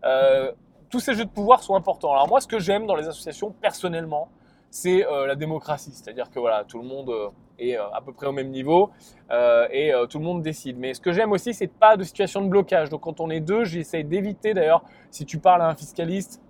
Euh, 0.05 0.53
tous 0.89 1.01
ces 1.01 1.13
jeux 1.13 1.25
de 1.25 1.29
pouvoir 1.29 1.61
sont 1.61 1.75
importants. 1.75 2.13
Alors 2.13 2.29
moi, 2.29 2.39
ce 2.39 2.47
que 2.47 2.57
j'aime 2.57 2.85
dans 2.85 2.95
les 2.95 3.05
associations, 3.05 3.51
personnellement, 3.51 4.29
c'est 4.69 5.05
euh, 5.05 5.27
la 5.27 5.35
démocratie. 5.35 5.91
C'est-à-dire 5.91 6.31
que 6.31 6.39
voilà, 6.39 6.63
tout 6.63 6.79
le 6.79 6.87
monde 6.87 7.09
euh, 7.09 7.27
est 7.59 7.75
à 7.75 7.99
peu 7.99 8.13
près 8.13 8.27
au 8.27 8.31
même 8.31 8.49
niveau 8.49 8.91
et 9.29 9.91
tout 10.09 10.19
le 10.19 10.23
monde 10.23 10.41
décide. 10.41 10.77
Mais 10.77 10.93
ce 10.93 11.01
que 11.01 11.11
j'aime 11.11 11.33
aussi, 11.33 11.53
c'est 11.53 11.67
pas 11.67 11.97
de 11.97 12.05
situation 12.05 12.41
de 12.41 12.47
blocage. 12.47 12.89
Donc 12.89 13.01
quand 13.01 13.19
on 13.19 13.29
est 13.29 13.41
deux, 13.41 13.65
j'essaye 13.65 14.05
d'éviter. 14.05 14.53
D'ailleurs, 14.53 14.83
si 15.11 15.25
tu 15.25 15.37
parles 15.37 15.63
à 15.63 15.67
un 15.67 15.75
fiscaliste, 15.75 16.41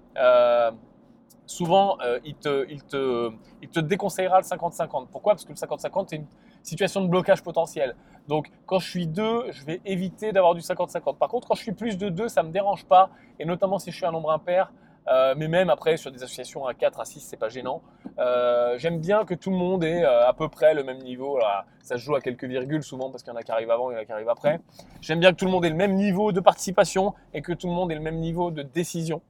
souvent, 1.47 1.97
il, 2.23 2.35
te, 2.35 2.69
il, 2.69 2.83
te, 2.83 3.31
il 3.63 3.69
te 3.69 3.79
déconseillera 3.79 4.41
le 4.41 4.45
50-50. 4.45 5.07
Pourquoi? 5.11 5.33
Parce 5.33 5.45
que 5.45 5.53
le 5.53 5.55
50-50, 5.55 6.07
c'est 6.09 6.17
une 6.17 6.27
situation 6.67 7.01
de 7.01 7.07
blocage 7.07 7.41
potentiel. 7.43 7.95
Donc, 8.27 8.49
quand 8.65 8.79
je 8.79 8.89
suis 8.89 9.07
deux, 9.07 9.51
je 9.51 9.63
vais 9.65 9.81
éviter 9.85 10.31
d'avoir 10.31 10.53
du 10.53 10.61
50-50. 10.61 11.17
Par 11.17 11.29
contre, 11.29 11.47
quand 11.47 11.55
je 11.55 11.61
suis 11.61 11.71
plus 11.71 11.97
de 11.97 12.09
deux, 12.09 12.27
ça 12.27 12.43
ne 12.43 12.49
me 12.49 12.53
dérange 12.53 12.85
pas. 12.85 13.09
Et 13.39 13.45
notamment 13.45 13.79
si 13.79 13.91
je 13.91 13.95
suis 13.95 14.05
un 14.05 14.11
nombre 14.11 14.31
impair, 14.31 14.71
euh, 15.07 15.35
mais 15.37 15.47
même 15.47 15.69
après 15.69 15.95
sur 15.95 16.11
des 16.11 16.21
associations 16.21 16.65
à 16.65 16.73
4, 16.73 16.99
à 16.99 17.05
6, 17.05 17.21
c'est 17.21 17.37
pas 17.37 17.47
gênant. 17.47 17.81
Euh, 18.19 18.77
j'aime 18.77 18.99
bien 18.99 19.23
que 19.23 19.33
tout 19.33 19.49
le 19.49 19.55
monde 19.55 19.83
ait 19.83 20.03
euh, 20.03 20.27
à 20.27 20.33
peu 20.33 20.49
près 20.49 20.73
le 20.73 20.83
même 20.83 20.97
niveau. 20.97 21.39
ça 21.81 21.97
se 21.97 22.03
joue 22.03 22.15
à 22.15 22.21
quelques 22.21 22.43
virgules 22.43 22.83
souvent 22.83 23.09
parce 23.09 23.23
qu'il 23.23 23.31
y 23.31 23.35
en 23.35 23.39
a 23.39 23.43
qui 23.43 23.51
arrivent 23.51 23.71
avant, 23.71 23.89
il 23.89 23.93
y 23.93 23.97
en 23.97 24.01
a 24.01 24.05
qui 24.05 24.11
arrivent 24.11 24.29
après. 24.29 24.59
J'aime 25.01 25.19
bien 25.19 25.31
que 25.31 25.37
tout 25.37 25.45
le 25.45 25.51
monde 25.51 25.63
ait 25.63 25.69
le 25.69 25.75
même 25.75 25.95
niveau 25.95 26.33
de 26.33 26.41
participation 26.41 27.13
et 27.33 27.41
que 27.41 27.53
tout 27.53 27.67
le 27.67 27.73
monde 27.73 27.91
ait 27.91 27.95
le 27.95 28.01
même 28.01 28.19
niveau 28.19 28.51
de 28.51 28.63
décision. 28.63 29.21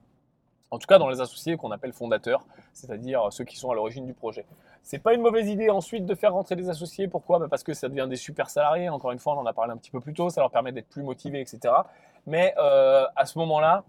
En 0.72 0.80
tout 0.80 0.88
cas, 0.88 0.98
dans 0.98 1.10
les 1.10 1.22
associés 1.22 1.56
qu'on 1.56 1.72
appelle 1.72 1.94
fondateurs, 1.94 2.44
c'est-à-dire 2.74 3.28
ceux 3.32 3.46
qui 3.46 3.56
sont 3.56 3.72
à 3.72 3.76
l'origine 3.76 4.06
du 4.06 4.14
projet. 4.14 4.46
C'est 4.88 5.00
pas 5.00 5.14
une 5.14 5.22
mauvaise 5.22 5.50
idée 5.50 5.70
ensuite 5.70 6.06
de 6.06 6.16
faire 6.16 6.32
rentrer 6.32 6.56
des 6.56 6.70
associés. 6.70 7.10
Pourquoi? 7.10 7.40
Bah, 7.40 7.48
Parce 7.50 7.62
que 7.62 7.74
ça 7.74 7.90
devient 7.90 8.08
des 8.10 8.16
super 8.16 8.50
salariés. 8.50 8.88
Encore 8.88 9.12
une 9.12 9.20
fois, 9.20 9.36
on 9.36 9.40
en 9.40 9.46
a 9.46 9.52
parlé 9.52 9.74
un 9.74 9.78
petit 9.78 9.92
peu 9.92 10.00
plus 10.00 10.14
tôt. 10.14 10.30
Ça 10.30 10.40
leur 10.40 10.50
permet 10.50 10.72
d'être 10.72 10.88
plus 10.88 11.04
motivés, 11.04 11.42
etc. 11.42 11.74
Mais 12.26 12.54
à 12.58 13.26
ce 13.26 13.38
moment-là, 13.40 13.84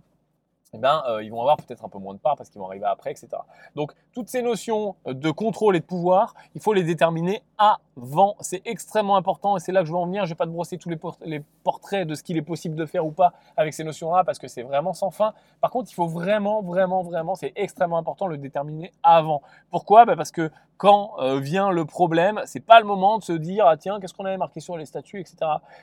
eh 0.74 0.78
ben, 0.78 1.04
euh, 1.08 1.22
ils 1.22 1.30
vont 1.30 1.40
avoir 1.40 1.56
peut-être 1.56 1.84
un 1.84 1.88
peu 1.88 1.98
moins 1.98 2.14
de 2.14 2.18
parts 2.18 2.36
parce 2.36 2.50
qu'ils 2.50 2.60
vont 2.60 2.66
arriver 2.66 2.84
après, 2.84 3.12
etc. 3.12 3.28
Donc, 3.76 3.92
toutes 4.12 4.28
ces 4.28 4.42
notions 4.42 4.96
de 5.06 5.30
contrôle 5.30 5.76
et 5.76 5.80
de 5.80 5.84
pouvoir, 5.84 6.34
il 6.56 6.60
faut 6.60 6.72
les 6.72 6.82
déterminer 6.82 7.42
avant. 7.58 8.36
C'est 8.40 8.62
extrêmement 8.64 9.16
important 9.16 9.56
et 9.56 9.60
c'est 9.60 9.72
là 9.72 9.80
que 9.80 9.86
je 9.86 9.92
veux 9.92 9.98
en 9.98 10.06
venir. 10.06 10.24
Je 10.24 10.30
vais 10.30 10.36
pas 10.36 10.46
te 10.46 10.50
brosser 10.50 10.78
tous 10.78 10.88
les, 10.88 11.42
portrait 11.64 12.04
de 12.04 12.14
ce 12.14 12.22
qu'il 12.22 12.36
est 12.36 12.42
possible 12.42 12.76
de 12.76 12.86
faire 12.86 13.04
ou 13.04 13.10
pas 13.10 13.32
avec 13.56 13.74
ces 13.74 13.84
notions-là, 13.84 14.24
parce 14.24 14.38
que 14.38 14.48
c'est 14.48 14.62
vraiment 14.62 14.94
sans 14.94 15.10
fin. 15.10 15.34
Par 15.60 15.70
contre, 15.70 15.90
il 15.90 15.94
faut 15.94 16.06
vraiment, 16.06 16.62
vraiment, 16.62 17.02
vraiment, 17.02 17.34
c'est 17.34 17.52
extrêmement 17.56 17.98
important 17.98 18.26
de 18.26 18.32
le 18.32 18.38
déterminer 18.38 18.92
avant. 19.02 19.42
Pourquoi? 19.70 20.04
Bah, 20.04 20.16
Parce 20.16 20.30
que 20.30 20.50
quand 20.78 21.14
euh, 21.18 21.40
vient 21.40 21.70
le 21.70 21.84
problème, 21.84 22.40
c'est 22.46 22.64
pas 22.64 22.78
le 22.78 22.86
moment 22.86 23.18
de 23.18 23.24
se 23.24 23.32
dire 23.32 23.66
ah 23.66 23.76
tiens 23.76 23.98
qu'est-ce 24.00 24.14
qu'on 24.14 24.24
avait 24.24 24.36
marqué 24.36 24.60
sur 24.60 24.76
les 24.76 24.86
statuts, 24.86 25.20
etc. 25.20 25.36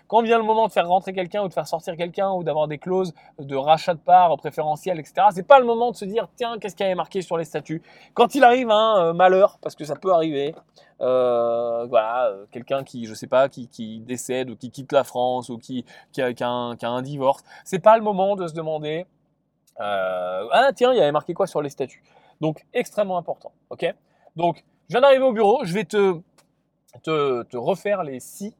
Quand 0.08 0.22
vient 0.22 0.38
le 0.38 0.46
moment 0.46 0.68
de 0.68 0.72
faire 0.72 0.88
rentrer 0.88 1.12
quelqu'un 1.12 1.44
ou 1.44 1.50
de 1.50 1.54
faire 1.54 1.68
sortir 1.68 1.98
quelqu'un 1.98 2.32
ou 2.32 2.46
d'avoir 2.46 2.70
des 2.70 2.78
clauses 2.78 3.14
de 3.38 3.56
rachat 3.58 3.94
de 3.94 4.00
parts 4.00 4.38
préférentielles, 4.38 5.00
etc. 5.00 5.28
C'est 5.32 5.46
pas 5.46 5.60
le 5.60 5.66
moment 5.66 5.92
de 5.92 5.98
se 5.98 6.06
dire 6.06 6.30
tiens 6.38 6.58
qu'est-ce 6.60 6.78
qu'il 6.78 6.86
avait 6.86 6.96
marqué 6.96 7.22
sur 7.22 7.38
les 7.38 7.44
statuts. 7.44 7.82
Quand 8.14 8.36
il 8.36 8.44
arrive 8.46 8.72
un 8.72 9.08
euh, 9.08 9.14
malheur, 9.14 9.60
parce 9.62 9.76
que 9.76 9.84
ça 9.84 9.96
peut 9.96 10.14
arriver, 10.14 10.56
euh, 11.02 11.86
voilà, 11.86 12.34
quelqu'un 12.52 12.84
qui, 12.84 13.06
je 13.06 13.14
sais 13.14 13.28
pas, 13.28 13.50
qui, 13.50 13.68
qui, 13.68 14.00
décède 14.00 14.50
ou 14.50 14.56
qui 14.56 14.72
quitte 14.72 14.92
la 14.92 15.04
France 15.04 15.50
ou 15.50 15.58
qui, 15.58 15.86
qui, 16.12 16.22
a, 16.22 16.34
qui 16.34 16.44
a, 16.44 16.50
un, 16.50 16.74
a 16.74 16.88
un 16.88 17.02
divorce, 17.02 17.44
c'est 17.64 17.80
pas 17.80 17.98
le 17.98 18.04
moment 18.04 18.36
de 18.36 18.48
se 18.48 18.54
demander 18.54 19.06
ah 19.78 20.72
tiens 20.74 20.94
il 20.94 20.98
y 20.98 21.02
avait 21.02 21.12
marqué 21.12 21.34
quoi 21.34 21.48
sur 21.48 21.62
les 21.62 21.70
statuts? 21.70 22.02
Donc 22.40 22.66
extrêmement 22.74 23.18
important, 23.18 23.52
ok? 23.70 23.94
Donc 24.38 24.64
je 24.88 24.94
viens 24.94 25.02
d'arriver 25.02 25.24
au 25.24 25.34
bureau, 25.34 25.66
je 25.66 25.74
vais 25.74 25.84
te, 25.84 26.22
te, 27.04 27.58
refaire 27.58 28.04
les 28.04 28.20
six, 28.20 28.56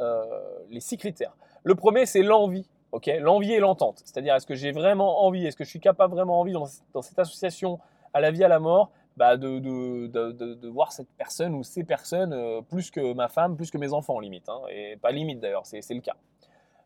euh, 0.00 0.24
les 0.70 0.80
six 0.80 0.98
critères. 0.98 1.34
Le 1.64 1.74
premier, 1.74 2.04
c'est 2.04 2.22
l'envie. 2.22 2.68
ok? 2.92 3.10
L'envie 3.20 3.52
et 3.52 3.60
l'entente. 3.60 4.02
C'est-à-dire, 4.04 4.34
est-ce 4.34 4.46
que 4.46 4.54
j'ai 4.54 4.72
vraiment 4.72 5.24
envie, 5.24 5.46
est-ce 5.46 5.56
que 5.56 5.64
je 5.64 5.70
suis 5.70 5.80
capable 5.80 6.14
vraiment 6.14 6.40
envie 6.40 6.52
dans, 6.52 6.66
cette 7.02 7.18
association 7.18 7.80
à 8.12 8.20
la 8.20 8.30
vie, 8.30 8.44
à 8.44 8.48
la 8.48 8.58
mort, 8.58 8.90
bah 9.16 9.36
de, 9.36 10.68
voir 10.68 10.92
cette 10.92 11.08
personne 11.18 11.54
ou 11.54 11.62
ces 11.62 11.84
personnes 11.84 12.32
euh, 12.32 12.60
plus 12.62 12.90
que 12.90 13.12
ma 13.12 13.28
femme, 13.28 13.56
plus 13.56 13.70
que 13.70 13.78
mes 13.78 13.92
enfants, 13.92 14.18
limite. 14.20 14.48
Hein, 14.48 14.60
et 14.70 14.96
pas 14.96 15.10
limite 15.10 15.40
d'ailleurs, 15.40 15.66
c'est 15.66 15.82
le 15.90 16.00
cas. 16.00 16.16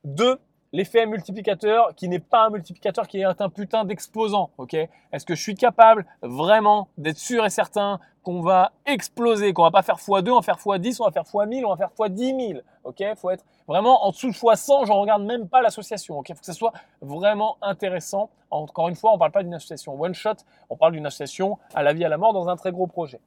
Deux, 0.04 0.38
l'effet 0.72 1.06
multiplicateur 1.06 1.94
qui 1.94 2.08
n'est 2.08 2.18
pas 2.18 2.46
un 2.46 2.50
multiplicateur, 2.50 3.06
qui 3.08 3.20
est 3.20 3.24
un 3.24 3.48
putain 3.48 3.84
d'exposant. 3.84 4.50
ok? 4.58 4.74
Est-ce 4.74 5.24
que 5.24 5.34
je 5.34 5.42
suis 5.42 5.54
capable 5.54 6.06
vraiment 6.22 6.88
d'être 6.98 7.18
sûr 7.18 7.44
et 7.44 7.50
certain 7.50 8.00
qu'on 8.22 8.40
va 8.40 8.72
exploser, 8.84 9.52
qu'on 9.52 9.62
va 9.62 9.70
pas 9.70 9.82
faire 9.82 9.96
x2, 9.96 10.30
on 10.30 10.36
va 10.36 10.42
faire 10.42 10.56
x10, 10.56 10.96
on 11.00 11.04
va 11.04 11.12
faire 11.12 11.22
x1000, 11.22 11.64
on 11.64 11.70
va 11.70 11.76
faire 11.76 11.90
x10 11.96 12.48
000. 12.48 12.60
Ok 12.86 13.02
Faut 13.16 13.30
être 13.30 13.44
vraiment 13.66 14.06
en 14.06 14.10
dessous 14.10 14.28
de 14.28 14.32
x100, 14.32 14.86
j'en 14.86 15.00
regarde 15.00 15.24
même 15.24 15.48
pas 15.48 15.60
l'association. 15.60 16.18
Ok 16.18 16.28
Faut 16.28 16.40
que 16.40 16.46
ça 16.46 16.52
soit 16.52 16.72
vraiment 17.00 17.58
intéressant. 17.60 18.30
Encore 18.50 18.88
une 18.88 18.94
fois, 18.94 19.12
on 19.12 19.18
parle 19.18 19.32
pas 19.32 19.42
d'une 19.42 19.54
association 19.54 20.00
one 20.00 20.14
shot, 20.14 20.36
on 20.70 20.76
parle 20.76 20.92
d'une 20.92 21.06
association 21.06 21.58
à 21.74 21.82
la 21.82 21.92
vie 21.92 22.04
à 22.04 22.08
la 22.08 22.16
mort 22.16 22.32
dans 22.32 22.48
un 22.48 22.56
très 22.56 22.70
gros 22.70 22.86
projet. 22.86 23.20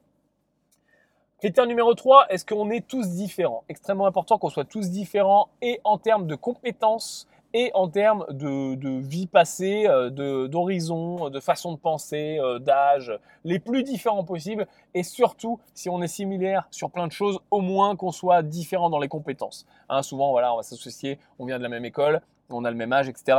Critère 1.39 1.67
numéro 1.67 1.93
3, 1.93 2.27
est-ce 2.29 2.45
qu'on 2.45 2.69
est 2.69 2.85
tous 2.85 3.11
différents? 3.11 3.63
Extrêmement 3.69 4.05
important 4.05 4.37
qu'on 4.37 4.49
soit 4.49 4.65
tous 4.65 4.89
différents 4.89 5.47
et 5.61 5.79
en 5.85 5.97
termes 5.97 6.27
de 6.27 6.35
compétences 6.35 7.27
et 7.53 7.71
en 7.73 7.87
termes 7.87 8.25
de, 8.29 8.99
vie 8.99 9.27
passée, 9.27 9.85
euh, 9.87 10.47
d'horizon, 10.47 11.29
de, 11.29 11.39
façon 11.39 11.73
de 11.73 11.77
penser, 11.77 12.37
euh, 12.39 12.59
d'âge, 12.59 13.11
les 13.43 13.59
plus 13.59 13.83
différents 13.83 14.23
possibles. 14.23 14.67
Et 14.93 15.03
surtout, 15.03 15.59
si 15.73 15.89
on 15.89 16.01
est 16.01 16.07
similaire 16.07 16.67
sur 16.71 16.91
plein 16.91 17.07
de 17.07 17.11
choses, 17.11 17.39
au 17.51 17.61
moins 17.61 17.95
qu'on 17.95 18.11
soit 18.11 18.43
différent 18.43 18.89
dans 18.89 18.99
les 18.99 19.07
compétences. 19.07 19.65
Hein, 19.89 20.01
souvent, 20.03 20.31
on 20.31 20.35
va 20.35 20.63
s'associer, 20.63 21.19
on 21.39 21.45
vient 21.45 21.57
de 21.57 21.63
la 21.63 21.69
même 21.69 21.85
école, 21.85 22.21
on 22.51 22.65
a 22.65 22.71
le 22.71 22.77
même 22.77 22.93
âge, 22.93 23.09
etc. 23.09 23.37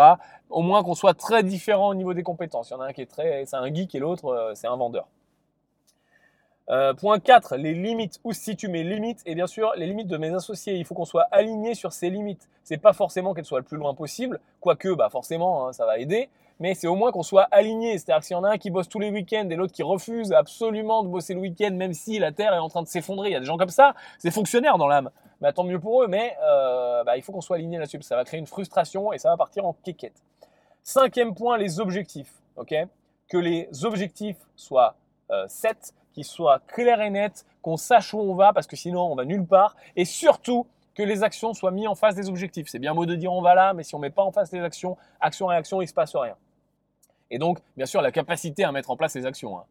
Au 0.49 0.63
moins 0.63 0.83
qu'on 0.83 0.95
soit 0.95 1.15
très 1.15 1.43
différent 1.43 1.89
au 1.91 1.95
niveau 1.95 2.15
des 2.15 2.23
compétences. 2.23 2.71
Il 2.71 2.75
y 2.75 2.77
en 2.77 2.81
a 2.81 2.87
un 2.87 2.93
qui 2.93 3.03
est 3.03 3.11
très, 3.11 3.45
c'est 3.47 3.57
un 3.57 3.73
geek 3.73 3.95
et 3.95 3.99
l'autre, 3.99 4.27
euh, 4.27 4.55
c'est 4.55 4.67
un 4.67 4.77
vendeur. 4.77 5.09
Euh, 6.71 6.95
point 6.95 7.19
4, 7.19 7.57
les 7.57 7.75
limites. 7.75 8.21
Où 8.23 8.33
si 8.33 8.55
tu 8.57 8.69
mets 8.69 8.85
limites, 8.85 9.23
et 9.27 9.35
bien 9.35 9.49
sûr, 9.49 9.73
les 9.77 9.87
limites 9.87 10.07
de 10.07 10.17
mes 10.17 10.33
associés, 10.33 10.75
il 10.75 10.85
faut 10.85 10.95
qu'on 10.95 11.05
soit 11.05 11.27
aligné 11.33 11.75
sur 11.75 11.93
ces 11.93 12.11
limites. 12.11 12.49
C'est 12.63 12.79
pas 12.79 12.93
forcément 12.93 13.35
qu'elles 13.35 13.45
soient 13.45 13.59
le 13.59 13.65
plus 13.65 13.77
loin 13.77 13.95
possible, 13.95 14.41
quoique, 14.61 14.95
bah 14.95 15.09
forcément, 15.11 15.67
hein, 15.67 15.73
ça 15.73 15.85
va 15.85 15.99
aider, 15.99 16.29
mais 16.61 16.75
c'est 16.75 16.87
au 16.87 16.95
moins 16.95 17.11
qu'on 17.11 17.25
soit 17.25 17.49
aligné. 17.51 17.99
C'est-à-dire 17.99 18.21
que 18.21 18.27
s'il 18.27 18.37
y 18.37 18.39
en 18.39 18.45
a 18.45 18.51
un 18.51 18.59
qui 18.59 18.71
bosse 18.71 18.89
tous 18.89 19.01
les 19.01 19.11
week-ends 19.11 19.49
et 19.51 19.57
l'autre 19.57 19.73
qui 19.73 19.83
refuse 19.83 20.33
absolument 20.33 21.03
de 21.03 21.09
bosser 21.09 21.35
le 21.35 21.41
week-end, 21.41 21.73
même 21.73 21.93
si 21.93 22.21
la 22.21 22.31
Terre 22.31 22.55
est 22.55 22.59
en 22.59 22.69
train 22.69 22.83
de 22.83 22.89
s'effondrer, 22.89 23.31
il 23.31 23.33
y 23.33 23.37
a 23.37 23.41
des 23.41 23.47
gens 23.47 23.57
comme 23.57 23.71
ça, 23.71 23.95
c'est 24.19 24.31
fonctionnaire 24.31 24.79
dans 24.79 24.87
l'âme. 24.87 25.11
Bah, 25.41 25.53
tant 25.53 25.65
mieux 25.65 25.81
pour 25.81 26.03
eux, 26.03 26.07
mais 26.07 26.37
euh, 26.45 27.03
bah, 27.03 27.17
il 27.17 27.23
faut 27.23 27.33
qu'on 27.33 27.41
soit 27.41 27.57
aligné 27.57 27.79
là-dessus. 27.79 28.01
Ça 28.03 28.15
va 28.15 28.25
créer 28.25 28.39
une 28.39 28.47
frustration 28.47 29.13
et 29.13 29.19
ça 29.19 29.31
va 29.31 29.37
partir 29.37 29.65
en 29.65 29.73
quéquette. 29.73 30.23
Cinquième 30.85 31.35
point, 31.35 31.57
les 31.57 31.81
objectifs. 31.81 32.33
ok? 32.57 32.75
Que 33.29 33.39
les 33.39 33.69
objectifs 33.85 34.37
soient 34.55 34.97
euh, 35.31 35.47
7 35.49 35.95
qu'il 36.13 36.25
soit 36.25 36.61
clair 36.67 37.01
et 37.01 37.11
net, 37.11 37.45
qu'on 37.63 37.77
sache 37.77 38.15
où 38.15 38.19
on 38.19 38.35
va, 38.35 38.53
parce 38.53 38.67
que 38.67 38.77
sinon 38.77 39.03
on 39.13 39.15
va 39.15 39.25
nulle 39.25 39.47
part, 39.47 39.77
et 39.97 40.05
surtout 40.05 40.67
que 40.95 41.03
les 41.03 41.23
actions 41.23 41.55
soient 41.55 41.71
mises 41.71 41.89
en 41.89 41.95
face 41.95 42.15
des 42.15 42.29
objectifs. 42.29 42.69
C'est 42.69 42.79
bien 42.79 42.95
beau 42.95 43.07
de 43.07 43.15
dire 43.15 43.33
on 43.33 43.43
va 43.43 43.55
là, 43.55 43.75
mais 43.75 43.83
si 43.83 43.95
on 43.95 43.99
ne 43.99 44.03
met 44.03 44.11
pas 44.11 44.23
en 44.23 44.33
face 44.33 44.53
les 44.53 44.61
actions, 44.61 44.97
action 45.21 45.51
et 45.51 45.55
action, 45.55 45.81
il 45.81 45.85
ne 45.85 45.89
se 45.89 45.95
passe 45.95 46.15
rien. 46.15 46.37
Et 47.31 47.39
donc, 47.39 47.59
bien 47.77 47.87
sûr, 47.87 48.03
la 48.03 48.11
capacité 48.11 48.65
à 48.65 48.73
mettre 48.73 48.91
en 48.91 48.97
place 48.97 49.15
les 49.15 49.25
actions. 49.25 49.59
Hein. 49.59 49.65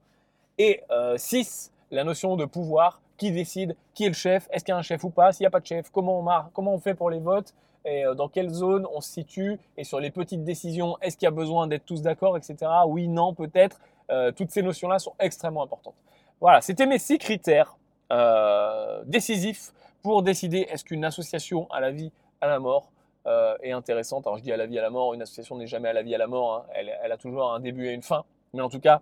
Et 0.58 0.82
6, 1.18 1.72
euh, 1.72 1.96
la 1.96 2.04
notion 2.04 2.36
de 2.36 2.46
pouvoir, 2.46 3.02
qui 3.18 3.32
décide, 3.32 3.76
qui 3.94 4.06
est 4.06 4.10
le 4.10 4.14
chef, 4.14 4.48
est-ce 4.52 4.64
qu'il 4.64 4.72
y 4.72 4.76
a 4.76 4.78
un 4.78 4.82
chef 4.82 5.04
ou 5.04 5.10
pas, 5.10 5.34
s'il 5.34 5.44
n'y 5.44 5.48
a 5.48 5.52
pas 5.52 5.60
de 5.60 5.66
chef, 5.66 5.90
comment 5.92 6.20
on, 6.20 6.50
comment 6.54 6.74
on 6.74 6.80
fait 6.80 6.94
pour 6.94 7.10
les 7.10 7.20
votes, 7.20 7.54
et 7.86 8.06
euh, 8.06 8.14
dans 8.14 8.30
quelle 8.30 8.50
zone 8.50 8.88
on 8.94 9.02
se 9.02 9.10
situe, 9.10 9.60
et 9.78 9.84
sur 9.84 10.00
les 10.00 10.10
petites 10.10 10.44
décisions, 10.44 10.98
est-ce 11.02 11.18
qu'il 11.18 11.26
y 11.26 11.28
a 11.28 11.32
besoin 11.32 11.68
d'être 11.68 11.86
tous 11.86 12.02
d'accord, 12.02 12.38
etc. 12.38 12.56
Oui, 12.88 13.08
non, 13.08 13.34
peut-être. 13.34 13.80
Euh, 14.10 14.32
toutes 14.32 14.52
ces 14.52 14.64
notions-là 14.64 14.98
sont 14.98 15.14
extrêmement 15.20 15.64
importantes. 15.64 15.94
Voilà, 16.42 16.62
c'était 16.62 16.86
mes 16.86 17.00
six 17.00 17.18
critères 17.18 17.78
euh, 18.12 19.04
décisifs 19.06 19.74
pour 20.02 20.24
décider 20.24 20.60
est-ce 20.70 20.86
qu'une 20.86 21.04
association 21.04 21.70
à 21.70 21.82
la 21.82 21.92
vie, 21.92 22.12
à 22.40 22.48
la 22.48 22.60
mort 22.60 22.92
euh, 23.28 23.58
est 23.62 23.74
intéressante. 23.74 24.26
Alors 24.26 24.38
je 24.38 24.44
dis 24.44 24.52
à 24.54 24.58
la 24.58 24.66
vie, 24.66 24.80
à 24.80 24.82
la 24.82 24.90
mort, 24.90 25.14
une 25.14 25.22
association 25.22 25.58
n'est 25.58 25.68
jamais 25.68 25.90
à 25.90 25.94
la 25.94 26.02
vie, 26.02 26.16
à 26.16 26.18
la 26.18 26.28
mort, 26.28 26.56
hein. 26.56 26.66
elle, 26.74 27.12
a 27.12 27.18
toujours 27.18 27.52
un 27.52 27.60
début 27.60 27.88
et 27.88 27.92
une 27.92 28.04
fin. 28.04 28.24
Mais 28.54 28.62
en 28.62 28.70
tout 28.70 28.80
cas, 28.80 29.02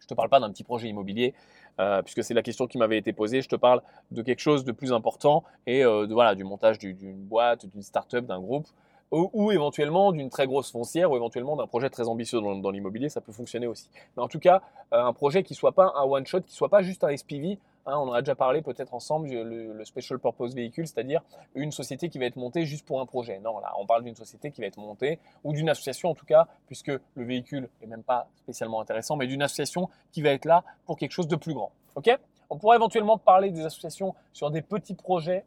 je 0.00 0.06
ne 0.06 0.08
te 0.08 0.14
parle 0.14 0.28
pas 0.28 0.40
d'un 0.40 0.50
petit 0.50 0.64
projet 0.64 0.88
immobilier, 0.88 1.32
euh, 1.78 2.02
puisque 2.02 2.24
c'est 2.24 2.34
la 2.34 2.42
question 2.42 2.66
qui 2.66 2.76
m'avait 2.76 2.98
été 2.98 3.12
posée. 3.12 3.40
Je 3.40 3.48
te 3.48 3.56
parle 3.56 3.80
de 4.10 4.22
quelque 4.22 4.40
chose 4.40 4.64
de 4.64 4.72
plus 4.72 4.92
important 4.92 5.44
et 5.68 5.84
voilà, 5.84 6.34
du 6.34 6.42
montage 6.42 6.78
d'une 6.80 7.22
boîte, 7.24 7.66
d'une 7.66 7.82
start-up, 7.82 8.26
d'un 8.26 8.40
groupe 8.40 8.66
ou, 9.14 9.52
éventuellement 9.52 10.12
d'une 10.12 10.28
très 10.28 10.46
grosse 10.46 10.70
foncière, 10.70 11.10
ou 11.10 11.16
éventuellement 11.16 11.56
d'un 11.56 11.66
projet 11.66 11.90
très 11.90 12.08
ambitieux 12.08 12.40
dans, 12.40 12.70
l'immobilier, 12.70 13.08
ça 13.08 13.20
peut 13.20 13.32
fonctionner 13.32 13.66
aussi. 13.66 13.88
Mais 14.16 14.22
en 14.22 14.28
tout 14.28 14.38
cas, 14.38 14.62
euh, 14.92 15.02
un 15.04 15.12
projet 15.12 15.42
qui 15.42 15.54
soit 15.54 15.72
pas 15.72 15.92
un 15.96 16.04
one-shot, 16.04 16.40
qui 16.42 16.54
soit 16.54 16.68
pas 16.68 16.82
juste 16.82 17.04
un 17.04 17.16
SPV, 17.16 17.58
hein, 17.86 17.94
on 17.96 18.08
en 18.08 18.12
a 18.12 18.22
déjà 18.22 18.34
parlé 18.34 18.62
peut-être 18.62 18.94
ensemble, 18.94 19.28
le, 19.28 19.84
Special 19.84 20.18
Purpose 20.18 20.54
Vehicle, 20.54 20.86
c'est-à-dire 20.86 21.22
une 21.54 21.70
société 21.70 22.08
qui 22.08 22.18
va 22.18 22.24
être 22.24 22.36
montée 22.36 22.64
juste 22.64 22.86
pour 22.86 23.00
un 23.00 23.06
projet. 23.06 23.38
Non, 23.38 23.58
là, 23.60 23.72
on 23.78 23.86
parle 23.86 24.02
d'une 24.02 24.16
société 24.16 24.50
qui 24.50 24.60
va 24.60 24.66
être 24.66 24.78
montée, 24.78 25.18
ou 25.44 25.52
d'une 25.52 25.68
association 25.68 26.10
en 26.10 26.14
tout 26.14 26.26
cas, 26.26 26.48
puisque 26.66 26.88
le 26.88 27.24
véhicule 27.24 27.68
est 27.82 27.86
même 27.86 28.02
pas 28.02 28.28
spécialement 28.36 28.80
intéressant, 28.80 29.16
mais 29.16 29.26
d'une 29.26 29.42
association 29.42 29.88
qui 30.12 30.22
va 30.22 30.30
être 30.30 30.44
là 30.44 30.64
pour 30.86 30.96
quelque 30.96 31.12
chose 31.12 31.28
de 31.28 31.36
plus 31.36 31.54
grand. 31.54 31.70
Ok? 31.94 32.10
On 32.50 32.58
pourrait 32.58 32.76
éventuellement 32.76 33.18
parler 33.18 33.50
des 33.50 33.64
associations 33.64 34.14
sur 34.32 34.50
des 34.50 34.62
petits 34.62 34.94
projets 34.94 35.44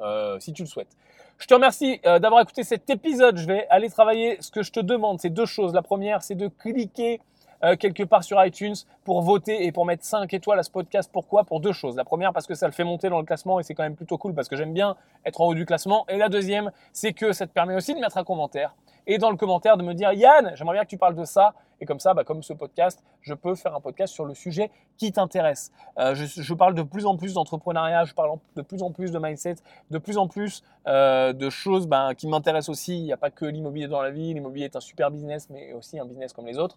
euh, 0.00 0.38
si 0.40 0.52
tu 0.52 0.62
le 0.62 0.68
souhaites. 0.68 0.96
Je 1.38 1.46
te 1.46 1.54
remercie 1.54 2.00
euh, 2.04 2.18
d'avoir 2.18 2.42
écouté 2.42 2.64
cet 2.64 2.90
épisode. 2.90 3.36
Je 3.38 3.46
vais 3.46 3.66
aller 3.68 3.88
travailler. 3.88 4.38
Ce 4.40 4.50
que 4.50 4.62
je 4.62 4.72
te 4.72 4.80
demande, 4.80 5.20
c'est 5.20 5.30
deux 5.30 5.46
choses. 5.46 5.72
La 5.72 5.82
première, 5.82 6.22
c'est 6.22 6.34
de 6.34 6.48
cliquer 6.48 7.20
euh, 7.64 7.76
quelque 7.76 8.02
part 8.02 8.24
sur 8.24 8.44
iTunes 8.44 8.74
pour 9.04 9.22
voter 9.22 9.64
et 9.64 9.72
pour 9.72 9.84
mettre 9.84 10.04
5 10.04 10.32
étoiles 10.32 10.58
à 10.58 10.62
ce 10.62 10.70
podcast. 10.70 11.10
Pourquoi? 11.12 11.44
Pour 11.44 11.60
deux 11.60 11.72
choses. 11.72 11.96
La 11.96 12.04
première, 12.04 12.32
parce 12.32 12.46
que 12.46 12.54
ça 12.54 12.66
le 12.66 12.72
fait 12.72 12.84
monter 12.84 13.08
dans 13.08 13.18
le 13.18 13.24
classement 13.24 13.60
et 13.60 13.62
c'est 13.62 13.74
quand 13.74 13.82
même 13.82 13.96
plutôt 13.96 14.18
cool 14.18 14.34
parce 14.34 14.48
que 14.48 14.56
j'aime 14.56 14.72
bien 14.72 14.96
être 15.24 15.40
en 15.40 15.46
haut 15.46 15.54
du 15.54 15.66
classement. 15.66 16.04
Et 16.08 16.16
la 16.16 16.28
deuxième, 16.28 16.70
c'est 16.92 17.12
que 17.12 17.32
ça 17.32 17.46
te 17.46 17.52
permet 17.52 17.74
aussi 17.74 17.94
de 17.94 18.00
mettre 18.00 18.18
un 18.18 18.24
commentaire 18.24 18.74
et 19.08 19.16
dans 19.16 19.30
le 19.30 19.36
commentaire 19.36 19.78
de 19.78 19.82
me 19.82 19.94
dire 19.94 20.12
Yann, 20.12 20.52
j'aimerais 20.54 20.74
bien 20.74 20.84
que 20.84 20.90
tu 20.90 20.98
parles 20.98 21.16
de 21.16 21.24
ça. 21.24 21.54
Et 21.80 21.86
comme 21.86 21.98
ça, 21.98 22.12
bah, 22.12 22.24
comme 22.24 22.42
ce 22.42 22.52
podcast, 22.52 23.02
je 23.22 23.32
peux 23.32 23.54
faire 23.54 23.74
un 23.74 23.80
podcast 23.80 24.12
sur 24.12 24.24
le 24.24 24.34
sujet 24.34 24.70
qui 24.96 25.12
t'intéresse. 25.12 25.72
Euh, 25.98 26.14
je, 26.14 26.54
parle 26.54 26.74
de 26.74 26.82
plus 26.82 27.06
en 27.06 27.16
plus 27.16 27.34
d'entrepreneuriat, 27.34 28.04
je 28.04 28.14
parle 28.14 28.36
de 28.56 28.62
plus 28.62 28.82
en 28.82 28.90
plus 28.90 29.10
de 29.10 29.18
mindset, 29.18 29.56
de 29.90 29.98
plus 29.98 30.18
en 30.18 30.28
plus 30.28 30.62
euh, 30.86 31.32
de 31.32 31.48
choses 31.50 31.86
bah, 31.86 32.14
qui 32.14 32.26
m'intéressent 32.26 32.68
aussi. 32.68 32.98
Il 32.98 33.04
n'y 33.04 33.12
a 33.12 33.16
pas 33.16 33.30
que 33.30 33.46
l'immobilier 33.46 33.88
dans 33.88 34.02
la 34.02 34.10
vie. 34.10 34.34
L'immobilier 34.34 34.66
est 34.66 34.76
un 34.76 34.80
super 34.80 35.10
business, 35.10 35.48
mais 35.48 35.72
aussi 35.72 35.98
un 35.98 36.04
business 36.04 36.32
comme 36.34 36.46
les 36.46 36.58
autres. 36.58 36.76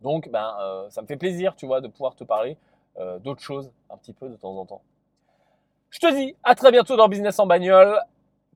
Donc, 0.00 0.28
ben, 0.30 0.56
euh, 0.60 0.90
ça 0.90 1.02
me 1.02 1.06
fait 1.06 1.16
plaisir, 1.16 1.56
tu 1.56 1.66
vois, 1.66 1.80
de 1.80 1.88
pouvoir 1.88 2.14
te 2.14 2.24
parler 2.24 2.56
d'autres 3.20 3.42
choses 3.42 3.70
un 3.90 3.96
petit 3.96 4.12
peu 4.12 4.28
de 4.28 4.34
temps 4.34 4.56
en 4.56 4.66
temps. 4.66 4.82
Je 5.90 6.00
te 6.00 6.12
dis 6.12 6.34
à 6.42 6.54
très 6.54 6.72
bientôt 6.72 6.96
dans 6.96 7.08
Business 7.08 7.38
en 7.38 7.46
bagnole. 7.46 8.00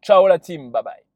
Ciao 0.03 0.27
la 0.27 0.39
team, 0.39 0.71
bye 0.71 0.83
bye. 0.83 1.12